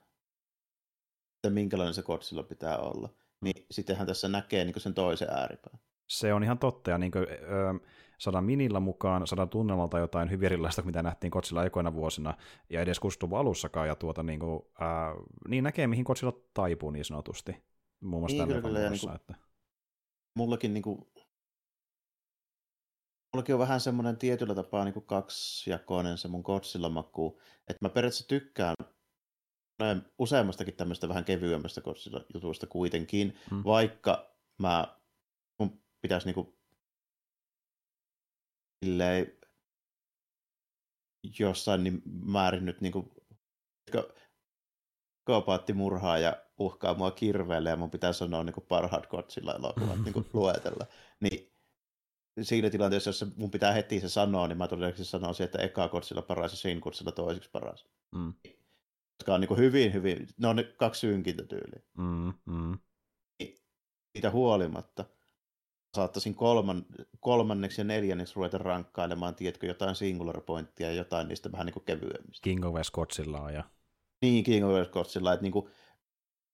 [1.36, 3.08] että minkälainen se Godzilla pitää olla,
[3.40, 5.78] niin sittenhän tässä näkee niin sen toisen ääripään.
[6.06, 7.74] Se on ihan totta, ja niin kuin, öö,
[8.20, 12.34] saadaan minillä mukaan, saadaan tunnelmalta jotain hyvin erilaista, mitä nähtiin Kotsilla aikoina vuosina,
[12.70, 15.14] ja edes 60 alussakaan, ja tuota, niin, kuin, ää,
[15.48, 17.56] niin näkee, mihin Kotsilla taipuu niin sanotusti,
[18.00, 19.34] muun muassa niin, kyllä, niin kuin, että...
[20.34, 21.06] Mullakin, niin kuin,
[23.32, 27.88] mullakin on vähän semmoinen tietyllä tapaa niin kuin kaksijakoinen se mun Godzilla maku, että mä
[27.88, 28.74] periaatteessa tykkään
[30.18, 33.64] useammastakin tämmöistä vähän kevyemmästä Godzilla-jutusta kuitenkin, hmm.
[33.64, 34.96] vaikka mä,
[35.58, 36.59] mun pitäisi niinku
[38.84, 39.38] silleen
[41.38, 43.10] jossain niin määrin nyt niin kuin,
[45.30, 50.04] psykopaatti murhaa ja uhkaa mua kirveelle ja mun pitää sanoa niin kuin parhaat Godzilla elokuvat
[50.04, 50.86] niin luetella.
[51.20, 51.52] Niin
[52.42, 56.22] siinä tilanteessa, jos mun pitää heti se sanoa, niin mä todennäköisesti sanoisin, että eka Godzilla
[56.22, 57.86] paras ja Shin Godzilla toiseksi paras.
[58.14, 58.34] Mm.
[59.18, 61.82] Koska on niin kuin hyvin, hyvin, ne on kaksi synkintä tyyliä.
[61.98, 62.78] Mm, mm.
[64.12, 65.04] Siitä huolimatta
[65.94, 66.86] saattaisin kolman,
[67.20, 71.84] kolmanneksi ja neljänneksi ruveta rankkailemaan, tiedätkö, jotain singular pointtia ja jotain niistä vähän niin kuin
[71.84, 72.44] kevyemmistä.
[72.44, 73.64] King of Scotsilla ja...
[74.22, 75.70] Niin, King of Scotsilla, että niin kuin,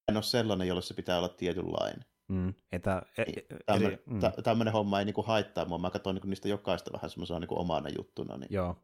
[0.08, 2.04] en ole sellainen, jolle se pitää olla tietynlainen.
[2.28, 3.24] Mm, että, e,
[3.66, 4.20] tämmöinen, eri, mm.
[4.44, 7.58] tämmöinen homma ei niin kuin haittaa mua, mä katson niin niistä jokaista vähän semmoisena niin
[7.58, 8.36] omana juttuna.
[8.36, 8.48] Niin.
[8.50, 8.76] Joo.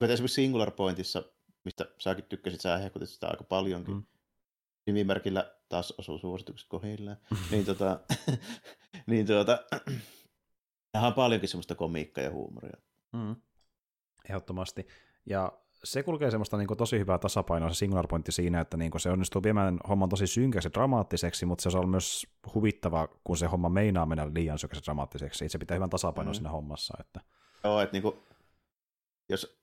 [0.00, 1.22] Mutta esimerkiksi Singular Pointissa,
[1.64, 4.02] mistä säkin tykkäsit, sä hehkutit sitä aika paljonkin, mm.
[4.86, 7.16] nimimerkillä taas osuu suositukset kohdilleen,
[7.50, 8.00] niin, tota,
[9.06, 9.58] niin tuota,
[10.94, 12.76] on paljonkin semmoista komiikkaa ja huumoria.
[13.12, 13.36] Mm.
[14.28, 14.86] Ehdottomasti.
[15.26, 15.52] Ja
[15.84, 19.00] se kulkee semmoista niin kuin, tosi hyvää tasapainoa se singular pointti siinä, että niin kuin,
[19.00, 23.68] se onnistuu viemään homman tosi synkäksi dramaattiseksi, mutta se on myös huvittava, kun se homma
[23.68, 25.48] meinaa mennä liian synkäksi dramaattiseksi.
[25.48, 26.34] Se pitää hyvän tasapainon mm.
[26.34, 26.94] siinä hommassa.
[27.00, 27.20] Että...
[27.64, 28.16] Joo, että niin kuin,
[29.28, 29.58] jos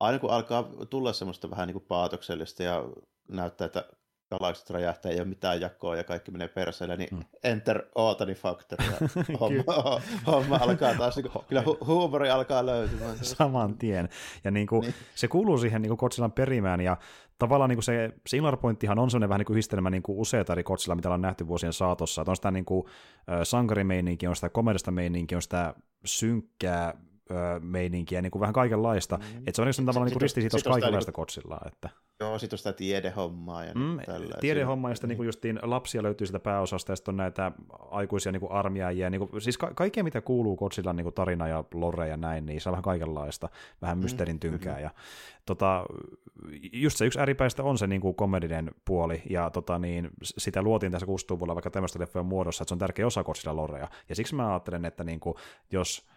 [0.00, 2.84] aina kun alkaa tulla semmoista vähän niin kuin paatoksellista ja
[3.28, 3.88] näyttää, että
[4.30, 7.24] galaksit räjähtää, ei ole mitään jakoa ja kaikki menee perseelle, niin mm.
[7.44, 9.08] enter Ootani Factory ja
[9.40, 13.16] homma, homma alkaa taas, niin kuin, kyllä hu- huumori alkaa löytymään.
[13.22, 14.08] Saman tien.
[14.44, 14.94] Ja niin kuin, niin.
[15.14, 16.96] se kuuluu siihen niin Kotsilan perimään ja
[17.38, 20.52] tavallaan niin kuin se Singular Pointtihan on sellainen vähän niin kuin yhdistelmä niin kuin useita
[20.52, 22.22] eri Kotsilla, mitä ollaan nähty vuosien saatossa.
[22.22, 22.84] Että on sitä niin kuin,
[23.42, 25.74] sankarimeininkiä, on sitä komedista meininkiä, on sitä
[26.04, 26.94] synkkää
[27.60, 29.16] meininkiä, niin kuin vähän kaikenlaista.
[29.16, 29.38] Mm.
[29.38, 31.60] Että se on niin tavallaan niin ristisiitos kaikenlaista niinku, kotsilla.
[31.66, 31.88] Että...
[32.20, 33.98] Joo, sitten on sitä tiedehommaa ja mm,
[34.40, 37.52] Tiedehommaa ja sitten niin justiin lapsia löytyy sitä pääosasta ja sitten on näitä
[37.90, 39.10] aikuisia niin armiaajia.
[39.10, 42.60] Niin kuin, siis ka- kaikkea mitä kuuluu kotsilla niin tarina ja lore ja näin, niin
[42.60, 43.48] se on vähän kaikenlaista,
[43.82, 44.76] vähän mysteerin mm, tynkää.
[44.76, 44.90] Mm, ja,
[45.46, 45.84] tota,
[46.72, 50.92] just se yksi ääripäistä on se niin kuin komedinen puoli, ja tota, niin, sitä luotiin
[50.92, 53.88] tässä 60-luvulla vaikka tämmöistä leffojen muodossa, että se on tärkeä osa kotsilla lorea.
[54.08, 55.34] Ja siksi mä ajattelen, että niin kuin,
[55.72, 56.08] jos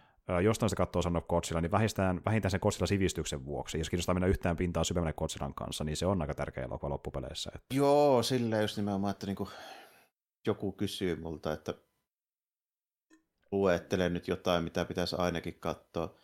[0.44, 3.78] jostain se katsoo sanoa Godzilla, niin vähintään, vähintään sen Godzilla sivistyksen vuoksi.
[3.78, 7.52] Jos kiinnostaa mennä yhtään pintaan syvemmälle Godzillan kanssa, niin se on aika tärkeä elokuva loppupeleissä.
[7.56, 7.76] Että...
[7.76, 9.50] Joo, sillä just nimenomaan, että niinku
[10.48, 11.74] joku kysyy multa, että
[13.52, 16.16] luettele nyt jotain, mitä pitäisi ainakin katsoa.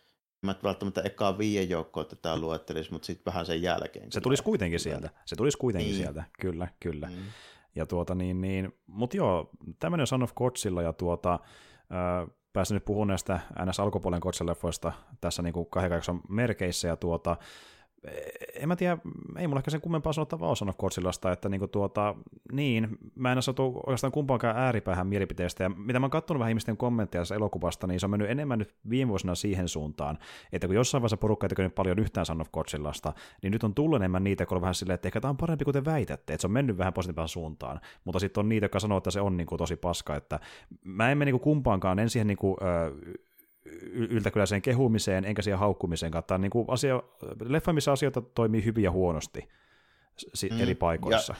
[0.42, 4.12] mä et välttämättä ekaa viien joukkoa tätä luettelisi, mutta sitten vähän sen jälkeen.
[4.12, 5.10] Se tulisi kuitenkin sieltä.
[5.24, 6.02] Se tulisi kuitenkin Niin.
[6.02, 7.06] sieltä, kyllä, kyllä.
[7.06, 7.16] Mm.
[7.74, 12.28] Ja tuota niin, niin mutta joo, tämmöinen Son of Godzilla ja tuota, äh,
[12.58, 17.36] pääsin nyt puhumaan näistä NS alkupuolen Godzilla-leffoista tässä niin kahden merkeissä ja tuota,
[18.54, 18.98] en mä tiedä,
[19.36, 22.14] ei mulla ehkä sen kummempaa sanottavaa ole Son of Godzillasta, että niinku tuota,
[22.52, 26.50] niin, mä en ole saatu oikeastaan kumpaankaan ääripäähän mielipiteestä, ja mitä mä oon katsonut vähän
[26.50, 30.18] ihmisten kommentteja tässä elokuvasta, niin se on mennyt enemmän nyt viime vuosina siihen suuntaan,
[30.52, 33.74] että kun jossain vaiheessa porukka ei tykännyt paljon yhtään Son of Godzillasta, niin nyt on
[33.74, 36.32] tullut enemmän niitä, jotka on vähän silleen, että ehkä tämä on parempi kuin te väitätte,
[36.32, 39.20] että se on mennyt vähän positiivisempaan suuntaan, mutta sitten on niitä, jotka sanoo, että se
[39.20, 40.40] on niinku tosi paska, että
[40.84, 43.27] mä en mene niinku kumpaankaan, en siihen ö, y-
[43.92, 47.02] yltäkyläiseen kehumiseen, enkä siihen haukkumiseen, kattaa niin asia,
[47.44, 49.48] leffa, missä asioita toimii hyvin ja huonosti
[50.34, 51.34] si- Mm, eri paikoissa.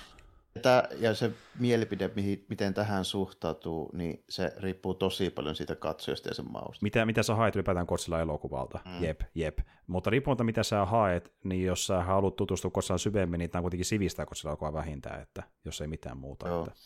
[0.54, 5.74] Ja, tää, ja se mielipide, mihin, miten tähän suhtautuu, niin se riippuu tosi paljon siitä
[5.74, 6.82] katsojasta ja sen mausta.
[6.82, 9.04] Mitä, mitä sä haet ylipäätään Godzilla elokuvalta, mm.
[9.04, 9.58] jep, jep.
[9.86, 13.64] Mutta riippumatta mitä sä haet, niin jos sä haluat tutustua Godzillaan syvemmin, niin tämä on
[13.64, 16.48] kuitenkin sivistää Godzilla elokuvaa vähintään, että jos ei mitään muuta.
[16.48, 16.66] Joo.
[16.66, 16.80] Että.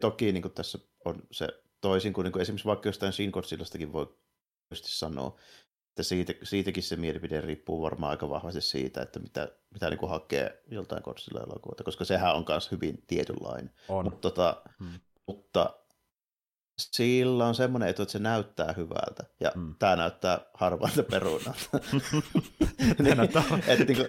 [0.00, 1.48] Toki niin kuin tässä on se
[1.80, 4.16] toisin kuin, niin kuin esimerkiksi vaikka jostain Shin Godzillastakin voi
[4.68, 5.36] tietysti sanoa,
[5.90, 10.10] että siitä, siitäkin se mielipide riippuu varmaan aika vahvasti siitä, että mitä, mitä niin kuin
[10.10, 13.70] hakee joltain Godzilla-elokuvalta, koska sehän on myös hyvin tietynlainen.
[13.88, 14.04] On.
[14.04, 15.00] Mutta, tota, Hmm.
[15.26, 15.74] mutta
[16.78, 19.74] sillä on semmoinen etu, että se näyttää hyvältä, ja mm.
[19.78, 21.60] tämä näyttää harvalta perunalta.
[23.04, 24.08] Tää näyttää- et, niin kuin,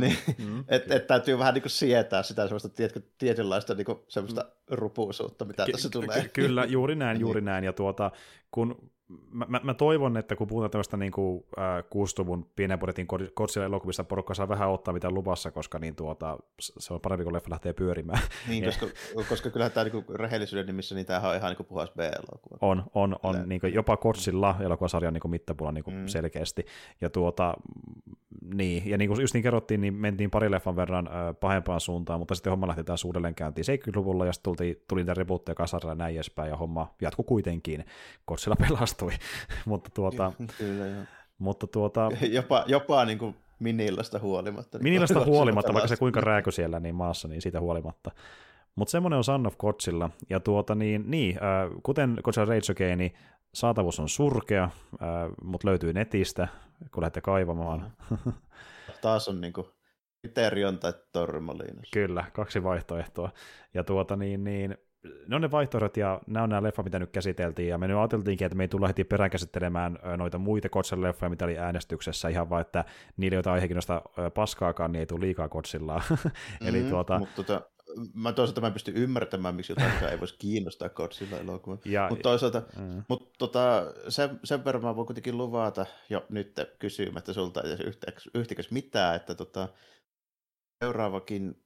[0.00, 0.64] niin, Mm.
[0.68, 5.44] et, et täytyy vähän niin kuin sietää sitä semmoista tiedätkö, tietynlaista niin kuin, semmoista rupuisuutta,
[5.44, 6.22] mitä tässä Ky- tulee.
[6.22, 7.20] ky- Kyllä, juuri näin, Niin.
[7.20, 7.64] juuri näin.
[7.64, 8.10] Ja tuota,
[8.50, 8.90] kun
[9.30, 13.06] mä, mä, mä toivon, että kun puhutaan tämmöistä niin kuin, äh, 60-luvun pienen budjetin
[13.36, 17.50] Godzilla-elokuvista, porukka saa vähän ottaa mitä luvassa, koska niin tuota, se on parempi, kun leffa
[17.50, 18.22] lähtee pyörimään.
[18.48, 18.86] Niin, koska,
[19.28, 22.58] koska kyllähän tämä niin rehellisyyden nimissä, niin tämähän on ihan niin kuin puhas B-elokuva.
[22.60, 26.06] On, on, on niin kuin jopa Godzilla elokuvasarjan niin mittapulla niin Mm.
[26.06, 26.64] selkeästi.
[27.00, 27.54] Ja tuota,
[27.84, 31.80] mm, niin, ja niin kuin just niin kerrottiin, niin mentiin pari leffan verran äh, pahempaan
[31.80, 35.54] suuntaan, mutta sitten homma lähti taas uudelleen käyntiin 70-luvulla, ja sitten tuli, tuli niitä rebootteja
[35.54, 37.84] kasarilla ja näin edespäin, ja homma jatkui kuitenkin.
[38.28, 39.01] Godzilla pelastui,
[39.66, 41.04] mutta tuota, Kyllä, joo.
[41.38, 44.78] mutta tuota, Jopa, jopa niin kuin Minillasta huolimatta.
[44.78, 48.10] niin Godzilla huolimatta, vaikka se kuinka rääkö siellä niin maassa, niin siitä huolimatta.
[48.74, 52.98] Mutta semmoinen on Son of Godzilla, ja tuota niin, niin äh, kuten Godzilla Rage Again,
[52.98, 53.14] niin
[53.54, 54.70] saatavuus on surkea, äh,
[55.44, 56.48] mutta löytyy netistä,
[56.94, 57.92] kun lähdette kaivamaan.
[59.00, 59.66] Taas on niin kuin
[60.20, 61.90] Criterion tai Torremolinos.
[61.92, 63.30] Kyllä, kaksi vaihtoehtoa.
[63.74, 64.76] Ja tuota niin, niin
[65.28, 67.96] ne on ne vaihtoehdot, ja nämä on nämä leffa, mitä nyt käsiteltiin, ja me nyt
[67.96, 72.50] ajateltiinkin, että me ei tulla heti perään käsittelemään noita muita Godzilla-leffoja, mitä oli äänestyksessä, ihan
[72.50, 72.84] vaan, että
[73.16, 76.02] niille, joita aiheekin nosta ö, paskaakaan, niin ei tule liikaa Godzillaa.
[76.68, 77.62] Eli Mm, tuota, Mutta tota,
[78.14, 81.78] mä toisaalta mä en pysty ymmärtämään, miksi jotain ei voisi kiinnostaa Godzilla elokuva.
[81.84, 86.60] ja, Mutta toisaalta, mm, mut tota, sen, sen verran mä voin kuitenkin luvata jo nyt
[86.78, 89.68] kysymättä sulta edes yhtikäs mitään, että tota,
[90.84, 91.62] seuraavakin,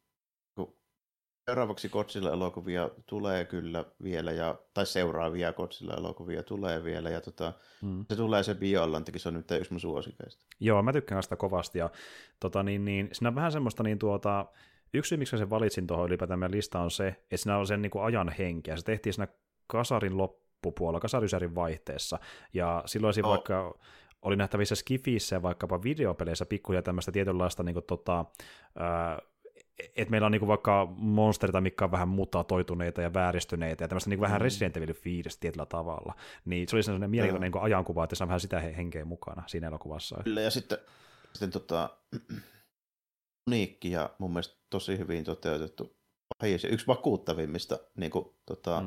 [1.47, 8.05] seuraavaksi Godzilla-elokuvia tulee kyllä vielä, ja, tai seuraavia Godzilla-elokuvia tulee vielä, ja tota, mm.
[8.11, 10.45] se tulee se Biolantikin, se on nyt yksi mun suosikeista.
[10.61, 11.91] Joo, mä tykkään sitä kovasti, ja
[12.41, 14.47] tota, niin, niin, siinä on vähän semmoista, niin tuota,
[14.95, 17.83] yksi syy, miksi sen valitsin tuohon ylipäätään meidän lista on se, että siinä on sen
[17.83, 19.29] niin kuin ajan henkeä, se tehtiin siinä
[19.67, 22.19] kasarin loppupuolella, kasarysärin vaihteessa,
[22.55, 23.33] ja silloin siinä Joo.
[23.35, 23.79] vaikka
[24.23, 28.25] oli nähtävissä Skifissä ja vaikkapa videopeleissä pikkuhiljaa tämmöistä tietynlaista niin kuin, tota,
[28.77, 29.19] ää,
[29.79, 34.23] että meillä on niinku vaikka monsterita, mitkä on vähän mutatoituneita ja vääristyneitä ja tämmöistä niinku
[34.23, 34.45] vähän Mm.
[34.45, 36.15] Resident Evil fiilistä tietyllä tavalla.
[36.45, 39.43] Niin se oli sellainen mielenkiintoinen niinku ajankuva, että se on vähän sitä he- henkeä mukana
[39.47, 40.21] siinä elokuvassa.
[40.25, 40.79] Kyllä, ja sitten,
[41.33, 41.91] sitten tota,
[43.49, 45.97] uniikki ja mun mielestä tosi hyvin toteutettu
[46.39, 48.87] pahis, ja yksi vakuuttavimmista niin kuin, tota, mm.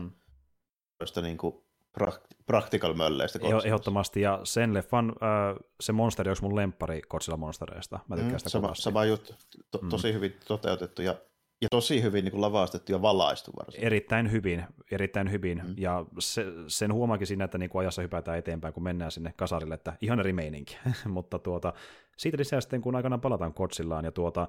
[1.18, 1.24] Mm.
[1.24, 1.64] niin kuin,
[2.02, 3.40] prakt- practical mölleistä.
[3.40, 8.00] Eho- Ehdottomasti, ja sen leffan äh, se monsteri onko mun lemppari Godzilla-monstereista.
[8.08, 8.84] Mä tykkään Mm, sitä sama, kovasti.
[8.84, 9.34] sama juttu,
[9.72, 9.90] to, Mm.
[9.90, 11.16] tosi hyvin toteutettu ja,
[11.62, 13.84] ja tosi hyvin niin kuin lavastettu ja valaistu varsin.
[13.84, 15.62] Erittäin hyvin, erittäin hyvin.
[15.66, 15.74] Mm.
[15.78, 19.74] Ja se, sen huomaakin siinä, että niin kuin ajassa hypätään eteenpäin, kun mennään sinne kasarille,
[19.74, 20.78] että ihan eri meininki.
[21.06, 21.74] Mutta tuota,
[22.18, 24.06] siitä lisää sitten, kun aikanaan palataan Godzillaan.
[24.06, 24.48] Ja tuota,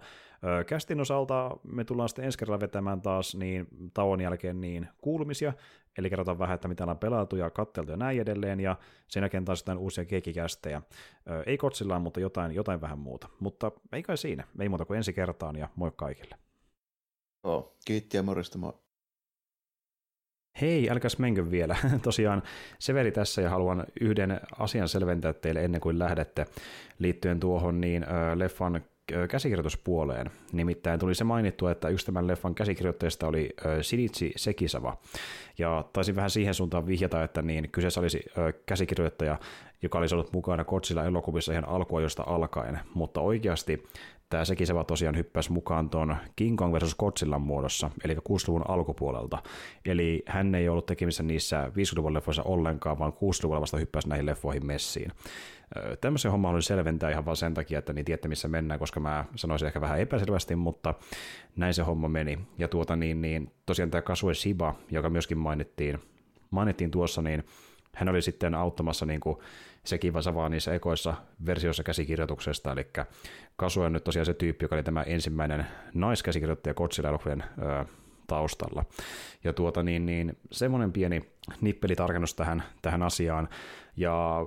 [0.67, 5.53] kästin osalta me tullaan sitten ensi kerralla vetämään taas niin tauon jälkeen niin kuulumisia,
[5.99, 8.77] eli kerrotaan vähän, että mitä ollaan pelattu ja katteltu ja näin edelleen, ja
[9.09, 10.83] sen jälkeen taas jotain uusia keikkikästejä.
[11.31, 13.29] Ö, ei Godzillaan, mutta jotain, jotain vähän muuta.
[13.41, 16.50] Mutta ei kai siinä, ei muuta kuin ensi kertaan, ja moi kaikille.
[17.45, 18.73] Joo, kiitti ja morjesta moi.
[20.61, 21.77] Hei, älkäs menkö vielä.
[22.03, 22.43] Tosiaan
[22.79, 26.47] Severi tässä ja haluan yhden asian selventää teille ennen kuin lähdette
[26.99, 28.85] liittyen tuohon niin leffan
[29.29, 30.31] käsikirjoituspuoleen.
[30.53, 34.97] Nimittäin tuli se mainittu, että yksi tämän leffan käsikirjoittajista oli ö, Shinichi Sekisava.
[35.59, 38.25] Ja taisin vähän siihen suuntaan vihjata, että niin kyseessä olisi
[38.67, 39.39] käsikirjoittaja,
[39.83, 43.83] joka olisi ollut mukana Godzilla elokuvissa ihan alkuajosta alkaen, mutta oikeasti
[44.31, 48.71] tämä sekin se vaan tosiaan hyppäsi mukaan tuon King Kong versus Godzillan muodossa, eli 60-luvun
[48.71, 49.39] alkupuolelta.
[49.85, 54.67] Eli hän ei ollut tekemissä niissä 50-luvun leffoissa ollenkaan, vaan 60-luvulla vasta hyppäsi näihin leffoihin
[54.67, 55.13] messiin.
[56.01, 59.25] Tämmöisen homma oli selventää ihan vain sen takia, että niin tiedätte missä mennään, koska mä
[59.37, 60.95] sanoisin ehkä vähän epäselvästi, mutta
[61.57, 62.39] näin se homma meni.
[62.59, 65.99] Ja tuota niin, niin tosiaan tämä Kasue Shiba, joka myöskin mainittiin,
[66.51, 67.45] mainittiin tuossa, niin
[67.95, 69.37] hän oli sitten auttamassa niin kuin
[69.85, 71.15] sekin vaan niissä ekoissa
[71.47, 72.87] versioissa käsikirjoituksesta, eli
[73.57, 77.45] Kasue on nyt tosiaan se tyyppi, joka oli tämä ensimmäinen naiskäsikirjoittaja Godzilla-elokuvien
[78.27, 78.85] taustalla.
[79.45, 81.21] Ja tuota niin, niin semmoinen pieni
[81.61, 83.49] nippelitarkennus tähän, tähän asiaan,
[83.97, 84.47] ja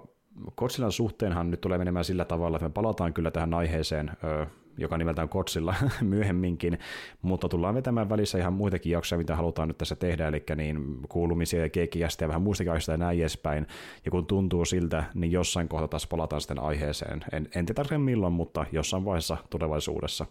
[0.57, 4.11] Godzillan suhteenhan nyt tulee menemään sillä tavalla, että me palataan kyllä tähän aiheeseen,
[4.78, 6.80] joka nimeltään Godzilla myöhemminkin,
[7.22, 11.62] mutta tullaan vetämään välissä ihan muitakin jaksoja, mitä halutaan nyt tässä tehdä, eli niin kuulumisia
[11.62, 13.68] ja keikkiästä ja vähän muistakin aiheista ja näin edespäin.
[14.06, 17.26] Ja kun tuntuu siltä, niin jossain kohtaa taas palataan sitten aiheeseen.
[17.32, 20.26] En, en tiedä milloin, mutta jossain vaiheessa tulevaisuudessa.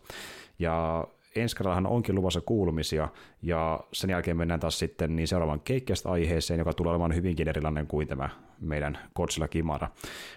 [0.59, 1.07] Ja
[1.37, 3.09] ensi kerrallahan onkin luvassa kuulumisia,
[3.43, 7.87] ja sen jälkeen mennään taas sitten niin seuraavan keikkeestä aiheeseen, joka tulee olemaan hyvinkin erilainen
[7.87, 8.29] kuin tämä
[8.61, 9.89] meidän Godzilla Kimara.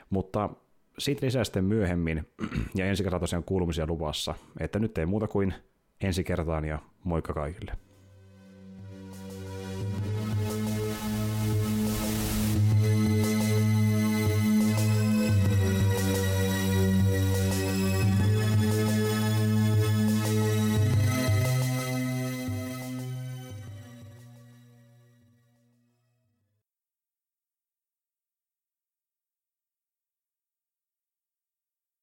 [0.10, 0.50] Mutta
[1.00, 2.28] siitä lisää sitten myöhemmin,
[2.76, 5.54] ja ensi kerralla tosiaan kuulumisia luvassa, että nyt ei muuta kuin
[6.02, 7.85] ensi kertaan ja moikka kaikille.